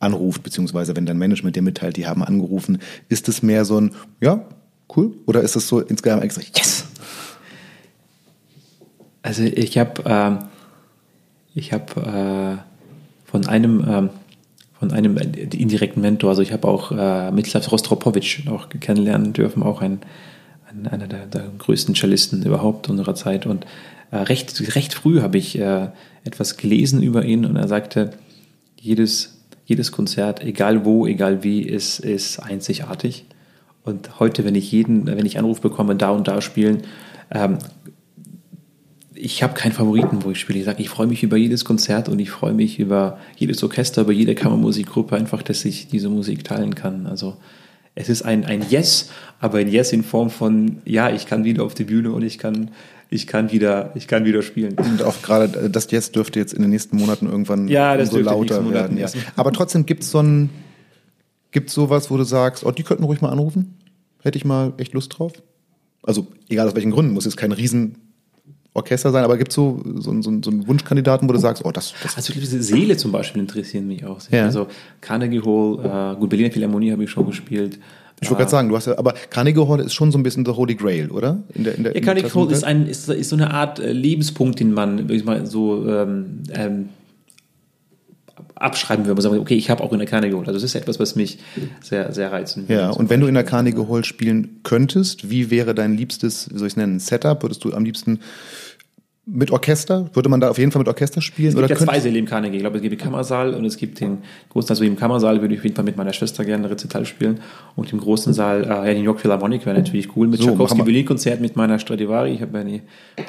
[0.00, 3.92] anruft, beziehungsweise wenn dein Management dir mitteilt, die haben angerufen, ist es mehr so ein,
[4.20, 4.44] ja,
[4.96, 5.12] cool?
[5.26, 6.84] Oder ist es so insgesamt eigentlich so, yes,
[9.24, 10.38] also ich habe ähm,
[11.54, 12.56] ich äh,
[13.24, 14.10] von einem ähm,
[14.78, 19.80] von einem indirekten Mentor, also ich habe auch äh, Mislav Rostropowitsch auch kennenlernen dürfen, auch
[19.80, 20.00] ein,
[20.68, 23.64] ein einer der, der, größten Cellisten überhaupt unserer Zeit und
[24.10, 25.88] äh, recht recht früh habe ich äh,
[26.24, 28.10] etwas gelesen über ihn und er sagte,
[28.78, 33.24] jedes jedes Konzert, egal wo, egal wie, ist ist einzigartig.
[33.84, 36.82] Und heute, wenn ich jeden, wenn ich Anruf bekomme, da und da spielen,
[37.30, 37.58] ähm,
[39.14, 40.58] ich habe keinen Favoriten, wo ich spiele.
[40.58, 44.02] Ich sage, ich freue mich über jedes Konzert und ich freue mich über jedes Orchester,
[44.02, 47.06] über jede Kammermusikgruppe, einfach, dass ich diese Musik teilen kann.
[47.06, 47.36] Also
[47.94, 51.62] es ist ein, ein Yes, aber ein Yes in Form von, ja, ich kann wieder
[51.62, 52.70] auf die Bühne und ich kann,
[53.08, 54.76] ich kann wieder, ich kann wieder spielen.
[54.78, 58.68] Und auch gerade das Yes dürfte jetzt in den nächsten Monaten irgendwann ja, so lauter
[58.72, 58.98] werden.
[58.98, 59.08] Ja.
[59.36, 60.50] Aber trotzdem gibt es so ein,
[61.54, 63.76] Gibt es sowas, wo du sagst, oh, die könnten ruhig mal anrufen?
[64.24, 65.32] Hätte ich mal echt Lust drauf?
[66.02, 70.32] Also, egal aus welchen Gründen, muss jetzt kein Riesenorchester sein, aber gibt so, so, so,
[70.42, 73.86] so einen Wunschkandidaten, wo du sagst, oh, das, das Also diese Seele zum Beispiel interessieren
[73.86, 74.40] mich auch sehr.
[74.40, 74.44] Ja.
[74.46, 74.66] Also
[75.00, 77.78] Carnegie Hall, äh, gut, Berliner Philharmonie habe ich schon gespielt.
[78.20, 80.42] Ich wollte gerade sagen, du hast ja, aber Carnegie Hall ist schon so ein bisschen
[80.42, 81.40] der Holy Grail, oder?
[81.54, 83.92] In der, in der, Ja, Carnegie Hall ist, ein, ist, ist so eine Art äh,
[83.92, 86.88] Lebenspunkt, den man würde ich mal so ähm, ähm,
[88.56, 89.14] abschreiben würde.
[89.14, 90.40] Man sagt, okay, ich habe auch in der Carnegie Hall.
[90.42, 91.38] Also das ist etwas, was mich
[91.82, 92.82] sehr, sehr reizen würde.
[92.82, 96.58] Ja, und wenn du in der Carnegie Hall spielen könntest, wie wäre dein liebstes, wie
[96.58, 97.42] soll ich es nennen, Setup?
[97.42, 98.20] Würdest du am liebsten
[99.26, 100.10] mit Orchester?
[100.12, 101.48] Würde man da auf jeden Fall mit Orchester spielen?
[101.48, 102.56] Es gibt ja könnt- zwei Säle im Carnegie.
[102.56, 104.18] Ich glaube, es gibt den Kammersaal und es gibt den
[104.50, 107.40] großen, also im Kammersaal würde ich auf jeden Fall mit meiner Schwester gerne Rezital spielen.
[107.74, 110.28] Und im großen Saal, äh, ja, die New York Philharmonic wäre natürlich cool.
[110.28, 112.32] Mit So, Tchaikovsky Violinkonzert mit meiner Stradivari.
[112.34, 112.82] Ich habe ja die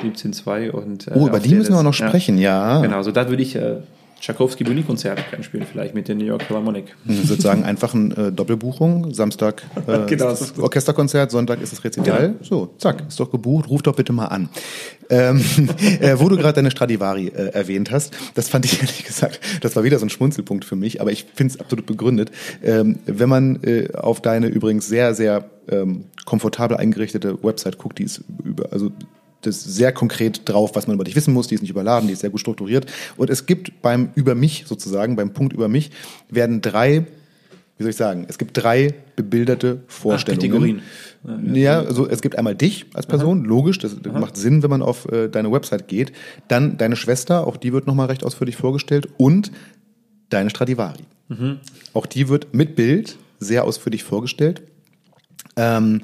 [0.04, 1.08] 17.2 und.
[1.08, 2.82] Äh, Oh, über die müssen wir noch sprechen, ja.
[2.82, 3.78] Genau, so da würde ich äh,
[4.20, 6.96] Tchaikovsky Violinkonzert gerne spielen, vielleicht mit der New York Philharmonic.
[7.06, 9.14] Ich würde sagen, einfach eine äh, Doppelbuchung.
[9.14, 10.32] Samstag äh, Genau.
[10.32, 12.36] ist das Orchesterkonzert, Sonntag ist das Rezital.
[12.42, 13.70] So, zack, ist doch gebucht.
[13.70, 14.50] Ruf doch bitte mal an.
[15.10, 15.44] Ähm,
[16.00, 19.76] äh, wo du gerade deine Stradivari äh, erwähnt hast, das fand ich ehrlich gesagt, das
[19.76, 22.32] war wieder so ein Schmunzelpunkt für mich, aber ich finde es absolut begründet.
[22.64, 28.04] Ähm, wenn man äh, auf deine übrigens sehr, sehr ähm, komfortabel eingerichtete Website guckt, die
[28.04, 28.92] ist über, also
[29.42, 31.48] das ist sehr konkret drauf, was man über dich wissen muss.
[31.48, 32.92] Die ist nicht überladen, die ist sehr gut strukturiert.
[33.18, 35.92] Und es gibt beim Über mich sozusagen, beim Punkt Über mich,
[36.30, 37.06] werden drei,
[37.78, 40.40] wie soll ich sagen, es gibt drei bebilderte Vorstellungen.
[40.40, 41.56] Kategorien.
[41.56, 45.12] Ja, also es gibt einmal dich als Person, logisch, das macht Sinn, wenn man auf
[45.12, 46.12] äh, deine Website geht.
[46.48, 49.08] Dann deine Schwester, auch die wird nochmal recht ausführlich vorgestellt.
[49.18, 49.52] Und
[50.30, 51.04] deine Stradivari.
[51.94, 54.62] Auch die wird mit Bild sehr ausführlich vorgestellt.
[55.56, 56.02] Ähm,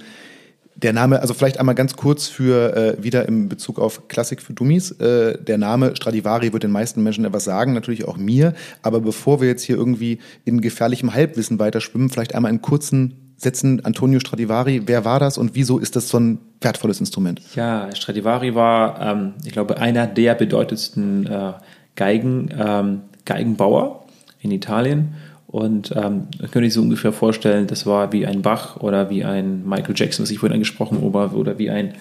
[0.75, 4.53] der Name, also vielleicht einmal ganz kurz für äh, wieder im Bezug auf Klassik für
[4.53, 4.91] Dummies.
[4.91, 8.53] Äh, der Name Stradivari wird den meisten Menschen etwas sagen, natürlich auch mir.
[8.81, 13.83] Aber bevor wir jetzt hier irgendwie in gefährlichem Halbwissen weiterschwimmen, vielleicht einmal in kurzen Sätzen
[13.83, 14.83] Antonio Stradivari.
[14.85, 17.41] Wer war das und wieso ist das so ein wertvolles Instrument?
[17.55, 21.53] Ja, Stradivari war, ähm, ich glaube, einer der bedeutendsten äh,
[21.95, 24.05] Geigen, ähm, Geigenbauer
[24.39, 25.15] in Italien.
[25.51, 29.67] Und ähm, könnte ich so ungefähr vorstellen, das war wie ein Bach oder wie ein
[29.67, 31.93] Michael Jackson, was ich vorhin angesprochen habe, oder wie ein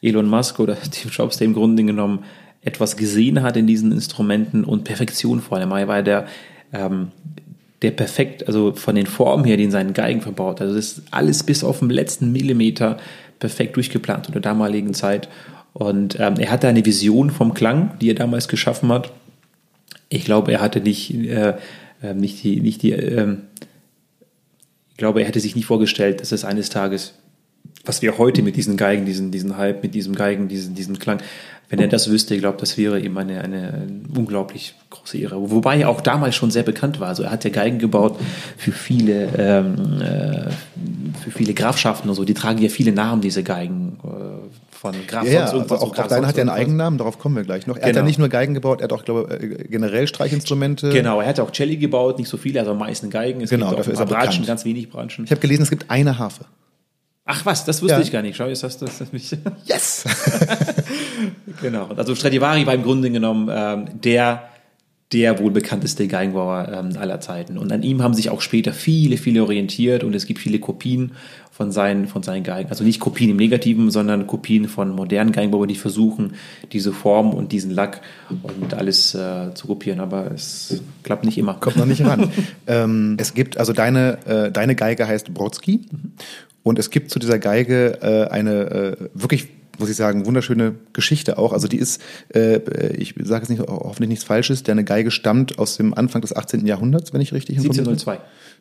[0.00, 2.20] Elon Musk oder Steve Jobs, der im Grunde genommen
[2.62, 5.72] etwas gesehen hat in diesen Instrumenten und Perfektion vor allem.
[5.72, 6.26] Er war der,
[6.72, 7.08] ähm,
[7.82, 10.60] der perfekt, also von den Formen her, die in seinen Geigen verbaut.
[10.60, 12.96] Also das ist alles bis auf den letzten Millimeter
[13.38, 15.28] perfekt durchgeplant in der damaligen Zeit.
[15.74, 19.12] Und ähm, er hatte eine Vision vom Klang, die er damals geschaffen hat.
[20.08, 21.54] Ich glaube, er hatte nicht, äh,
[22.04, 23.42] äh, nicht die, nicht die, ähm,
[24.90, 27.14] ich glaube, er hätte sich nicht vorgestellt, dass es eines Tages,
[27.84, 31.20] was wir heute mit diesen Geigen, diesen, diesen Hype, mit diesem Geigen, diesen, diesen Klang,
[31.70, 35.50] wenn er das wüsste, ich glaube, das wäre ihm eine, eine unglaublich große Ehre.
[35.50, 37.08] Wobei er auch damals schon sehr bekannt war.
[37.08, 38.18] Also er hat ja Geigen gebaut
[38.56, 40.50] für viele, ähm, äh,
[41.22, 42.24] für viele Grafschaften und so.
[42.24, 43.98] Die tragen ja viele Namen, diese Geigen.
[44.04, 46.50] Äh, von Graf Ja, also irgendwas, auch, auch deiner hat ja einen.
[46.50, 47.76] Eigennamen, darauf kommen wir gleich noch.
[47.76, 48.04] Er hat ja Genau.
[48.04, 50.90] nicht nur Geigen gebaut, er hat auch, glaube ich, äh, generell Streichinstrumente.
[50.90, 53.40] Genau, er hat auch Celli gebaut, nicht so viele, also am meisten Geigen.
[53.40, 54.24] Es Genau, gibt auch dafür ein ist er bekannt.
[54.26, 55.24] Bratschen, ganz wenig Bratschen.
[55.24, 56.44] Ich habe gelesen, es gibt eine Harfe.
[57.24, 58.02] Ach was, das wusste Ja.
[58.02, 58.36] ich gar nicht.
[58.36, 59.34] Schau, jetzt hast du das mich.
[59.64, 60.04] Yes!
[61.62, 61.88] genau.
[61.96, 64.42] Also Stradivari war im Grunde genommen ähm, der,
[65.14, 67.56] der wohl bekannteste Geigenbauer ähm, aller Zeiten.
[67.56, 71.12] Und an ihm haben sich auch später viele, viele orientiert und es gibt viele Kopien
[71.52, 72.68] von seinen, von seinen Geigen.
[72.70, 76.34] Also nicht Kopien im Negativen, sondern Kopien von modernen Geigenbauern, die versuchen,
[76.72, 78.00] diese Form und diesen Lack
[78.42, 80.00] und alles äh, zu kopieren.
[80.00, 81.54] Aber es klappt nicht immer.
[81.54, 82.32] Kommt noch nicht ran.
[82.66, 85.82] ähm, es gibt, also deine, äh, deine Geige heißt Brodsky.
[86.64, 89.46] Und es gibt zu dieser Geige äh, eine äh, wirklich,
[89.78, 91.52] muss ich sagen, wunderschöne Geschichte auch.
[91.52, 92.00] Also die ist,
[92.34, 92.60] äh,
[92.96, 96.66] ich sage jetzt nicht, hoffentlich nichts Falsches, deine Geige stammt aus dem Anfang des 18.
[96.66, 97.92] Jahrhunderts, wenn ich richtig informiert bin.
[97.92, 98.20] 1702.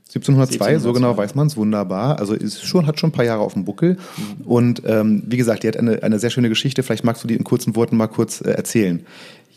[0.10, 0.94] 1702, so 1702.
[0.94, 2.20] genau weiß man es, wunderbar.
[2.20, 3.98] Also ist schon, hat schon ein paar Jahre auf dem Buckel.
[4.44, 6.84] Und ähm, wie gesagt, die hat eine, eine sehr schöne Geschichte.
[6.84, 9.06] Vielleicht magst du die in kurzen Worten mal kurz äh, erzählen.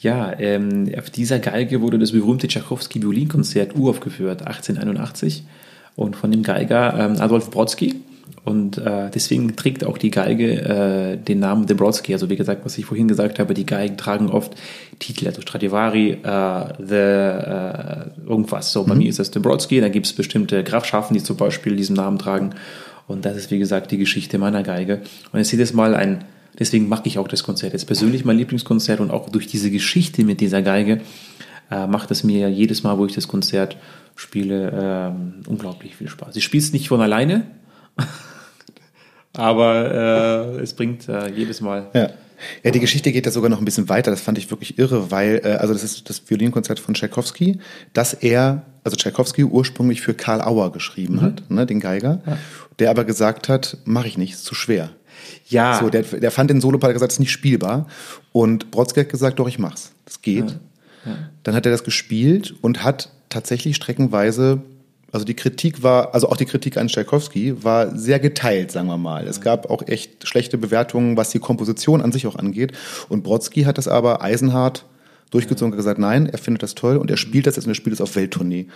[0.01, 5.45] Ja, ähm, auf dieser Geige wurde das berühmte Tchaikovsky Violinkonzert uraufgeführt, 1881.
[5.97, 7.97] Und von dem Geiger ähm, Adolf Brodsky.
[8.45, 12.13] Und äh, deswegen trägt auch die Geige äh, den Namen de Brodsky.
[12.13, 14.55] Also wie gesagt, was ich vorhin gesagt habe, die Geigen tragen oft
[15.01, 18.73] Titel, also Stradivari, äh, the äh, irgendwas.
[18.73, 19.81] So, bei mir ist das de Brodsky.
[19.81, 22.51] Da gibt es bestimmte Grafschaften, die zum Beispiel diesen Namen tragen.
[23.09, 25.03] Und das ist, wie gesagt, die Geschichte meiner Geige.
[25.33, 26.25] Und es ist jedes Mal ein,
[26.59, 27.73] deswegen mag ich auch das Konzert.
[27.73, 31.01] Jetzt persönlich mein Lieblingskonzert und auch durch diese Geschichte mit dieser Geige
[31.71, 33.77] äh, macht es mir jedes Mal, wo ich das Konzert
[34.15, 36.37] spiele, ähm, unglaublich viel Spaß.
[36.37, 37.47] Ich spiele es nicht von alleine,
[39.33, 41.91] aber äh, es bringt äh, jedes Mal.
[41.95, 42.11] Ja.
[42.63, 44.11] Ja, die Geschichte geht da sogar noch ein bisschen weiter.
[44.11, 47.61] Das fand ich wirklich irre, weil, äh, also das ist das Violinkonzert von Tchaikovsky,
[47.95, 51.23] das er also Tchaikovsky ursprünglich für Karl Auer geschrieben mhm.
[51.23, 52.39] hat, ne, den Geiger, ja.
[52.79, 54.91] der aber gesagt hat, mache ich nicht, ist zu schwer.
[55.49, 55.81] Ja.
[55.81, 57.89] So, der, der fand den Solopart gesagt, ist nicht spielbar.
[58.33, 59.93] Und Brodsky hat gesagt, doch, ich mach's.
[60.05, 60.51] Das geht.
[60.51, 61.11] Ja.
[61.11, 61.19] Ja.
[61.43, 64.63] Dann hat er das gespielt und hat tatsächlich streckenweise
[65.17, 68.99] also die Kritik war, also auch die Kritik an Tchaikovsky war sehr geteilt, sagen wir
[68.99, 69.27] mal.
[69.27, 72.73] Es gab auch echt schlechte Bewertungen, was die Komposition an sich auch angeht.
[73.09, 74.85] Und Brodsky hat das aber eisenhart
[75.31, 77.77] durchgezogen und gesagt, nein, er findet das toll und er spielt das jetzt und er
[77.77, 78.67] spielt es auf Welttournee.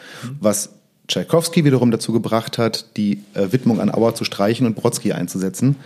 [0.41, 0.71] Was
[1.09, 5.77] Tchaikovsky wiederum dazu gebracht hat, die äh, Widmung an Auer zu streichen und Brodsky einzusetzen.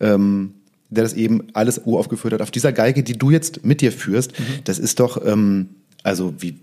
[0.00, 0.54] Ähm,
[0.88, 2.40] der das eben alles uraufgeführt hat.
[2.40, 4.44] Auf dieser Geige, die du jetzt mit dir führst, mhm.
[4.64, 5.68] das ist doch, ähm,
[6.02, 6.60] also wie,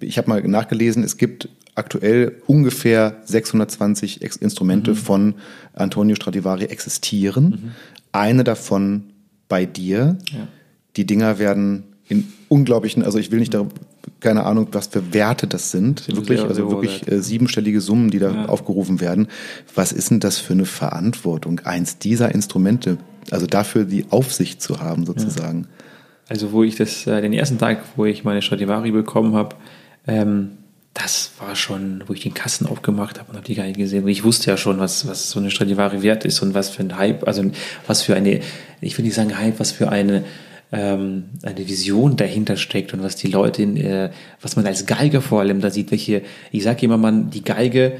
[0.00, 4.96] ich habe mal nachgelesen, es gibt aktuell ungefähr 620 Instrumente mhm.
[4.96, 5.34] von
[5.74, 7.44] Antonio Stradivari existieren.
[7.44, 7.70] Mhm.
[8.12, 9.04] Eine davon
[9.48, 10.18] bei dir.
[10.32, 10.48] Ja.
[10.96, 13.66] Die Dinger werden in unglaublichen, also ich will nicht da,
[14.20, 16.08] keine Ahnung, was für Werte das sind.
[16.08, 18.44] Das wirklich, also wirklich äh, siebenstellige Summen, die da ja.
[18.46, 19.28] aufgerufen werden.
[19.74, 22.98] Was ist denn das für eine Verantwortung, eins dieser Instrumente,
[23.30, 25.62] also dafür die Aufsicht zu haben, sozusagen?
[25.62, 25.68] Ja.
[26.28, 29.56] Also wo ich das, äh, den ersten Tag, wo ich meine Stradivari bekommen habe,
[30.06, 30.50] ähm,
[30.94, 34.04] das war schon, wo ich den Kasten aufgemacht habe und habe die Geige gesehen.
[34.04, 36.82] Und ich wusste ja schon, was, was so eine Stradivari wert ist und was für
[36.82, 37.44] ein Hype, also
[37.86, 38.40] was für eine,
[38.80, 40.24] ich will nicht sagen Hype, was für eine,
[40.72, 44.10] ähm, eine Vision dahinter steckt und was die Leute, in, äh,
[44.42, 47.98] was man als Geiger vor allem da sieht, welche, ich sage immer, man, die Geige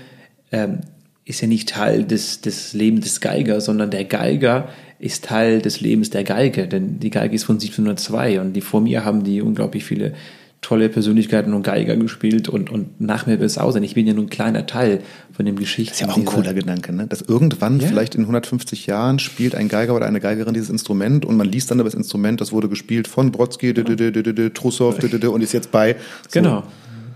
[0.50, 0.80] ähm,
[1.24, 4.68] ist ja nicht Teil des, des Lebens des Geigers, sondern der Geiger
[4.98, 8.80] ist Teil des Lebens der Geige, denn die Geige ist von 1702 und die vor
[8.80, 10.14] mir haben die unglaublich viele
[10.60, 13.84] tolle Persönlichkeiten und Geiger gespielt und, und nach mir wird es aus sein.
[13.84, 15.02] Ich bin ja nur ein kleiner Teil
[15.32, 15.90] von dem Geschichten.
[15.90, 17.06] Das ist ja auch ein cooler Gedanke, ne?
[17.06, 17.86] dass irgendwann, ja.
[17.86, 21.70] vielleicht in 150 Jahren, spielt ein Geiger oder eine Geigerin dieses Instrument und man liest
[21.70, 24.94] dann über das Instrument, das wurde gespielt von Brodsky, Trussow
[25.32, 25.94] und ist jetzt bei.
[26.32, 26.64] Genau,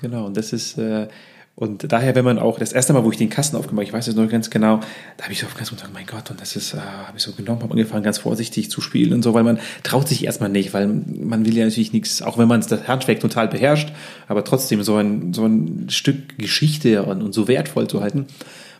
[0.00, 0.26] genau.
[0.26, 1.08] Und das ist, äh,
[1.54, 4.08] und daher, wenn man auch das erste Mal, wo ich den Kasten aufgemacht, ich weiß
[4.08, 4.80] es noch ganz genau,
[5.18, 7.22] da habe ich so auf ganz gesagt, mein Gott, und das ist, äh, habe ich
[7.22, 10.48] so genommen, habe angefangen, ganz vorsichtig zu spielen und so, weil man traut sich erstmal
[10.48, 13.92] nicht, weil man will ja natürlich nichts, auch wenn man das Handwerk total beherrscht,
[14.28, 18.26] aber trotzdem so ein, so ein Stück Geschichte und, und so wertvoll zu halten.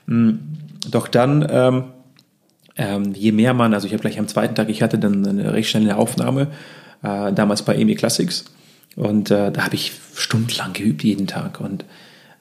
[0.07, 0.33] Mm,
[0.91, 1.85] doch dann, ähm,
[2.77, 5.53] ähm, je mehr man, also ich habe gleich am zweiten Tag, ich hatte dann eine
[5.53, 6.49] recht schnelle Aufnahme,
[7.03, 8.47] äh, damals bei EMI Classics,
[8.97, 11.85] und äh, da habe ich stundenlang geübt jeden Tag und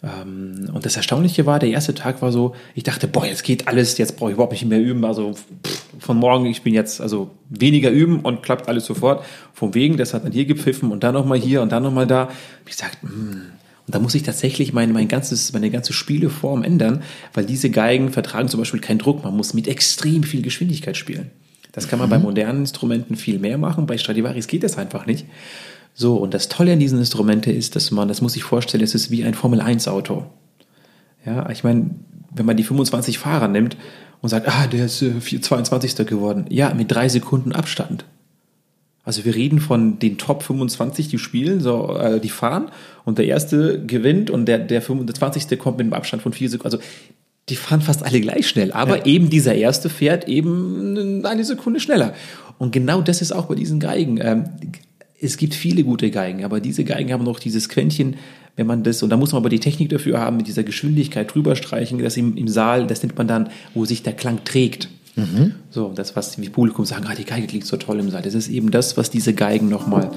[0.03, 3.99] und das Erstaunliche war, der erste Tag war so, ich dachte, boah, jetzt geht alles,
[3.99, 5.05] jetzt brauche ich überhaupt nicht mehr üben.
[5.05, 9.23] Also pff, von morgen, ich bin jetzt also weniger üben und klappt alles sofort.
[9.53, 12.29] Vom Wegen, das hat dann hier gepfiffen und dann nochmal hier und dann nochmal da.
[12.65, 13.41] Ich sagte, hm.
[13.87, 17.03] Und da muss ich tatsächlich mein, mein ganzes, meine ganze Spieleform ändern,
[17.33, 19.23] weil diese Geigen vertragen zum Beispiel keinen Druck.
[19.23, 21.31] Man muss mit extrem viel Geschwindigkeit spielen.
[21.71, 22.11] Das kann man mhm.
[22.11, 23.87] bei modernen Instrumenten viel mehr machen.
[23.87, 25.25] Bei Stradivaris geht das einfach nicht.
[25.93, 28.95] So, und das Tolle an diesen Instrumenten ist, dass man, das muss ich vorstellen, es
[28.95, 30.25] ist wie ein Formel-1-Auto.
[31.25, 31.91] Ja, ich meine,
[32.33, 33.77] wenn man die 25 Fahrer nimmt
[34.21, 35.95] und sagt, ah, der ist äh, 22.
[36.07, 36.45] geworden.
[36.49, 38.05] Ja, mit drei Sekunden Abstand.
[39.03, 42.69] Also wir reden von den Top 25, die spielen, so, äh, die fahren
[43.03, 45.59] und der erste gewinnt und der, der 25.
[45.59, 46.75] kommt mit einem Abstand von vier Sekunden.
[46.75, 46.89] Also
[47.49, 49.05] die fahren fast alle gleich schnell, aber ja.
[49.05, 52.13] eben dieser erste fährt eben eine Sekunde schneller.
[52.59, 54.19] Und genau das ist auch bei diesen Geigen.
[54.21, 54.45] Ähm,
[55.21, 58.15] es gibt viele gute Geigen, aber diese Geigen haben noch dieses Quäntchen,
[58.55, 61.33] wenn man das, und da muss man aber die Technik dafür haben, mit dieser Geschwindigkeit
[61.33, 64.89] drüber streichen, das im, im Saal, das nennt man dann, wo sich der Klang trägt.
[65.15, 65.53] Mhm.
[65.69, 68.21] So, das, was wie Publikum sagen, ah, die Geige klingt so toll im Saal.
[68.21, 70.11] Das ist eben das, was diese Geigen nochmal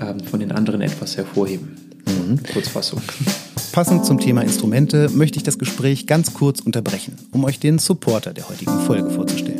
[0.00, 1.76] ähm, von den anderen etwas hervorheben.
[2.06, 2.40] Mhm.
[2.52, 3.02] Kurzfassung.
[3.72, 8.32] Passend zum Thema Instrumente möchte ich das Gespräch ganz kurz unterbrechen, um euch den Supporter
[8.32, 9.57] der heutigen Folge vorzustellen.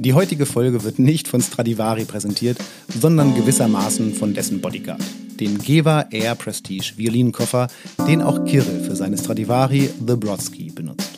[0.00, 2.56] Die heutige Folge wird nicht von Stradivari präsentiert,
[2.88, 5.02] sondern gewissermaßen von dessen Bodyguard,
[5.38, 7.66] dem Geva Air Prestige Violinkoffer,
[8.08, 11.10] den auch Kirill für seine Stradivari The Brodsky benutzt.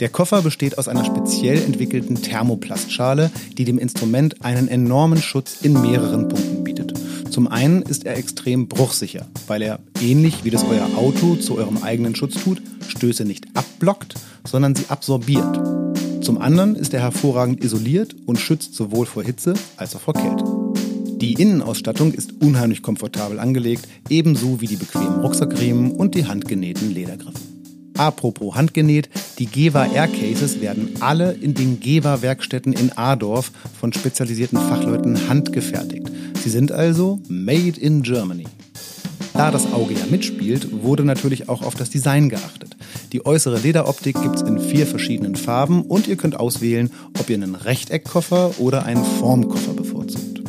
[0.00, 5.74] Der Koffer besteht aus einer speziell entwickelten Thermoplastschale, die dem Instrument einen enormen Schutz in
[5.74, 6.94] mehreren Punkten bietet.
[7.28, 11.82] Zum einen ist er extrem bruchsicher, weil er, ähnlich wie das euer Auto zu eurem
[11.82, 14.14] eigenen Schutz tut, Stöße nicht abblockt,
[14.46, 15.85] sondern sie absorbiert.
[16.26, 20.44] Zum anderen ist er hervorragend isoliert und schützt sowohl vor Hitze als auch vor Kälte.
[21.20, 27.38] Die Innenausstattung ist unheimlich komfortabel angelegt, ebenso wie die bequemen Rucksackriemen und die handgenähten Ledergriffe.
[27.96, 29.08] Apropos handgenäht,
[29.38, 35.28] die Geva Air Cases werden alle in den Geva Werkstätten in Adorf von spezialisierten Fachleuten
[35.28, 36.10] handgefertigt.
[36.42, 38.46] Sie sind also made in Germany.
[39.36, 42.74] Da das Auge ja mitspielt, wurde natürlich auch auf das Design geachtet.
[43.12, 47.36] Die äußere Lederoptik gibt es in vier verschiedenen Farben und ihr könnt auswählen, ob ihr
[47.36, 50.40] einen Rechteckkoffer oder einen Formkoffer bevorzugt.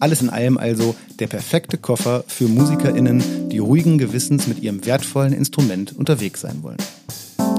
[0.00, 5.32] Alles in allem also der perfekte Koffer für MusikerInnen, die ruhigen Gewissens mit ihrem wertvollen
[5.32, 6.78] Instrument unterwegs sein wollen.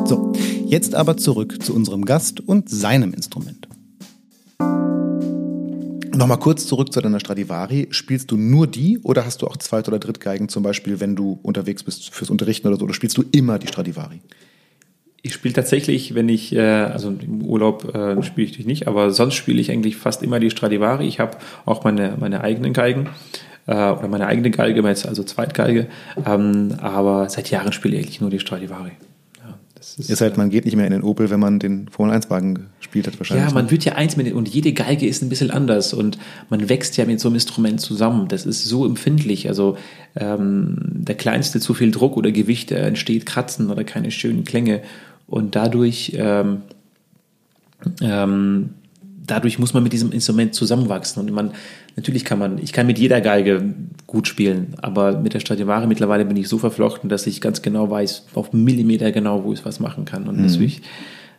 [0.05, 0.33] So,
[0.67, 3.60] jetzt aber zurück zu unserem Gast und seinem Instrument.
[6.21, 7.87] Nochmal kurz zurück zu deiner Stradivari.
[7.89, 11.39] Spielst du nur die oder hast du auch Zweit- oder Drittgeigen, zum Beispiel, wenn du
[11.41, 14.21] unterwegs bist fürs Unterrichten oder so, oder spielst du immer die Stradivari?
[15.23, 19.33] Ich spiele tatsächlich, wenn ich, äh, also im Urlaub äh, spiele ich nicht, aber sonst
[19.33, 21.07] spiele ich eigentlich fast immer die Stradivari.
[21.07, 23.09] Ich habe auch meine, meine eigenen Geigen
[23.65, 25.87] äh, oder meine eigene Geige, also Zweitgeige,
[26.23, 28.91] ähm, aber seit Jahren spiele ich eigentlich nur die Stradivari.
[29.97, 33.07] Ist, ist halt, man geht nicht mehr in den Opel, wenn man den Formel-1-Wagen gespielt
[33.07, 33.47] hat wahrscheinlich.
[33.47, 33.71] Ja, man ne?
[33.71, 36.17] wird ja eins mit den, und jede Geige ist ein bisschen anders und
[36.49, 38.27] man wächst ja mit so einem Instrument zusammen.
[38.27, 39.47] Das ist so empfindlich.
[39.47, 39.77] Also
[40.15, 44.81] ähm, der kleinste zu viel Druck oder Gewicht entsteht Kratzen oder keine schönen Klänge
[45.27, 46.63] und dadurch, ähm,
[48.01, 48.71] ähm,
[49.31, 51.21] dadurch muss man mit diesem Instrument zusammenwachsen.
[51.21, 51.51] Und man,
[51.95, 53.73] natürlich kann man, ich kann mit jeder Geige
[54.05, 57.89] gut spielen, aber mit der Stradivari mittlerweile bin ich so verflochten, dass ich ganz genau
[57.89, 60.27] weiß, auf Millimeter genau, wo ich was machen kann.
[60.27, 60.43] Und mhm.
[60.43, 60.81] deswegen,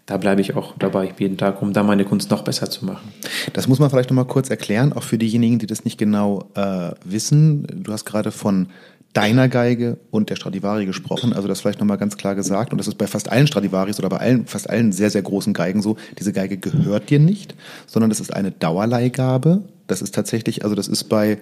[0.06, 3.12] da bleibe ich auch dabei jeden Tag, um da meine Kunst noch besser zu machen.
[3.52, 6.93] Das muss man vielleicht nochmal kurz erklären, auch für diejenigen, die das nicht genau äh,
[7.05, 7.66] wissen.
[7.85, 8.69] Du hast gerade von
[9.12, 11.32] deiner Geige und der Stradivari gesprochen.
[11.32, 12.72] Also das vielleicht nochmal ganz klar gesagt.
[12.72, 15.52] Und das ist bei fast allen Stradivaris oder bei allen, fast allen sehr, sehr großen
[15.52, 15.97] Geigen so.
[16.18, 17.55] Diese Geige gehört dir nicht,
[17.86, 19.64] sondern das ist eine Dauerleihgabe.
[19.93, 21.39] Das ist tatsächlich, also das ist bei,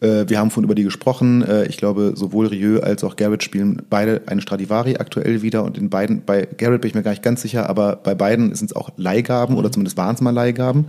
[0.00, 1.42] äh, wir haben vorhin über die gesprochen.
[1.42, 5.62] Äh, ich glaube, sowohl Rieu als auch Garrett spielen beide eine Stradivari aktuell wieder.
[5.62, 8.52] Und in beiden, bei Garrett bin ich mir gar nicht ganz sicher, aber bei beiden
[8.56, 10.86] sind es auch Leihgaben oder zumindest waren es mal Leihgaben.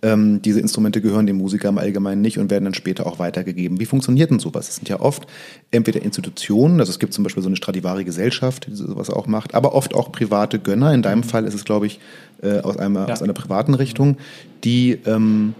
[0.00, 3.78] Ähm, diese Instrumente gehören dem Musiker im Allgemeinen nicht und werden dann später auch weitergegeben.
[3.78, 4.70] Wie funktioniert denn sowas?
[4.70, 5.26] Es sind ja oft
[5.70, 9.74] entweder Institutionen, also es gibt zum Beispiel so eine Stradivari-Gesellschaft, die sowas auch macht, aber
[9.74, 10.94] oft auch private Gönner.
[10.94, 12.00] In deinem Fall ist es, glaube ich,
[12.42, 13.06] äh, aus, einem, ja.
[13.08, 14.16] aus einer privaten Richtung,
[14.64, 15.54] die ähm,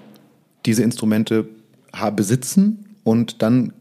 [0.66, 1.48] diese Instrumente
[2.14, 3.72] besitzen und dann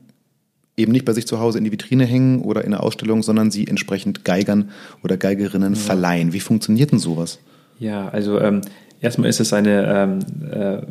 [0.77, 3.51] eben nicht bei sich zu Hause in die Vitrine hängen oder in eine Ausstellung, sondern
[3.51, 4.69] sie entsprechend Geigern
[5.03, 5.79] oder Geigerinnen ja.
[5.79, 6.33] verleihen.
[6.33, 7.39] Wie funktioniert denn sowas?
[7.79, 8.61] Ja, also ähm,
[9.01, 10.81] erstmal ist es eine, ähm, äh,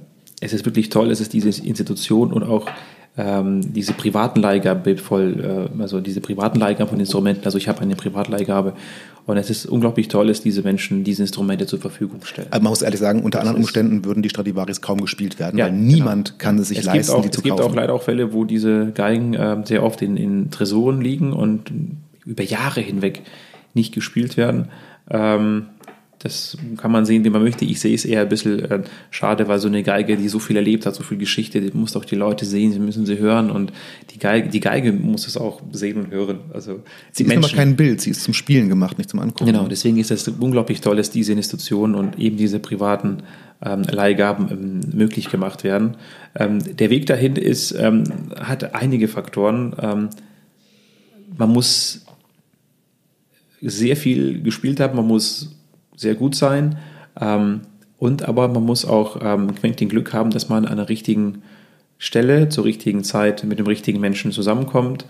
[0.41, 2.67] es ist wirklich toll, es ist diese Institution und auch
[3.17, 7.45] ähm, diese privaten Leihgabe voll, äh, also diese privaten Leihgaben von Instrumenten.
[7.45, 8.75] Also ich habe eine Privatleihgabe
[9.27, 12.49] und es ist unglaublich toll, dass diese Menschen diese Instrumente zur Verfügung stellen.
[12.51, 15.59] Aber man muss ehrlich sagen, unter das anderen Umständen würden die Stradivaris kaum gespielt werden,
[15.59, 16.39] ja, weil niemand genau.
[16.39, 17.53] kann es sich es leisten, auch, die zu kaufen.
[17.53, 21.01] Es gibt auch leider auch Fälle, wo diese Geigen äh, sehr oft in, in Tresoren
[21.01, 21.73] liegen und
[22.27, 23.23] über Jahre hinweg
[23.75, 24.69] nicht gespielt werden.
[25.11, 25.67] Ähm,
[26.25, 27.67] das kann man sehen, wie man möchte.
[27.67, 30.57] Ich sehe es eher ein bisschen äh, schade, weil so eine Geige, die so viel
[30.57, 33.51] erlebt hat, so viel Geschichte, die muss doch die Leute sehen, sie müssen sie hören
[33.51, 33.75] und
[34.11, 36.39] die Geige, die Geige muss es auch sehen und hören.
[36.55, 36.81] Also
[37.13, 39.45] sie ist Menschen, aber kein Bild, sie ist zum Spielen gemacht, nicht zum Angucken.
[39.45, 43.19] Genau, deswegen ist es unglaublich toll, dass diese Institutionen und eben diese privaten
[43.63, 45.99] ähm, Leihgaben ähm, möglich gemacht werden.
[46.35, 48.05] Ähm, der Weg dahin ist, ähm,
[48.41, 49.77] hat einige Faktoren.
[49.79, 50.09] Ähm,
[51.37, 52.07] man muss
[53.61, 55.55] sehr viel gespielt haben, man muss
[55.97, 56.79] sehr gut sein.
[57.21, 57.63] Ähm,
[57.99, 61.43] und aber man muss auch ähm, den Glück haben, dass man an der richtigen
[61.99, 65.07] Stelle zur richtigen Zeit mit dem richtigen Menschen zusammenkommt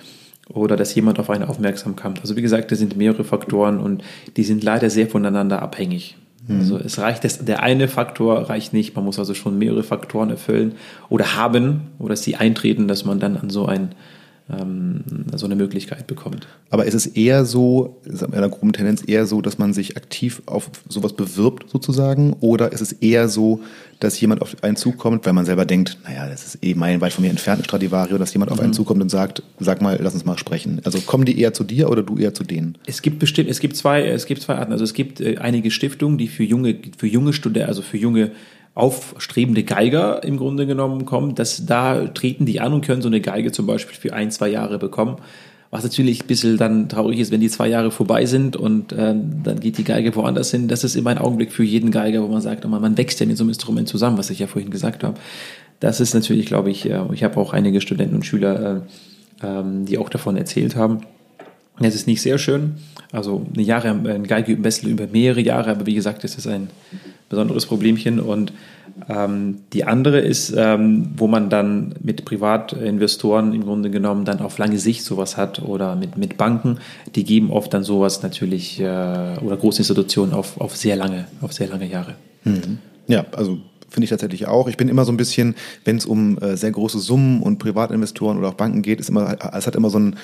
[0.48, 2.20] oder dass jemand auf einen aufmerksam kommt.
[2.20, 4.05] Also wie gesagt, das sind mehrere Faktoren und
[4.36, 6.16] die sind leider sehr voneinander abhängig.
[6.47, 6.59] Mhm.
[6.59, 10.31] Also es reicht, das, der eine Faktor reicht nicht, man muss also schon mehrere Faktoren
[10.31, 10.74] erfüllen
[11.09, 13.93] oder haben oder sie eintreten, dass man dann an so ein
[14.51, 15.01] ähm,
[15.35, 16.47] so eine Möglichkeit bekommt.
[16.71, 19.97] Aber ist es eher so, ist in einer groben Tendenz eher so, dass man sich
[19.97, 22.35] aktiv auf sowas bewirbt sozusagen?
[22.41, 23.61] Oder ist es eher so,
[24.01, 27.25] dass jemand auf einen zukommt, weil man selber denkt, naja, das ist eh meilenweit von
[27.25, 28.75] mir entfernt, ein Stradivari, dass jemand auf einen mhm.
[28.75, 30.81] zukommt und sagt, sag mal, lass uns mal sprechen.
[30.85, 32.77] Also kommen die eher zu dir oder du eher zu denen?
[32.87, 34.73] Es gibt bestimmt, es gibt zwei, es gibt zwei Arten.
[34.73, 38.33] Also es gibt äh, einige Stiftungen, die für junge, für junge Studenten, also für junge
[38.75, 43.21] aufstrebende Geiger im Grunde genommen kommen, dass da treten die an und können so eine
[43.21, 45.17] Geige zum Beispiel für ein, zwei Jahre bekommen.
[45.71, 49.15] Was natürlich ein bisschen dann traurig ist, wenn die zwei Jahre vorbei sind und äh,
[49.43, 50.69] dann geht die Geige woanders hin.
[50.69, 53.37] Das ist immer ein Augenblick für jeden Geiger, wo man sagt, man wächst ja mit
[53.37, 55.19] so einem Instrument zusammen, was ich ja vorhin gesagt habe.
[55.81, 58.83] Das ist natürlich, glaube ich, äh, ich habe auch einige Studenten und Schüler,
[59.43, 61.01] äh, ähm, die auch davon erzählt haben.
[61.81, 62.75] Es ist nicht sehr schön.
[63.11, 66.69] Also eine Jahre, ein Geige Wessel über mehrere Jahre, aber wie gesagt, es ist ein
[67.29, 68.21] besonderes Problemchen.
[68.21, 68.53] Und
[69.09, 74.59] ähm, die andere ist, ähm, wo man dann mit Privatinvestoren im Grunde genommen dann auf
[74.59, 76.79] lange Sicht sowas hat oder mit, mit Banken,
[77.15, 81.69] die geben oft dann sowas natürlich äh, oder Großinstitutionen auf, auf sehr lange, auf sehr
[81.69, 82.15] lange Jahre.
[82.45, 82.79] Mhm.
[83.07, 83.59] Ja, also
[83.95, 84.67] finde ich tatsächlich auch.
[84.69, 88.39] Ich bin immer so ein bisschen, wenn es um äh, sehr große Summen und Privatinvestoren
[88.39, 90.17] oder auch Banken geht, ist immer, es hat immer so ein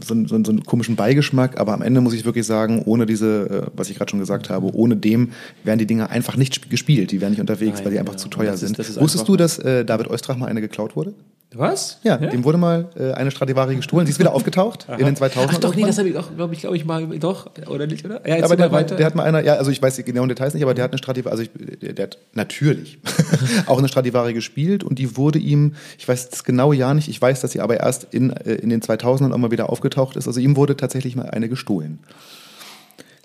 [0.00, 3.66] so, so, so einen komischen Beigeschmack, aber am Ende muss ich wirklich sagen, ohne diese,
[3.66, 5.30] äh, was ich gerade schon gesagt habe, ohne dem
[5.64, 7.10] werden die Dinger einfach nicht gespielt.
[7.10, 8.18] Die werden nicht unterwegs, Nein, weil die einfach ja.
[8.18, 8.78] zu teuer sind.
[8.78, 11.14] Ist, Wusstest du, dass äh, David Oistrach mal eine geklaut wurde?
[11.54, 11.98] Was?
[12.02, 14.06] Ja, ja, dem wurde mal äh, eine Stradivari gestohlen.
[14.06, 16.54] Sie ist wieder aufgetaucht in den 2000 Ach doch, nee, das habe ich auch, glaube
[16.54, 18.26] ich, glaube ich mal, doch, oder nicht, oder?
[18.26, 18.96] Ja, aber der, weiter.
[18.96, 20.92] der hat mal einer, ja, also ich weiß die genauen Details nicht, aber der hat
[20.92, 21.50] eine Stradivari, also ich,
[21.80, 22.98] der, der hat natürlich
[23.66, 27.20] auch eine Stradivari gespielt und die wurde ihm, ich weiß das genaue Jahr nicht, ich
[27.20, 30.26] weiß, dass sie aber erst in, äh, in den 2000ern auch mal wieder aufgetaucht ist.
[30.26, 31.98] Also ihm wurde tatsächlich mal eine gestohlen.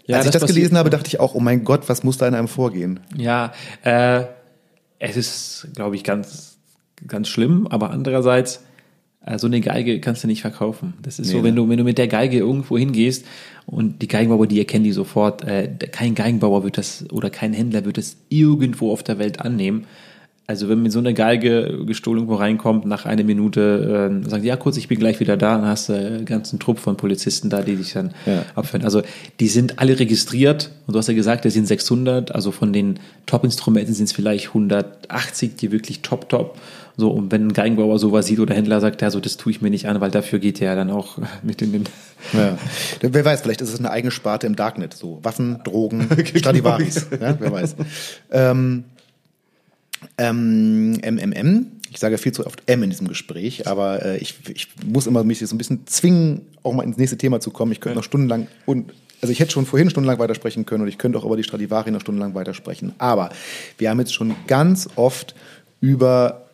[0.05, 2.17] Ja, Als ich das, das gelesen habe, dachte ich auch, oh mein Gott, was muss
[2.17, 3.01] da in einem vorgehen?
[3.15, 3.51] Ja,
[3.83, 4.23] äh,
[4.99, 6.56] es ist, glaube ich, ganz
[7.05, 8.63] ganz schlimm, aber andererseits,
[9.25, 10.93] äh, so eine Geige kannst du nicht verkaufen.
[11.01, 13.25] Das ist nee, so, wenn du, wenn du mit der Geige irgendwo hingehst
[13.65, 17.85] und die Geigenbauer, die erkennen die sofort, äh, kein Geigenbauer wird das oder kein Händler
[17.85, 19.85] wird das irgendwo auf der Welt annehmen.
[20.49, 24.55] Also wenn mit so einer Geige gestohlen irgendwo reinkommt, nach einer Minute äh, sagen ja
[24.55, 27.61] kurz, ich bin gleich wieder da, dann hast du einen ganzen Trupp von Polizisten da,
[27.61, 28.45] die dich dann ja.
[28.55, 28.85] abführen.
[28.85, 29.01] Also
[29.41, 32.97] die sind alle registriert und du hast ja gesagt, es sind 600, also von den
[33.25, 36.57] Top-Instrumenten sind es vielleicht 180, die wirklich top, top
[36.99, 39.61] so, und wenn ein Geigenbauer sowas sieht oder Händler sagt, ja, so, das tue ich
[39.61, 41.83] mir nicht an, weil dafür geht der dann auch mit in den.
[42.33, 42.57] Ja.
[43.01, 46.39] Wer weiß, vielleicht ist es eine eigene Sparte im Darknet, so Waffen, Drogen, genau.
[46.39, 47.05] Stradivaris.
[47.11, 47.75] ja, wer weiß.
[48.31, 48.85] Ähm,
[50.17, 54.69] ähm, MMM, ich sage viel zu oft M in diesem Gespräch, aber äh, ich, ich
[54.83, 57.71] muss immer mich so ein bisschen zwingen, auch mal ins nächste Thema zu kommen.
[57.71, 57.99] Ich könnte ja.
[57.99, 58.91] noch stundenlang und
[59.21, 61.91] also ich hätte schon vorhin stundenlang weitersprechen können und ich könnte auch über die Stradivari
[61.91, 62.93] noch stundenlang weitersprechen.
[62.97, 63.29] Aber
[63.77, 65.35] wir haben jetzt schon ganz oft
[65.79, 66.46] über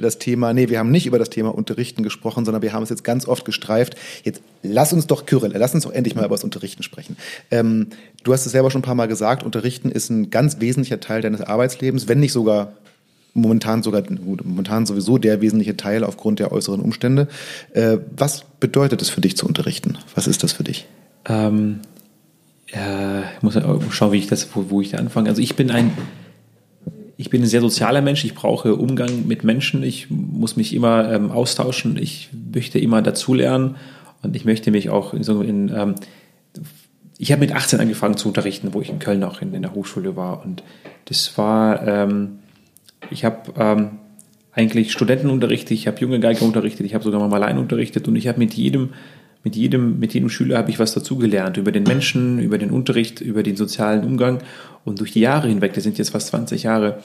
[0.00, 2.90] das Thema, nee, wir haben nicht über das Thema Unterrichten gesprochen, sondern wir haben es
[2.90, 3.96] jetzt ganz oft gestreift.
[4.24, 7.16] Jetzt lass uns doch, Kyrill, lass uns doch endlich mal über das Unterrichten sprechen.
[7.50, 7.88] Ähm,
[8.24, 11.22] du hast es selber schon ein paar Mal gesagt, Unterrichten ist ein ganz wesentlicher Teil
[11.22, 12.72] deines Arbeitslebens, wenn nicht sogar
[13.34, 17.28] momentan sogar, gut, momentan sowieso der wesentliche Teil aufgrund der äußeren Umstände.
[17.72, 19.98] Äh, was bedeutet es für dich zu unterrichten?
[20.14, 20.86] Was ist das für dich?
[21.26, 21.80] Ähm,
[22.72, 23.58] ja, ich muss
[23.90, 25.28] schauen, wie ich das, wo, wo ich da anfange.
[25.28, 25.92] Also ich bin ein
[27.18, 31.12] ich bin ein sehr sozialer Mensch, ich brauche Umgang mit Menschen, ich muss mich immer
[31.12, 33.74] ähm, austauschen, ich möchte immer dazulernen
[34.22, 35.96] und ich möchte mich auch in, so in ähm,
[37.18, 39.74] ich habe mit 18 angefangen zu unterrichten, wo ich in Köln auch in, in der
[39.74, 40.62] Hochschule war und
[41.06, 42.38] das war, ähm,
[43.10, 43.90] ich habe ähm,
[44.52, 48.14] eigentlich Studenten unterrichtet, ich habe junge Geiger unterrichtet, ich habe sogar mal allein unterrichtet und
[48.14, 48.90] ich habe mit jedem
[49.44, 53.20] mit jedem, mit jedem Schüler habe ich was dazugelernt über den Menschen, über den Unterricht,
[53.20, 54.40] über den sozialen Umgang.
[54.84, 56.98] Und durch die Jahre hinweg, das sind jetzt fast 20 Jahre,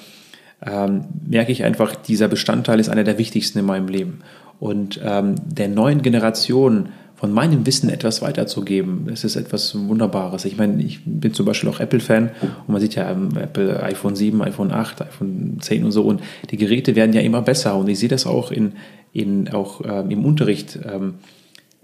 [0.65, 4.21] ähm, merke ich einfach, dieser Bestandteil ist einer der wichtigsten in meinem Leben.
[4.59, 10.45] Und ähm, der neuen Generation von meinem Wissen etwas weiterzugeben, das ist etwas Wunderbares.
[10.45, 14.15] Ich meine, ich bin zum Beispiel auch Apple-Fan und man sieht ja ähm, Apple iPhone
[14.15, 17.87] 7, iPhone 8, iPhone 10 und so und die Geräte werden ja immer besser und
[17.87, 18.73] ich sehe das auch in,
[19.13, 20.79] in auch ähm, im Unterricht.
[20.83, 21.15] Ähm,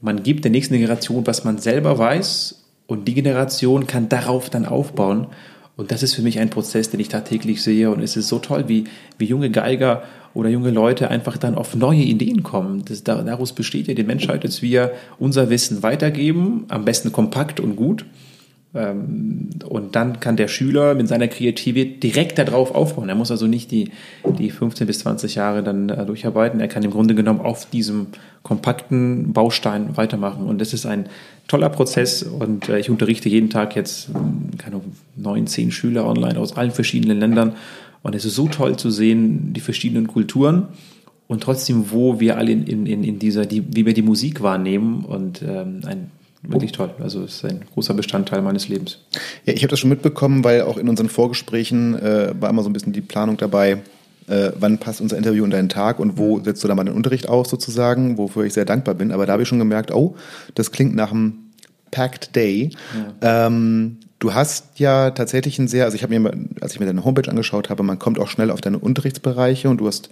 [0.01, 4.65] man gibt der nächsten Generation, was man selber weiß und die Generation kann darauf dann
[4.65, 5.27] aufbauen.
[5.77, 7.89] Und das ist für mich ein Prozess, den ich tagtäglich sehe.
[7.91, 8.85] Und es ist so toll, wie,
[9.17, 10.03] wie junge Geiger
[10.33, 12.83] oder junge Leute einfach dann auf neue Ideen kommen.
[12.85, 17.75] Das, daraus besteht ja die Menschheit, dass wir unser Wissen weitergeben, am besten kompakt und
[17.75, 18.05] gut.
[18.75, 23.09] Ähm, und dann kann der Schüler mit seiner Kreativität direkt darauf aufbauen.
[23.09, 23.91] Er muss also nicht die,
[24.37, 26.59] die 15 bis 20 Jahre dann äh, durcharbeiten.
[26.59, 28.07] Er kann im Grunde genommen auf diesem
[28.43, 30.45] kompakten Baustein weitermachen.
[30.45, 31.07] Und das ist ein
[31.47, 32.23] toller Prozess.
[32.23, 34.81] Und äh, ich unterrichte jeden Tag jetzt hm, keine
[35.15, 37.55] neun, zehn Schüler online aus allen verschiedenen Ländern.
[38.03, 40.67] Und es ist so toll zu sehen, die verschiedenen Kulturen
[41.27, 45.05] und trotzdem, wo wir alle in, in, in dieser, die, wie wir die Musik wahrnehmen
[45.05, 46.09] und ähm, ein
[46.41, 46.91] wirklich toll.
[46.99, 48.99] Also es ist ein großer Bestandteil meines Lebens.
[49.45, 52.69] Ja, ich habe das schon mitbekommen, weil auch in unseren Vorgesprächen äh, war immer so
[52.69, 53.79] ein bisschen die Planung dabei,
[54.27, 56.93] äh, wann passt unser Interview in deinen Tag und wo setzt du da mal den
[56.93, 59.11] Unterricht aus sozusagen, wofür ich sehr dankbar bin.
[59.11, 60.15] Aber da habe ich schon gemerkt, oh,
[60.55, 61.49] das klingt nach einem
[61.91, 62.71] Packed Day.
[63.21, 63.47] Ja.
[63.47, 67.05] Ähm, Du hast ja tatsächlich ein sehr, also ich habe mir, als ich mir deine
[67.05, 70.09] Homepage angeschaut habe, man kommt auch schnell auf deine Unterrichtsbereiche und du hast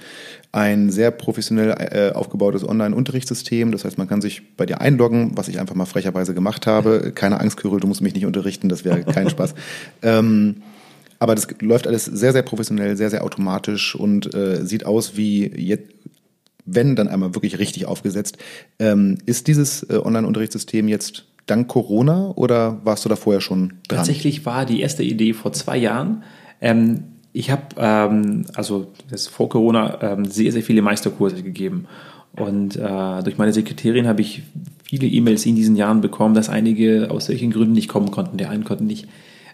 [0.53, 3.73] ein sehr professionell äh, aufgebautes Online-Unterrichtssystem.
[3.73, 7.11] Das heißt, man kann sich bei dir einloggen, was ich einfach mal frecherweise gemacht habe.
[7.13, 9.53] Keine Angst, Kyrill, du musst mich nicht unterrichten, das wäre kein Spaß.
[10.03, 10.57] Ähm,
[11.19, 15.47] aber das läuft alles sehr, sehr professionell, sehr, sehr automatisch und äh, sieht aus wie
[15.47, 15.91] jetzt,
[16.65, 18.37] wenn dann einmal wirklich richtig aufgesetzt.
[18.77, 23.97] Ähm, ist dieses äh, Online-Unterrichtssystem jetzt dank Corona oder warst du da vorher schon dran?
[23.97, 26.23] Tatsächlich war die erste Idee vor zwei Jahren.
[26.61, 27.03] Ähm,
[27.33, 31.85] ich habe ähm, also das vor Corona ähm, sehr, sehr viele Meisterkurse gegeben.
[32.35, 34.43] Und äh, durch meine Sekretärin habe ich
[34.83, 38.37] viele E-Mails in diesen Jahren bekommen, dass einige aus solchen Gründen nicht kommen konnten.
[38.37, 39.07] Der eine konnte nicht,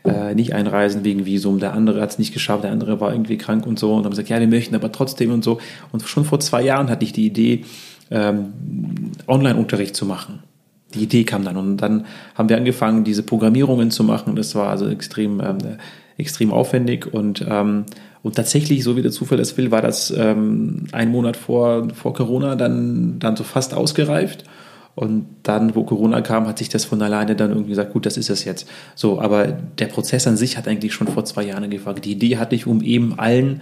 [0.06, 3.38] äh, nicht einreisen wegen Visum, der andere hat es nicht geschafft, der andere war irgendwie
[3.38, 3.94] krank und so.
[3.94, 5.60] Und haben gesagt, ja, wir möchten aber trotzdem und so.
[5.92, 7.64] Und schon vor zwei Jahren hatte ich die Idee,
[8.12, 8.54] ähm,
[9.28, 10.40] Online-Unterricht zu machen.
[10.94, 12.06] Die Idee kam dann und dann
[12.36, 14.36] haben wir angefangen, diese Programmierungen zu machen.
[14.36, 15.58] Das war also extrem, ähm,
[16.18, 17.86] extrem aufwendig und ähm,
[18.24, 22.14] und tatsächlich, so wie der Zufall es will, war das ähm, ein Monat vor, vor
[22.14, 24.46] Corona dann, dann so fast ausgereift.
[24.96, 28.16] Und dann, wo Corona kam, hat sich das von alleine dann irgendwie gesagt, gut, das
[28.16, 28.70] ist es jetzt.
[28.96, 32.02] So, aber der Prozess an sich hat eigentlich schon vor zwei Jahren angefangen.
[32.02, 33.62] Die Idee hatte ich, um eben allen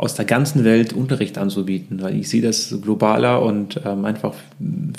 [0.00, 4.32] aus der ganzen Welt Unterricht anzubieten, weil ich sehe das globaler und ähm, einfach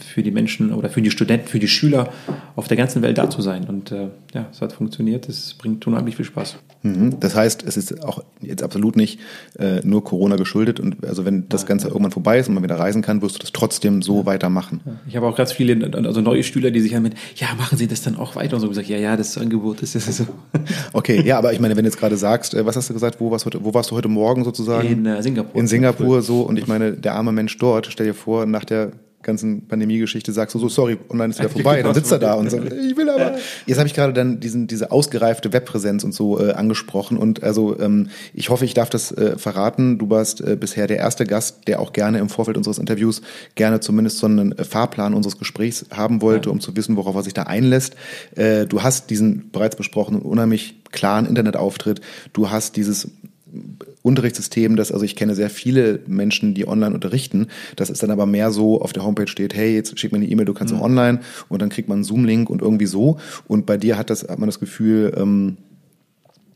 [0.05, 2.09] für die Menschen oder für die Studenten, für die Schüler
[2.55, 3.63] auf der ganzen Welt da zu sein.
[3.67, 6.57] Und äh, ja, es hat funktioniert, es bringt unheimlich viel Spaß.
[6.83, 7.19] Mhm.
[7.19, 9.19] Das heißt, es ist auch jetzt absolut nicht
[9.57, 12.77] äh, nur Corona geschuldet und also wenn das Ganze irgendwann vorbei ist und man wieder
[12.77, 14.25] reisen kann, wirst du das trotzdem so ja.
[14.27, 14.81] weitermachen.
[15.07, 17.87] Ich habe auch ganz viele, also neue Schüler, die sich halt mit, ja, machen Sie
[17.87, 20.27] das dann auch weiter und so gesagt, ja, ja, das Angebot ist das so.
[20.93, 23.19] Okay, ja, aber ich meine, wenn du jetzt gerade sagst, äh, was hast du gesagt,
[23.19, 24.90] wo warst, heute, wo warst du heute Morgen sozusagen?
[24.91, 25.59] In äh, Singapur.
[25.59, 28.91] In Singapur so und ich meine, der arme Mensch dort, stell dir vor, nach der
[29.23, 32.49] ganzen Pandemie-Geschichte sagst du so, sorry, online ist wieder vorbei, dann sitzt er da und
[32.49, 33.35] sagt, ich will aber.
[33.65, 37.79] Jetzt habe ich gerade dann diesen, diese ausgereifte Webpräsenz und so äh, angesprochen und also
[37.79, 39.97] ähm, ich hoffe, ich darf das äh, verraten.
[39.97, 43.21] Du warst äh, bisher der erste Gast, der auch gerne im Vorfeld unseres Interviews
[43.55, 46.53] gerne zumindest so einen äh, Fahrplan unseres Gesprächs haben wollte, ja.
[46.53, 47.95] um zu wissen, worauf er sich da einlässt.
[48.35, 52.01] Äh, du hast diesen bereits besprochenen unheimlich klaren Internetauftritt.
[52.33, 53.09] Du hast dieses
[54.01, 57.47] Unterrichtssystem, das, also ich kenne sehr viele Menschen, die online unterrichten.
[57.75, 60.27] Das ist dann aber mehr so, auf der Homepage steht, hey, jetzt schick mir eine
[60.27, 60.79] E-Mail, du kannst mhm.
[60.79, 61.19] auch online
[61.49, 63.17] und dann kriegt man einen Zoom-Link und irgendwie so.
[63.47, 65.57] Und bei dir hat das, hat man das Gefühl, ähm,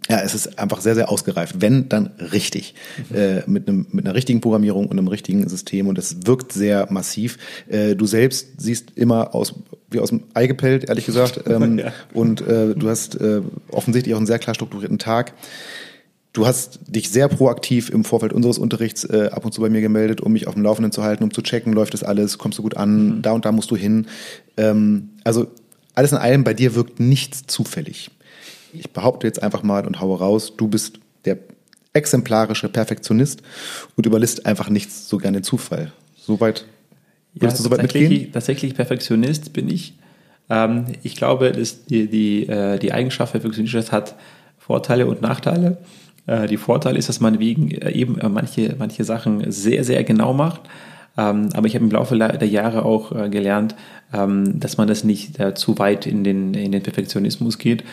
[0.10, 1.62] ja, es ist einfach sehr, sehr ausgereift.
[1.62, 2.76] Wenn, dann richtig.
[3.10, 3.16] Mhm.
[3.16, 5.88] Äh, mit, einem, mit einer richtigen Programmierung und einem richtigen System.
[5.88, 7.38] Und es wirkt sehr massiv.
[7.68, 9.56] Äh, du selbst siehst immer aus,
[9.90, 11.44] wie aus dem Ei gepellt, ehrlich gesagt.
[11.56, 11.94] Ähm, ja.
[12.14, 15.34] Und äh, du hast äh, offensichtlich auch einen sehr klar strukturierten Tag.
[16.36, 19.80] Du hast dich sehr proaktiv im Vorfeld unseres Unterrichts äh, ab und zu bei mir
[19.80, 22.60] gemeldet, um mich auf dem Laufenden zu halten, um zu checken, läuft das alles, kommst
[22.60, 23.22] du gut an, mhm.
[23.22, 24.08] da und da musst du hin.
[24.58, 25.48] Ähm, also
[25.94, 28.12] alles in allem, bei dir wirkt nichts zufällig.
[28.74, 31.38] Ich behaupte jetzt einfach mal und haue raus, du bist der
[31.94, 33.42] exemplarische Perfektionist
[33.96, 35.94] und überlässt einfach nichts so gerne Zufall.
[36.18, 36.66] Soweit
[37.34, 38.34] würdest ja, du soweit mitgehen?
[38.34, 39.94] Tatsächlich Perfektionist bin ich.
[40.50, 44.16] Ähm, ich glaube, dass die, die, äh, die Eigenschaft Perfektionist hat
[44.58, 45.78] Vorteile und Nachteile.
[46.28, 50.04] Äh, die Vorteil ist, dass man wegen äh, eben äh, manche, manche Sachen sehr, sehr
[50.04, 50.62] genau macht.
[51.18, 53.76] Ähm, aber ich habe im Laufe der Jahre auch gelernt,
[54.14, 57.84] ähm, dass man das nicht zu weit in den, in den Perfektionismus geht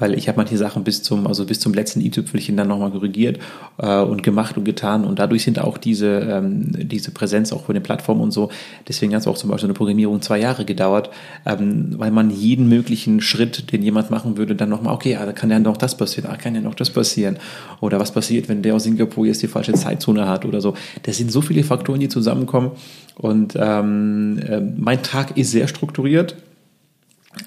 [0.00, 3.38] weil ich habe manche Sachen bis zum, also bis zum letzten i-Tüpfelchen dann nochmal korrigiert
[3.78, 5.04] äh, und gemacht und getan.
[5.04, 8.50] Und dadurch sind auch diese, ähm, diese Präsenz auch von den Plattformen und so,
[8.88, 11.10] deswegen hat es auch zum Beispiel eine Programmierung zwei Jahre gedauert,
[11.46, 15.50] ähm, weil man jeden möglichen Schritt, den jemand machen würde, dann nochmal, okay, da kann
[15.50, 17.36] ja noch das passieren, ah, kann ja noch das passieren.
[17.80, 20.74] Oder was passiert, wenn der aus Singapur jetzt die falsche Zeitzone hat oder so.
[21.02, 22.72] Das sind so viele Faktoren, die zusammenkommen.
[23.16, 26.36] Und ähm, äh, mein Tag ist sehr strukturiert,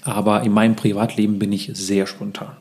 [0.03, 2.55] aber in meinem Privatleben bin ich sehr spontan.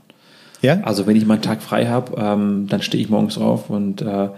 [0.60, 0.80] Ja?
[0.82, 4.02] Also wenn ich mal einen Tag frei habe, ähm, dann stehe ich morgens auf und
[4.02, 4.28] äh,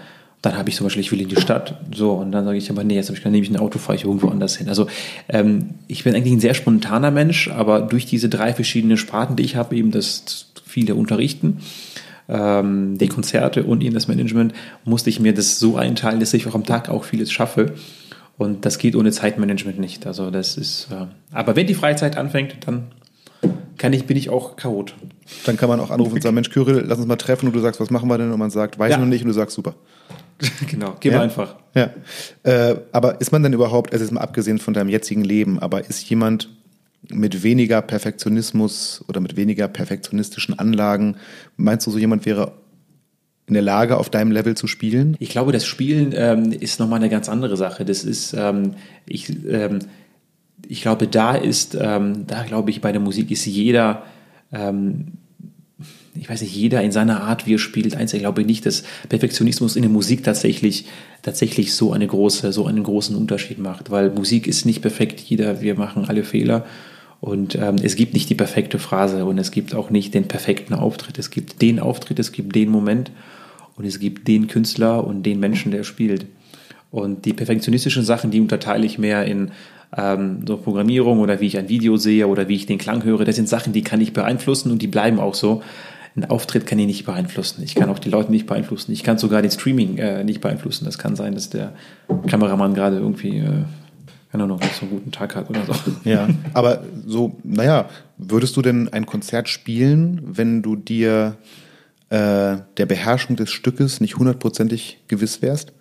[0.44, 2.70] dann habe ich zum Beispiel, ich will in die Stadt, so, und dann sage ich
[2.70, 4.69] aber, nee, jetzt habe ich, dann nehme ich ein Auto, fahre ich irgendwo anders hin.
[4.69, 4.89] Also
[5.28, 9.43] ähm, ich bin eigentlich ein sehr spontaner Mensch, aber durch diese drei verschiedene Sparten, die
[9.43, 11.59] ich habe, eben das viele unterrichten,
[12.28, 14.52] ähm, die Konzerte und eben das Management,
[14.85, 17.74] musste ich mir das so einteilen, dass ich auch am Tag auch vieles schaffe.
[18.36, 20.06] Und das geht ohne Zeitmanagement nicht.
[20.06, 22.89] Also das ist, äh, aber wenn die Freizeit anfängt, dann
[23.78, 24.94] kann ich, bin ich auch Chaot.
[25.47, 27.61] Dann kann man auch anrufen und sagen, Mensch, Kyrill, lass uns mal treffen und du
[27.61, 28.32] sagst, was machen wir denn?
[28.32, 28.98] Und man sagt, weiß ja.
[28.98, 29.74] noch nicht und du sagst, super.
[30.70, 31.20] genau, geh ja?
[31.20, 31.56] einfach.
[31.74, 31.90] Ja.
[32.43, 35.89] Äh, aber ist man denn überhaupt, also jetzt mal abgesehen von deinem jetzigen Leben, aber
[35.89, 36.48] ist jemand
[37.09, 41.16] mit weniger Perfektionismus oder mit weniger perfektionistischen Anlagen,
[41.56, 42.52] meinst du, so jemand wäre
[43.46, 45.16] in der Lage, auf deinem Level zu spielen?
[45.18, 47.84] Ich glaube, das Spielen ähm, ist nochmal eine ganz andere Sache.
[47.84, 48.74] Das ist, ähm,
[49.06, 49.80] ich, ähm,
[50.66, 54.04] ich glaube, da ist, ähm, da glaube ich, bei der Musik ist jeder,
[54.52, 55.12] ähm,
[56.14, 58.14] ich weiß nicht, jeder in seiner Art, wie er spielt, eins.
[58.14, 60.86] Ich glaube nicht, dass Perfektionismus in der Musik tatsächlich,
[61.22, 65.20] tatsächlich so eine große, so einen großen Unterschied macht, weil Musik ist nicht perfekt.
[65.20, 66.64] Jeder, wir machen alle Fehler.
[67.24, 70.74] Und ähm, es gibt nicht die perfekte Phrase und es gibt auch nicht den perfekten
[70.74, 71.18] Auftritt.
[71.18, 73.10] Es gibt den Auftritt, es gibt den Moment
[73.76, 76.26] und es gibt den Künstler und den Menschen, der spielt.
[76.90, 79.52] Und die perfektionistischen Sachen, die unterteile ich mehr in
[79.96, 83.24] ähm, so Programmierung oder wie ich ein Video sehe oder wie ich den Klang höre.
[83.24, 85.62] Das sind Sachen, die kann ich beeinflussen und die bleiben auch so.
[86.16, 87.62] Ein Auftritt kann ich nicht beeinflussen.
[87.62, 88.92] Ich kann auch die Leute nicht beeinflussen.
[88.92, 90.84] Ich kann sogar den Streaming äh, nicht beeinflussen.
[90.84, 91.72] Das kann sein, dass der
[92.26, 93.64] Kameramann gerade irgendwie, äh,
[94.35, 95.74] keine Ahnung, nicht so einen guten Tag hat oder so.
[96.05, 97.89] Ja, aber so, naja,
[98.19, 101.36] würdest du denn ein Konzert spielen, wenn du dir
[102.11, 105.73] äh, der Beherrschung des Stückes nicht hundertprozentig gewiss wärst?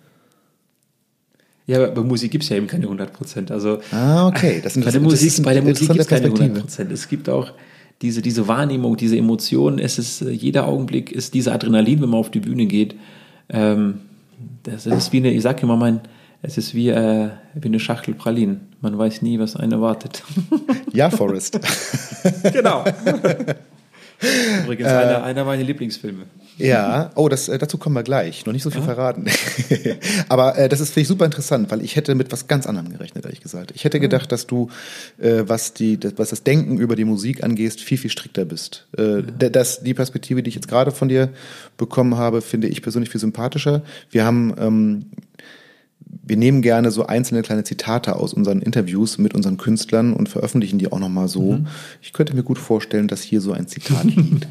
[1.66, 3.50] Ja, aber bei Musik gibt es ja eben keine 100 Prozent.
[3.50, 4.60] Also, ah, okay.
[4.62, 6.92] Das bei der Musik, bei der Musik gibt es keine 100 Prozent.
[6.92, 7.50] Es gibt auch
[8.02, 9.80] diese, diese Wahrnehmung, diese Emotionen.
[9.80, 12.94] Es ist, äh, jeder Augenblick ist dieser Adrenalin, wenn man auf die Bühne geht.
[13.48, 14.02] Ähm,
[14.62, 16.02] das ist wie eine, ich sage immer, mein,
[16.44, 18.68] es ist wie, äh, wie eine Schachtel Pralinen.
[18.82, 20.22] Man weiß nie, was einen erwartet.
[20.92, 21.58] Ja, Forrest.
[22.52, 22.84] genau.
[24.62, 26.26] Übrigens äh, einer, einer meiner Lieblingsfilme.
[26.56, 28.46] Ja, oh, das, äh, dazu kommen wir gleich.
[28.46, 28.86] Noch nicht so viel ja.
[28.86, 29.26] verraten.
[30.28, 33.24] Aber äh, das ist vielleicht super interessant, weil ich hätte mit was ganz anderem gerechnet,
[33.24, 33.72] ehrlich gesagt.
[33.74, 34.68] Ich hätte gedacht, dass du,
[35.18, 38.86] äh, was, die, das, was das Denken über die Musik angehst, viel, viel strikter bist.
[38.96, 39.48] Äh, ja.
[39.50, 41.30] das, die Perspektive, die ich jetzt gerade von dir
[41.76, 43.82] bekommen habe, finde ich persönlich viel sympathischer.
[44.10, 45.06] Wir haben ähm,
[46.26, 50.78] wir nehmen gerne so einzelne kleine Zitate aus unseren Interviews mit unseren Künstlern und veröffentlichen
[50.78, 51.52] die auch nochmal so.
[51.52, 51.66] Mhm.
[52.00, 54.46] Ich könnte mir gut vorstellen, dass hier so ein Zitat liegt.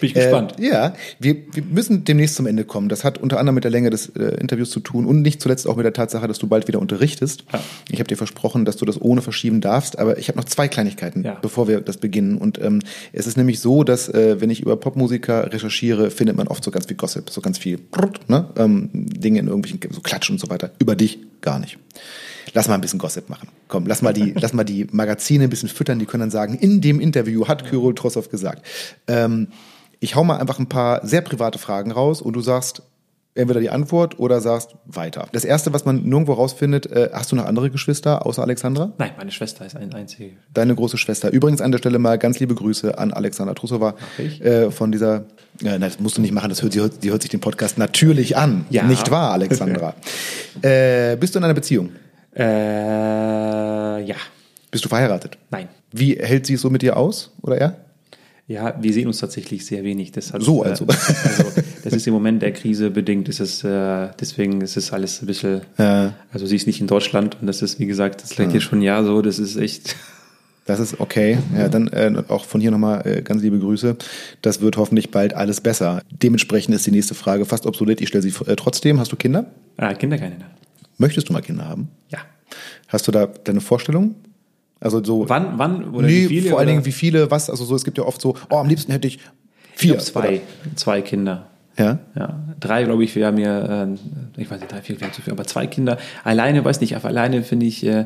[0.00, 0.54] Bin ich gespannt.
[0.58, 2.88] Äh, ja, wir, wir müssen demnächst zum Ende kommen.
[2.88, 5.66] Das hat unter anderem mit der Länge des äh, Interviews zu tun und nicht zuletzt
[5.66, 7.44] auch mit der Tatsache, dass du bald wieder unterrichtest.
[7.52, 7.60] Ja.
[7.90, 10.68] Ich habe dir versprochen, dass du das ohne verschieben darfst, aber ich habe noch zwei
[10.68, 11.38] Kleinigkeiten, ja.
[11.40, 12.36] bevor wir das beginnen.
[12.36, 12.80] Und ähm,
[13.12, 16.70] es ist nämlich so, dass äh, wenn ich über Popmusiker recherchiere, findet man oft so
[16.70, 17.78] ganz viel Gossip, so ganz viel
[18.28, 18.48] ne?
[18.56, 21.78] ähm, Dinge in irgendwelchen, so Klatsch und so weiter über dich gar nicht.
[22.52, 23.48] Lass mal ein bisschen Gossip machen.
[23.68, 25.98] Komm, lass mal die, lass mal die Magazine ein bisschen füttern.
[25.98, 28.64] Die können dann sagen, in dem Interview hat Kyril Trossow gesagt.
[29.06, 29.48] Ähm,
[30.00, 32.82] ich hau mal einfach ein paar sehr private Fragen raus und du sagst
[33.34, 35.26] entweder die Antwort oder sagst weiter.
[35.32, 38.92] Das erste, was man nirgendwo rausfindet, äh, hast du noch andere Geschwister außer Alexandra?
[38.98, 40.32] Nein, meine Schwester ist ein einzige.
[40.52, 41.30] Deine große Schwester.
[41.30, 45.24] Übrigens an der Stelle mal ganz liebe Grüße an Alexandra Trusova äh, von dieser
[45.60, 47.78] ja, nein, das musst du nicht machen, das hört, sie, die hört sich den Podcast
[47.78, 48.66] natürlich an.
[48.70, 48.84] Ja.
[48.84, 49.94] Nicht wahr, Alexandra?
[50.62, 51.90] äh, bist du in einer Beziehung?
[52.36, 52.42] Äh,
[54.04, 54.16] ja.
[54.70, 55.38] Bist du verheiratet?
[55.50, 55.68] Nein.
[55.92, 57.83] Wie hält sie es so mit dir aus, oder er?
[58.46, 60.12] Ja, wir sehen uns tatsächlich sehr wenig.
[60.12, 60.84] Das hat, so also.
[60.84, 61.44] Äh, also.
[61.82, 63.28] Das ist im Moment der Krise bedingt.
[63.28, 65.62] Ist es, äh, deswegen ist es alles ein bisschen.
[65.78, 66.14] Ja.
[66.32, 68.80] Also sie ist nicht in Deutschland und das ist, wie gesagt, das klingt jetzt schon
[68.80, 69.22] ein Jahr so.
[69.22, 69.96] Das ist echt.
[70.66, 71.38] Das ist okay.
[71.56, 73.96] Ja, dann äh, auch von hier nochmal äh, ganz liebe Grüße.
[74.40, 76.02] Das wird hoffentlich bald alles besser.
[76.10, 78.00] Dementsprechend ist die nächste Frage fast obsolet.
[78.00, 78.98] Ich stelle sie äh, trotzdem.
[78.98, 79.46] Hast du Kinder?
[79.76, 80.36] Ah, Kinder keine.
[80.96, 81.88] Möchtest du mal Kinder haben?
[82.10, 82.18] Ja.
[82.88, 84.14] Hast du da deine Vorstellung?
[84.84, 85.28] Also so.
[85.28, 86.50] Wann, wann oder nee, wie viele?
[86.50, 87.48] Vor allen Dingen wie viele, was?
[87.48, 89.18] Also so, es gibt ja oft so, oh, am liebsten hätte ich
[89.74, 89.94] vier.
[89.94, 90.76] Ich zwei, oder?
[90.76, 91.46] zwei Kinder.
[91.78, 91.98] Ja?
[92.14, 92.38] Ja.
[92.60, 93.96] Drei, glaube ich, wäre mir,
[94.36, 95.98] äh, ich weiß nicht, drei, vier wäre zu viel, aber zwei Kinder.
[96.22, 98.04] Alleine, weiß nicht, alleine finde ich, äh,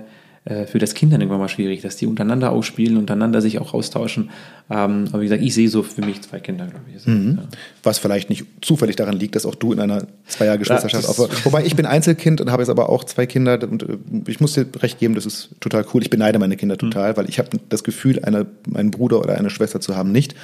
[0.48, 3.74] äh, für das Kind dann irgendwann mal schwierig, dass die untereinander ausspielen, untereinander sich auch
[3.74, 4.30] austauschen.
[4.70, 7.06] Ähm, aber wie gesagt, ich sehe so für mich zwei Kinder, glaube ich.
[7.06, 7.38] Mhm.
[7.38, 7.48] Ja.
[7.82, 11.44] Was vielleicht nicht zufällig daran liegt, dass auch du in einer Zweiergeschwisterschaft ja, aufwachst.
[11.44, 14.54] Wobei ich bin Einzelkind und habe jetzt aber auch zwei Kinder und äh, ich muss
[14.54, 16.02] dir recht geben, das ist total cool.
[16.02, 17.16] Ich beneide meine Kinder total, mhm.
[17.18, 20.34] weil ich habe das Gefühl, eine, einen Bruder oder eine Schwester zu haben, nicht.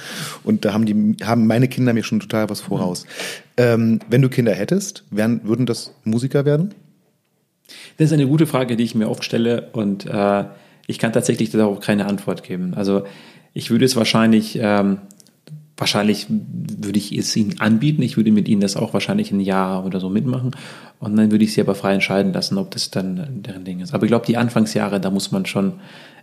[0.43, 3.05] Und da haben die haben meine Kinder mir schon total was voraus.
[3.05, 3.09] Mhm.
[3.57, 6.75] Ähm, wenn du Kinder hättest, wären, würden das Musiker werden?
[7.97, 10.43] Das ist eine gute Frage, die ich mir oft stelle und äh,
[10.87, 12.73] ich kann tatsächlich darauf keine Antwort geben.
[12.75, 13.05] Also
[13.53, 14.99] ich würde es wahrscheinlich, ähm,
[15.77, 18.01] wahrscheinlich würde ich es ihnen anbieten.
[18.01, 20.51] Ich würde mit ihnen das auch wahrscheinlich ein Jahr oder so mitmachen
[20.99, 23.93] und dann würde ich sie aber frei entscheiden lassen, ob das dann deren Ding ist.
[23.93, 25.73] Aber ich glaube, die Anfangsjahre, da muss man schon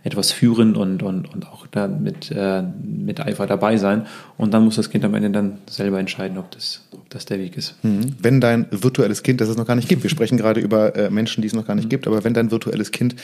[0.03, 4.05] etwas führen und, und, und auch da mit, äh, mit Eifer dabei sein.
[4.37, 7.39] Und dann muss das Kind am Ende dann selber entscheiden, ob das, ob das der
[7.39, 7.75] Weg ist.
[7.83, 8.15] Mhm.
[8.19, 11.09] Wenn dein virtuelles Kind, das es noch gar nicht gibt, wir sprechen gerade über äh,
[11.09, 11.89] Menschen, die es noch gar nicht mhm.
[11.89, 13.15] gibt, aber wenn dein virtuelles Kind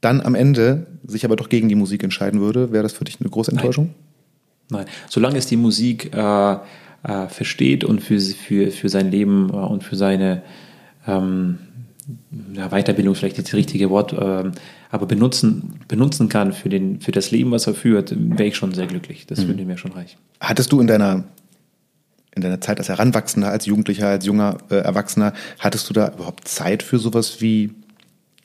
[0.00, 3.20] dann am Ende sich aber doch gegen die Musik entscheiden würde, wäre das für dich
[3.20, 3.86] eine große Enttäuschung?
[3.86, 3.94] Nein,
[4.70, 4.86] Nein.
[5.08, 6.56] solange es die Musik äh,
[7.04, 10.42] äh, versteht und für, für, für sein Leben äh, und für seine
[11.06, 11.58] ähm,
[12.54, 14.50] ja, Weiterbildung vielleicht nicht das richtige Wort, äh,
[14.90, 18.74] aber benutzen, benutzen kann für, den, für das Leben, was er führt, wäre ich schon
[18.74, 19.26] sehr glücklich.
[19.26, 19.48] Das mhm.
[19.48, 20.18] würde mir schon reichen.
[20.40, 21.24] Hattest du in deiner,
[22.34, 26.48] in deiner Zeit als Heranwachsender, als Jugendlicher, als junger äh, Erwachsener, hattest du da überhaupt
[26.48, 27.72] Zeit für sowas wie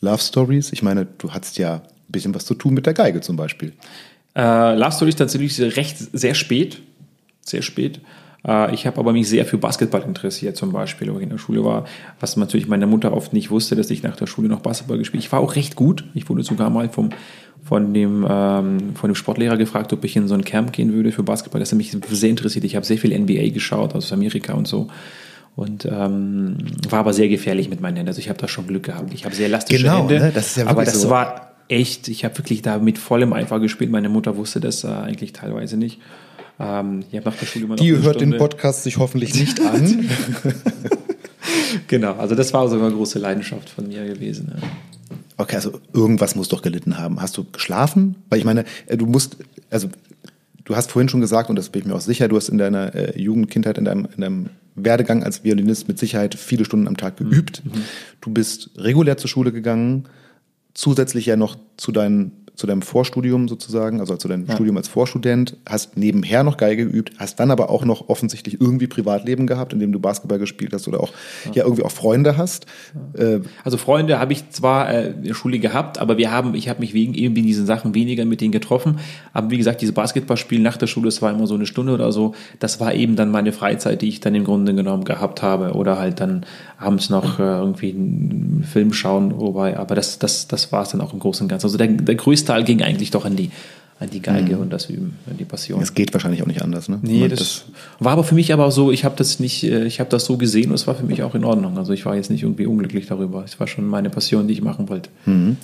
[0.01, 0.71] Love Stories?
[0.71, 3.73] Ich meine, du hattest ja ein bisschen was zu tun mit der Geige zum Beispiel.
[4.39, 6.81] Äh, Love Stories tatsächlich recht sehr spät.
[7.45, 7.99] Sehr spät.
[8.47, 11.37] Äh, ich habe aber mich sehr für Basketball interessiert, zum Beispiel, wo ich in der
[11.37, 11.85] Schule war,
[12.19, 15.23] was natürlich meine Mutter oft nicht wusste, dass ich nach der Schule noch Basketball gespielt
[15.23, 15.27] habe.
[15.27, 16.05] Ich war auch recht gut.
[16.13, 17.09] Ich wurde sogar mal vom,
[17.63, 21.11] von, dem, ähm, von dem Sportlehrer gefragt, ob ich in so ein Camp gehen würde
[21.11, 21.59] für Basketball.
[21.59, 22.63] Das hat mich sehr interessiert.
[22.63, 24.87] Ich habe sehr viel NBA geschaut aus Amerika und so.
[25.57, 26.55] Und ähm,
[26.89, 28.07] war aber sehr gefährlich mit meinen Händen.
[28.07, 29.13] Also ich habe da schon Glück gehabt.
[29.13, 30.19] Ich habe sehr elastische genau, Hände.
[30.19, 30.31] Ne?
[30.33, 31.09] Das ist ja aber das so.
[31.09, 33.91] war echt, ich habe wirklich da mit vollem Eifer gespielt.
[33.91, 35.99] Meine Mutter wusste das äh, eigentlich teilweise nicht.
[36.59, 38.35] Ähm, ich nach der Schule immer Die hört Stunde.
[38.35, 40.09] den Podcast sich hoffentlich nicht an.
[41.87, 44.51] genau, also das war so eine große Leidenschaft von mir gewesen.
[44.53, 44.67] Ja.
[45.37, 47.21] Okay, also irgendwas muss doch gelitten haben.
[47.21, 48.15] Hast du geschlafen?
[48.29, 49.37] Weil ich meine, äh, du musst,
[49.69, 49.87] also
[50.65, 52.57] du hast vorhin schon gesagt, und das bin ich mir auch sicher, du hast in
[52.57, 56.87] deiner äh, Jugend, Kindheit, in deinem, in deinem Werdegang als Violinist mit Sicherheit viele Stunden
[56.87, 57.63] am Tag geübt.
[57.63, 57.83] Mhm.
[58.21, 60.05] Du bist regulär zur Schule gegangen,
[60.73, 64.53] zusätzlich ja noch zu deinen zu deinem Vorstudium sozusagen, also zu deinem ja.
[64.53, 68.87] Studium als Vorstudent, hast nebenher noch Geige geübt, hast dann aber auch noch offensichtlich irgendwie
[68.87, 71.11] Privatleben gehabt, indem du Basketball gespielt hast oder auch
[71.45, 72.65] ja, ja irgendwie auch Freunde hast.
[73.17, 73.23] Ja.
[73.23, 76.67] Äh, also Freunde habe ich zwar äh, in der Schule gehabt, aber wir haben, ich
[76.67, 78.99] habe mich wegen eben diesen Sachen weniger mit denen getroffen.
[79.31, 82.11] Aber wie gesagt, diese Basketballspiele nach der Schule, das war immer so eine Stunde oder
[82.11, 82.35] so.
[82.59, 85.97] Das war eben dann meine Freizeit, die ich dann im Grunde genommen gehabt habe oder
[85.97, 86.45] halt dann
[86.77, 90.99] abends noch äh, irgendwie einen Film schauen, wobei, aber das, das, das war es dann
[90.99, 91.65] auch im Großen und Ganzen.
[91.65, 93.51] Also der, der größte Teil ging eigentlich doch an die,
[93.99, 94.61] an die Geige mhm.
[94.61, 95.81] und das Üben, an die Passion.
[95.81, 96.97] Es geht wahrscheinlich auch nicht anders, ne?
[97.03, 97.65] Nee, das, das,
[97.99, 100.25] war aber für mich aber auch so, ich habe das nicht, äh, ich habe das
[100.25, 101.77] so gesehen und es war für mich auch in Ordnung.
[101.77, 103.43] Also ich war jetzt nicht irgendwie unglücklich darüber.
[103.43, 105.11] Es war schon meine Passion, die ich machen wollte.
[105.27, 105.57] Mhm.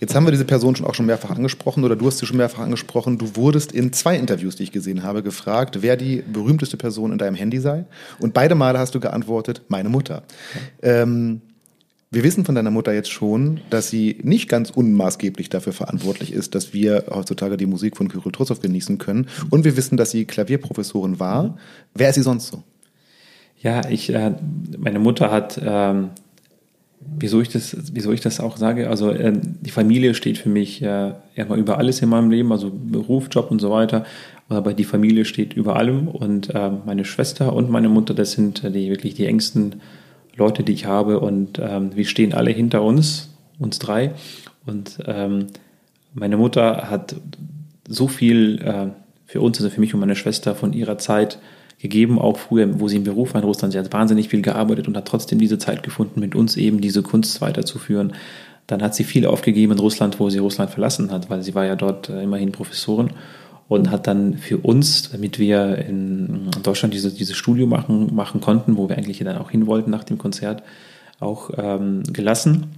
[0.00, 2.38] Jetzt haben wir diese Person schon auch schon mehrfach angesprochen oder du hast sie schon
[2.38, 3.18] mehrfach angesprochen.
[3.18, 7.18] Du wurdest in zwei Interviews, die ich gesehen habe, gefragt, wer die berühmteste Person in
[7.18, 7.84] deinem Handy sei.
[8.18, 10.24] Und beide Male hast du geantwortet, meine Mutter.
[10.82, 11.02] Ja.
[11.02, 11.42] Ähm,
[12.12, 16.54] wir wissen von deiner Mutter jetzt schon, dass sie nicht ganz unmaßgeblich dafür verantwortlich ist,
[16.54, 19.28] dass wir heutzutage die Musik von Kyrill Trussow genießen können.
[19.48, 21.56] Und wir wissen, dass sie Klavierprofessorin war.
[21.94, 22.62] Wer ist sie sonst so?
[23.62, 24.34] Ja, ich, äh,
[24.76, 26.10] meine Mutter hat, ähm,
[27.00, 30.82] wieso ich das, wieso ich das auch sage, also äh, die Familie steht für mich
[30.82, 34.04] äh, erstmal über alles in meinem Leben, also Beruf, Job und so weiter.
[34.50, 38.64] Aber die Familie steht über allem und äh, meine Schwester und meine Mutter, das sind
[38.64, 39.76] die wirklich die engsten
[40.36, 44.12] Leute, die ich habe und ähm, wir stehen alle hinter uns, uns drei.
[44.66, 45.48] Und ähm,
[46.14, 47.16] meine Mutter hat
[47.88, 48.88] so viel äh,
[49.26, 51.38] für uns, also für mich und meine Schwester, von ihrer Zeit
[51.78, 53.72] gegeben, auch früher, wo sie im Beruf war in Russland.
[53.72, 57.02] Sie hat wahnsinnig viel gearbeitet und hat trotzdem diese Zeit gefunden, mit uns eben diese
[57.02, 58.12] Kunst weiterzuführen.
[58.68, 61.66] Dann hat sie viel aufgegeben in Russland, wo sie Russland verlassen hat, weil sie war
[61.66, 63.10] ja dort äh, immerhin Professorin
[63.72, 68.76] und hat dann für uns, damit wir in Deutschland dieses diese Studio machen, machen konnten,
[68.76, 70.62] wo wir eigentlich dann auch hin wollten nach dem Konzert,
[71.20, 72.68] auch ähm, gelassen.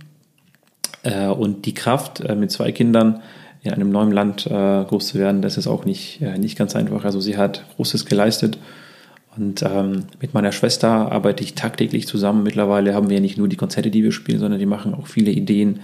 [1.03, 3.23] Äh, und die Kraft, äh, mit zwei Kindern
[3.63, 4.51] in einem neuen Land äh,
[4.85, 7.05] groß zu werden, das ist auch nicht, äh, nicht ganz einfach.
[7.05, 8.59] Also sie hat Großes geleistet.
[9.37, 12.45] Und ähm, mit meiner Schwester arbeite ich tagtäglich zusammen.
[12.45, 15.33] Mittlerweile haben wir nicht nur die Konzerte, die wir spielen, sondern die machen auch viele
[15.33, 15.81] Ideen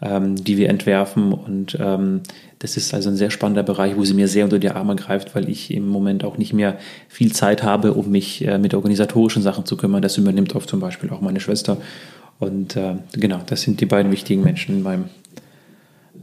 [0.00, 1.32] ähm, die wir entwerfen.
[1.32, 2.22] Und ähm,
[2.58, 5.34] das ist also ein sehr spannender Bereich, wo sie mir sehr unter die Arme greift,
[5.34, 9.42] weil ich im Moment auch nicht mehr viel Zeit habe, um mich äh, mit organisatorischen
[9.42, 10.02] Sachen zu kümmern.
[10.02, 11.78] Das übernimmt oft zum Beispiel auch meine Schwester.
[12.38, 15.04] Und äh, genau, das sind die beiden wichtigen Menschen in meinem,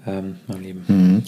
[0.06, 0.84] ähm, meinem Leben.
[0.88, 1.23] Mhm.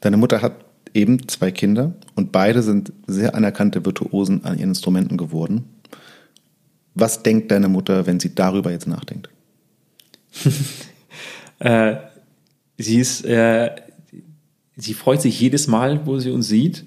[0.00, 0.52] Deine Mutter hat
[0.94, 5.64] eben zwei Kinder und beide sind sehr anerkannte Virtuosen an ihren Instrumenten geworden.
[6.94, 9.28] Was denkt deine Mutter, wenn sie darüber jetzt nachdenkt?
[11.60, 11.96] Äh,
[12.76, 13.70] sie ist, äh,
[14.76, 16.84] sie freut sich jedes Mal, wo sie uns sieht.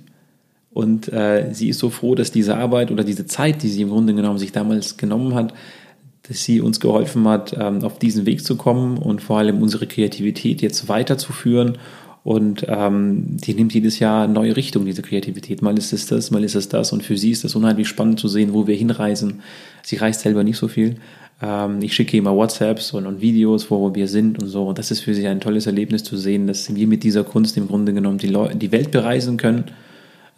[0.71, 3.89] Und äh, sie ist so froh, dass diese Arbeit oder diese Zeit, die sie im
[3.89, 5.53] Grunde genommen sich damals genommen hat,
[6.23, 9.85] dass sie uns geholfen hat, ähm, auf diesen Weg zu kommen und vor allem unsere
[9.85, 11.77] Kreativität jetzt weiterzuführen.
[12.23, 15.61] Und ähm, die nimmt jedes Jahr neue Richtung, diese Kreativität.
[15.61, 16.93] Mal ist es das, mal ist es das.
[16.93, 19.41] Und für sie ist es unheimlich spannend zu sehen, wo wir hinreisen.
[19.83, 20.95] Sie reist selber nicht so viel,
[21.81, 24.65] ich schicke immer WhatsApps und, und, Videos, wo wir sind und so.
[24.65, 27.57] Und das ist für sie ein tolles Erlebnis zu sehen, dass wir mit dieser Kunst
[27.57, 29.65] im Grunde genommen die, Leu die Welt bereisen können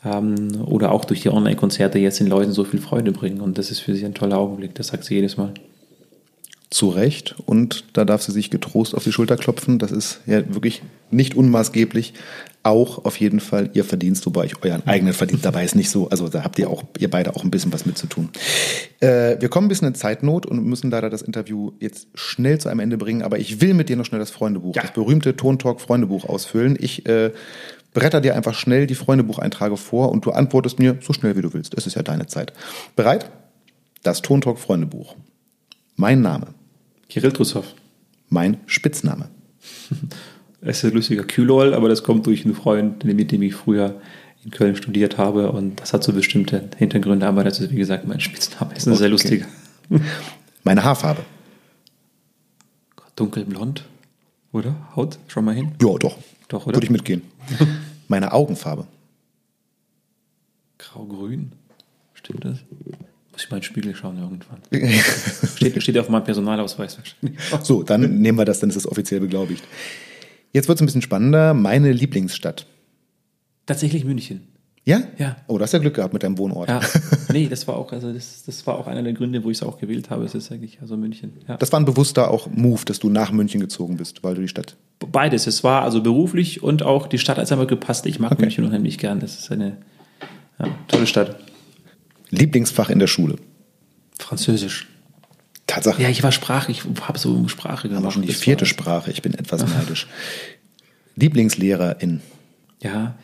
[0.03, 3.41] ähm, oder auch durch die Online-Konzerte jetzt den Leuten so viel Freude bringen.
[3.41, 4.73] Und das ist für sie ein toller Augenblick.
[4.73, 5.53] Das sagt sie jedes Mal.
[6.71, 7.35] Zu Recht.
[7.45, 9.77] Und da darf sie sich getrost auf die Schulter klopfen.
[9.77, 12.13] Das ist ja wirklich nicht unmaßgeblich
[12.65, 16.09] auch auf jeden Fall ihr Verdienst, wobei ich euren eigenen Verdienst dabei ist nicht so.
[16.09, 18.29] Also da habt ihr auch, ihr beide auch ein bisschen was mit zu tun.
[18.99, 22.69] Äh, wir kommen ein bisschen in Zeitnot und müssen leider das Interview jetzt schnell zu
[22.69, 24.81] einem Ende bringen, aber ich will mit dir noch schnell das Freundebuch, ja.
[24.81, 26.75] das berühmte Tontalk Freundebuch ausfüllen.
[26.79, 27.31] Ich äh,
[27.93, 31.53] bretter dir einfach schnell die Freundebucheinträge vor und du antwortest mir so schnell wie du
[31.53, 31.77] willst.
[31.77, 32.51] Es ist ja deine Zeit.
[32.95, 33.29] Bereit?
[34.01, 35.15] Das Tontalk Freundebuch.
[35.95, 36.47] Mein Name.
[37.09, 37.63] Kirill Trussow.
[38.29, 39.29] Mein Spitzname.
[40.65, 44.01] Es ist ein lustiger Kühlol, aber das kommt durch einen Freund, mit dem ich früher
[44.43, 48.07] in Köln studiert habe und das hat so bestimmte Hintergründe, aber das ist wie gesagt
[48.07, 48.73] mein Spitzname.
[48.73, 48.97] Das ist okay.
[48.97, 49.45] sehr lustig.
[50.63, 51.23] Meine Haarfarbe.
[53.15, 53.85] Dunkelblond,
[54.51, 54.75] oder?
[54.95, 55.73] Haut schon mal hin?
[55.79, 56.17] Ja, doch.
[56.47, 56.75] Doch, oder?
[56.75, 57.21] Würde ich mitgehen.
[58.07, 58.87] Meine Augenfarbe.
[60.79, 61.51] Grau-grün.
[62.15, 62.57] Stimmt das?
[63.31, 64.59] Muss ich mal in den Spiegel schauen irgendwann.
[65.55, 67.39] steht, steht auf meinem Personalausweis wahrscheinlich.
[67.61, 69.63] So, dann nehmen wir das, dann ist es offiziell beglaubigt.
[70.55, 71.53] Jetzt wird es ein bisschen spannender.
[71.53, 72.65] Meine Lieblingsstadt.
[73.65, 74.47] Tatsächlich München.
[74.85, 75.01] Ja?
[75.17, 75.35] Ja.
[75.47, 76.69] Oh, du hast ja Glück gehabt mit deinem Wohnort.
[76.69, 76.79] Ja.
[77.33, 79.63] Nee, das war auch, also das, das war auch einer der Gründe, wo ich es
[79.63, 80.23] auch gewählt habe.
[80.23, 81.33] Es ist eigentlich also München.
[81.49, 81.57] Ja.
[81.57, 84.47] Das war ein bewusster auch Move, dass du nach München gezogen bist, weil du die
[84.47, 84.77] Stadt.
[84.99, 85.45] Beides.
[85.45, 88.05] Es war also beruflich und auch die Stadt hat einfach gepasst.
[88.05, 88.43] Ich mag okay.
[88.43, 89.19] München unheimlich gern.
[89.19, 89.75] Das ist eine
[90.57, 91.37] Ja, tolle Stadt.
[92.29, 93.35] Lieblingsfach in der Schule.
[94.17, 94.87] Französisch.
[95.75, 96.01] Tatsache.
[96.01, 98.03] Ja, ich war Sprache, ich habe so Sprache gemacht.
[98.03, 99.11] Aber schon die vierte Sprache.
[99.11, 100.07] Ich bin etwas neidisch.
[101.15, 102.21] Lieblingslehrerin.
[102.81, 103.15] Ja,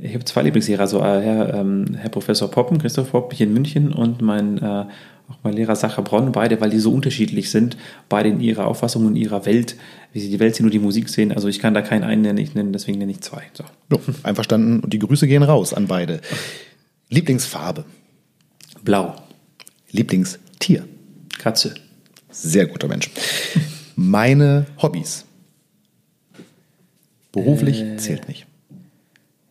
[0.00, 3.54] ich habe zwei Lieblingslehrer, also äh, Herr, ähm, Herr Professor Poppen, Christoph Popp hier in
[3.54, 4.84] München und mein, äh,
[5.28, 7.78] auch mein Lehrer Sacher Bronn, beide, weil die so unterschiedlich sind,
[8.08, 9.76] beide in ihrer Auffassung und ihrer Welt,
[10.12, 11.32] wie sie die Welt sehen und die Musik sehen.
[11.32, 13.42] Also ich kann da keinen einen nennen, ich nenne, deswegen nenne ich zwei.
[13.54, 13.64] So.
[13.88, 14.80] So, einverstanden.
[14.80, 16.20] Und die Grüße gehen raus an beide.
[17.08, 17.86] Lieblingsfarbe.
[18.82, 19.14] Blau,
[19.92, 20.84] Lieblingstier.
[21.38, 21.74] Katze.
[22.38, 23.10] Sehr guter Mensch.
[23.96, 25.24] Meine Hobbys.
[27.32, 27.96] Beruflich Äh.
[27.96, 28.46] zählt nicht.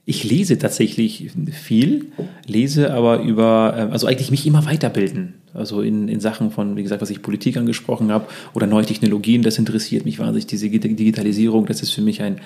[0.08, 2.06] Ich lese tatsächlich viel,
[2.46, 5.34] lese aber über, ähm, also eigentlich mich immer weiterbilden.
[5.54, 9.42] Also in, in Sachen von, wie gesagt, was ich Politik angesprochen habe oder neue Technologien,
[9.42, 12.40] das interessiert mich wahnsinnig, diese Digi- Digitalisierung, das ist für mich ein,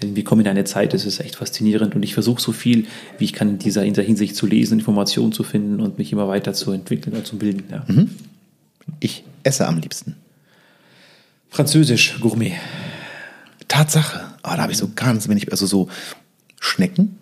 [0.00, 2.86] wir kommen in eine Zeit, das ist echt faszinierend und ich versuche so viel,
[3.18, 6.12] wie ich kann in dieser, in dieser Hinsicht zu lesen, Informationen zu finden und mich
[6.12, 7.64] immer weiter zu entwickeln oder zu bilden.
[7.70, 7.84] Ja.
[9.02, 10.14] Ich esse am liebsten.
[11.50, 12.52] Französisch, Gourmet.
[13.66, 14.20] Tatsache.
[14.42, 15.88] Ah, da habe ich so ganz wenig, also so
[16.60, 17.18] Schnecken.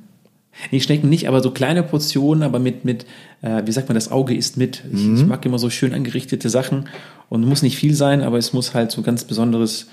[0.71, 3.07] Nee, Schnecken nicht, aber so kleine Portionen, aber mit, mit
[3.41, 4.85] äh, wie sagt man, das Auge isst mit.
[4.93, 6.91] Ich, ich mag immer so schön angerichtete Sachen
[7.31, 9.87] und muss nicht viel sein, aber es muss halt so ganz besonderes,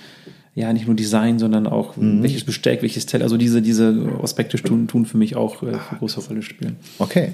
[0.56, 4.90] ja, nicht nur Design, sondern auch welches Besteck, welches Teller, also diese, diese Aspekte tun,
[4.90, 6.76] tun für mich auch äh, eine große Rolle spielen.
[7.00, 7.34] Okay.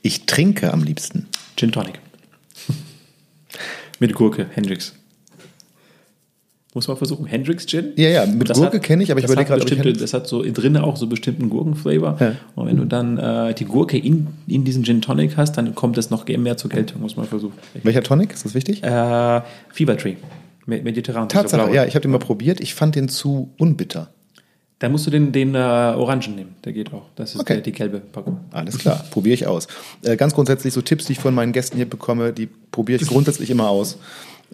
[0.00, 1.26] Ich trinke am liebsten.
[1.56, 2.00] Gin Tonic.
[4.00, 4.94] Mit Gurke, Hendrix.
[6.74, 7.24] Muss man versuchen.
[7.24, 7.92] Hendrix Gin?
[7.96, 10.42] Ja, ja, mit Das Gurke kenne ich, aber ich überlege gerade, bestimmte- Das hat so
[10.42, 12.18] drinnen auch so bestimmten Gurkenflavor.
[12.20, 12.34] Ja.
[12.54, 15.96] Und wenn du dann äh, die Gurke in, in diesen Gin Tonic hast, dann kommt
[15.96, 17.54] das noch mehr zur Geltung, muss man versuchen.
[17.82, 18.34] Welcher Tonic?
[18.34, 18.82] Ist das wichtig?
[18.82, 19.40] Äh,
[19.72, 20.16] Fever Tree.
[20.66, 21.30] Me- Mediterran.
[21.30, 22.60] Tatsache, ja, ich habe den mal probiert.
[22.60, 24.10] Ich fand den zu unbitter.
[24.78, 26.54] Dann musst du den, den äh, Orangen nehmen.
[26.64, 27.04] Der geht auch.
[27.16, 27.54] Das ist Okay.
[27.54, 28.40] der, die gelbe Packung.
[28.52, 29.68] Alles klar, probiere ich aus.
[30.02, 33.08] Äh, ganz grundsätzlich so Tipps, die ich von meinen Gästen hier bekomme, die probiere ich
[33.08, 33.96] grundsätzlich immer aus.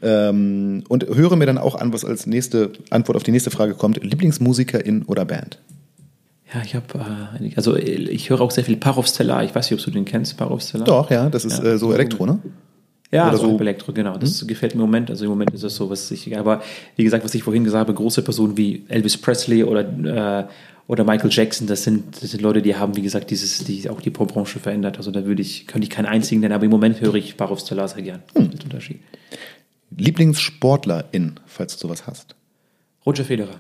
[0.01, 3.75] Ähm, und höre mir dann auch an, was als nächste Antwort auf die nächste Frage
[3.75, 4.03] kommt.
[4.03, 5.59] Lieblingsmusikerin oder Band?
[6.55, 6.87] Ja, ich habe,
[7.41, 9.43] äh, also äh, ich höre auch sehr viel Parovstellar.
[9.45, 10.87] Ich weiß nicht, ob du den kennst, Parovstellar.
[10.87, 11.73] Doch, ja, das ist Ja.
[11.73, 12.39] äh, so Elektro, ne?
[13.13, 13.61] Ja, Oder so so.
[13.61, 14.17] Elektro, genau.
[14.17, 15.11] Das gefällt mir im Moment.
[15.11, 16.63] Also im Moment ist es so, was ich, aber
[16.97, 20.47] wie gesagt, was ich vorhin gesagt habe, große Personen wie Elvis Presley oder, äh,
[20.87, 24.01] oder Michael Jackson, das sind, das sind Leute, die haben, wie gesagt, dieses, die auch
[24.01, 24.97] die Popbranche verändert.
[24.97, 27.61] Also da würde ich, könnte ich keinen einzigen nennen, aber im Moment höre ich Barov
[27.61, 28.23] Stellar sehr gern.
[28.35, 28.49] Hm.
[28.49, 29.01] Mit Unterschied.
[29.95, 32.35] Lieblingssportlerin, falls du sowas hast.
[33.05, 33.57] Roger Federer.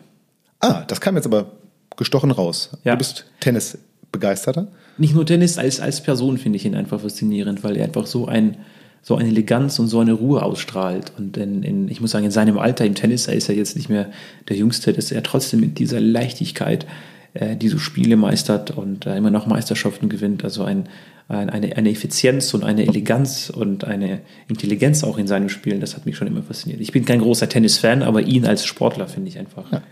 [0.60, 1.52] Ah, das kam jetzt aber
[1.96, 2.70] gestochen raus.
[2.84, 2.92] Ja.
[2.92, 4.68] Du bist Tennisbegeisterter?
[4.96, 8.26] Nicht nur Tennis, als, als Person finde ich ihn einfach faszinierend, weil er einfach so
[8.26, 8.56] ein,
[9.02, 11.12] so eine Eleganz und so eine Ruhe ausstrahlt.
[11.18, 13.76] Und in, in, ich muss sagen, in seinem Alter im Tennis, er ist ja jetzt
[13.76, 14.10] nicht mehr
[14.48, 16.86] der Jüngste, dass er trotzdem mit dieser Leichtigkeit
[17.34, 20.44] äh, diese Spiele meistert und äh, immer noch Meisterschaften gewinnt.
[20.44, 20.88] Also ein,
[21.28, 25.96] ein, eine, eine Effizienz und eine Eleganz und eine Intelligenz auch in seinem Spielen, das
[25.96, 26.80] hat mich schon immer fasziniert.
[26.80, 29.82] Ich bin kein großer Tennis-Fan, aber ihn als Sportler finde ich einfach.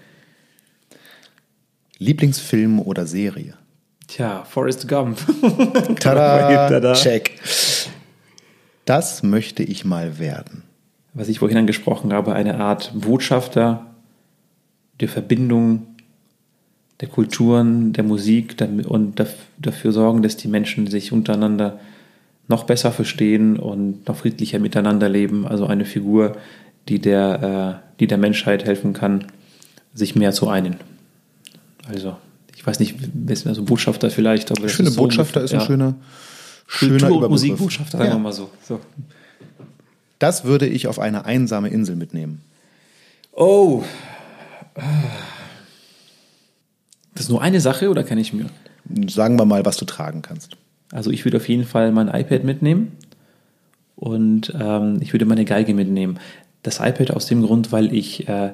[1.98, 3.54] Lieblingsfilm oder Serie?
[4.06, 5.18] Tja, Forrest Gump.
[6.00, 6.92] Tada, Tada.
[6.94, 7.32] check.
[8.90, 10.62] Das möchte ich mal werden.
[11.14, 13.86] was ich vorhin angesprochen habe, eine Art Botschafter
[15.00, 15.86] der Verbindung
[17.00, 18.56] der Kulturen, der Musik
[18.86, 21.80] und daf- dafür sorgen, dass die Menschen sich untereinander
[22.46, 25.46] noch besser verstehen und noch friedlicher miteinander leben.
[25.46, 26.36] Also eine Figur,
[26.88, 29.24] die der, äh, die der Menschheit helfen kann,
[29.94, 30.76] sich mehr zu einen.
[31.88, 32.16] Also,
[32.54, 32.96] ich weiß nicht,
[33.46, 35.66] also Botschafter vielleicht, aber Schöne ist so Botschafter ist ein ja.
[35.66, 35.94] schöner,
[36.70, 37.30] schöner Kultur- und Überbegriff.
[37.30, 38.16] Musikbotschafter, sagen Ja.
[38.16, 38.50] wir mal so.
[38.62, 38.80] so.
[40.18, 42.42] Das würde ich auf eine einsame Insel mitnehmen.
[43.32, 43.82] Oh.
[47.14, 48.46] Das ist nur eine Sache oder kann ich mir?
[49.08, 50.56] Sagen wir mal, was du tragen kannst.
[50.92, 52.92] Also ich würde auf jeden Fall mein iPad mitnehmen
[53.96, 56.18] und ähm, ich würde meine Geige mitnehmen.
[56.62, 58.52] Das iPad aus dem Grund, weil ich äh,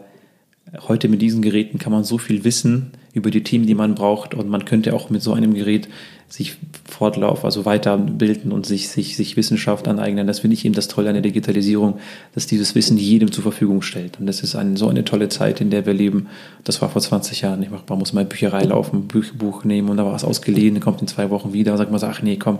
[0.88, 4.34] heute mit diesen Geräten kann man so viel wissen über die Themen, die man braucht
[4.34, 5.88] und man könnte auch mit so einem Gerät
[6.28, 10.26] sich fortlauf, also weiterbilden und sich, sich, sich Wissenschaft aneignen.
[10.26, 12.00] Das finde ich eben das Tolle an der Digitalisierung,
[12.34, 14.18] dass dieses Wissen jedem zur Verfügung stellt.
[14.18, 16.26] Und das ist ein, so eine tolle Zeit, in der wir leben.
[16.64, 17.96] Das war vor 20 Jahren nicht machbar.
[17.96, 21.00] Man muss mal in Bücherei laufen, Buch, Buch nehmen und da war es ausgeliehen, kommt
[21.00, 22.58] in zwei Wochen wieder sagt man so, ach nee, komm,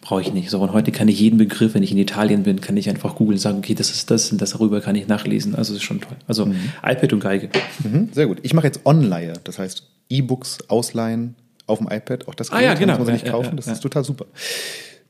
[0.00, 0.50] brauche ich nicht.
[0.50, 3.14] So, und heute kann ich jeden Begriff, wenn ich in Italien bin, kann ich einfach
[3.16, 5.54] googeln und sagen, okay, das ist das und das darüber kann ich nachlesen.
[5.54, 6.16] Also das ist schon toll.
[6.26, 6.46] Also
[6.82, 7.48] iPad und Geige.
[7.82, 8.38] Mhm, sehr gut.
[8.42, 11.34] Ich mache jetzt Online, das heißt E-Books ausleihen
[11.66, 12.28] auf dem iPad.
[12.28, 12.98] Auch das Ah ja, Gerät genau.
[12.98, 13.50] muss man Ja, kaufen.
[13.50, 14.26] ja, das ist total super.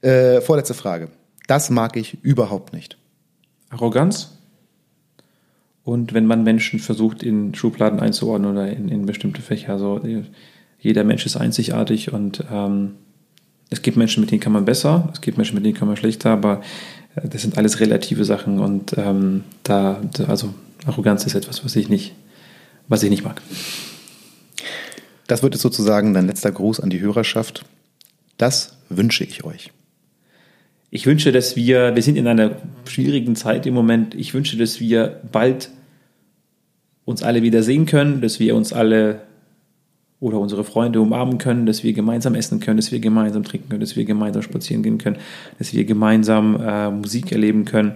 [0.01, 1.09] Äh, vorletzte Frage.
[1.47, 2.97] Das mag ich überhaupt nicht.
[3.71, 4.33] Arroganz.
[5.85, 9.75] Und wenn man Menschen versucht, in Schubladen einzuordnen oder in, in bestimmte Fächer.
[9.75, 10.01] Also
[10.81, 12.95] jeder Mensch ist einzigartig und ähm,
[13.71, 15.97] es gibt Menschen, mit denen kann man besser, es gibt Menschen, mit denen kann man
[15.97, 16.63] schlechter, aber
[17.17, 20.55] äh, das sind alles relative Sachen und ähm, da, also
[20.87, 22.15] Arroganz ist etwas, was ich nicht,
[22.89, 23.43] was ich nicht mag.
[25.27, 27.65] Das wird jetzt sozusagen dein letzter Gruß an die Hörerschaft.
[28.39, 29.73] Das wünsche ich euch.
[30.91, 34.79] Ich wünsche, dass wir, wir sind in einer schwierigen Zeit im Moment, ich wünsche, dass
[34.79, 35.71] wir bald
[37.05, 39.23] uns alle wieder sehen können, dass wir uns alle
[40.27, 43.81] oder unsere Freunde umarmen können, dass wir gemeinsam essen können, dass wir gemeinsam trinken können,
[43.81, 45.19] dass wir gemeinsam spazieren gehen können,
[45.59, 47.93] dass wir gemeinsam äh, Musik erleben können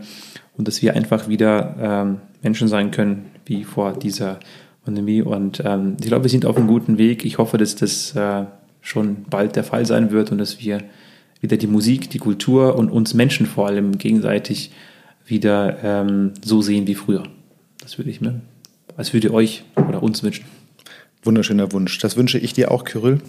[0.57, 4.39] und dass wir einfach wieder ähm, Menschen sein können wie vor dieser
[4.85, 5.23] Pandemie.
[5.23, 7.25] Und ähm, ich glaube, wir sind auf einem guten Weg.
[7.25, 8.45] Ich hoffe, dass das äh,
[8.81, 10.79] schon bald der Fall sein wird und dass wir
[11.41, 14.71] wieder die Musik, die Kultur und uns Menschen vor allem gegenseitig
[15.27, 17.25] wieder ähm, so sehen wie früher.
[17.83, 18.41] Das würde ich mir,
[18.97, 20.45] als würde euch oder uns wünschen.
[21.23, 21.99] Wunderschöner Wunsch.
[21.99, 23.21] Das wünsche ich dir auch, Kyrill.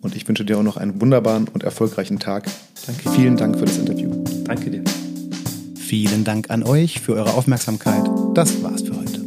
[0.00, 2.44] Und ich wünsche dir auch noch einen wunderbaren und erfolgreichen Tag.
[2.86, 3.10] Danke.
[3.10, 4.10] Vielen Dank für das Interview.
[4.44, 4.84] Danke dir.
[5.76, 8.04] Vielen Dank an euch für eure Aufmerksamkeit.
[8.34, 9.20] Das war's für heute.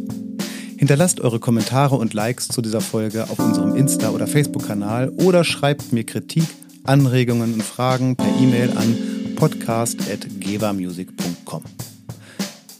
[0.78, 5.94] Hinterlasst eure Kommentare und Likes zu dieser Folge auf unserem Insta- oder Facebook-Kanal oder schreibt
[5.94, 6.44] mir Kritik,
[6.84, 8.96] Anregungen und Fragen per E-Mail an
[9.36, 11.64] podcast.gevamusic.com.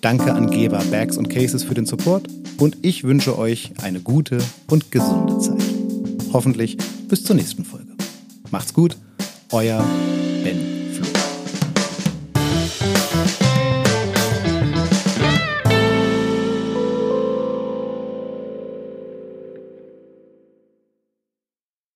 [0.06, 2.28] Danke an Geber Bags und Cases für den Support
[2.60, 4.38] und ich wünsche euch eine gute
[4.70, 5.64] und gesunde Zeit.
[6.32, 6.78] Hoffentlich
[7.10, 7.88] bis zur nächsten Folge.
[8.52, 8.98] Macht's gut,
[9.52, 9.84] euer.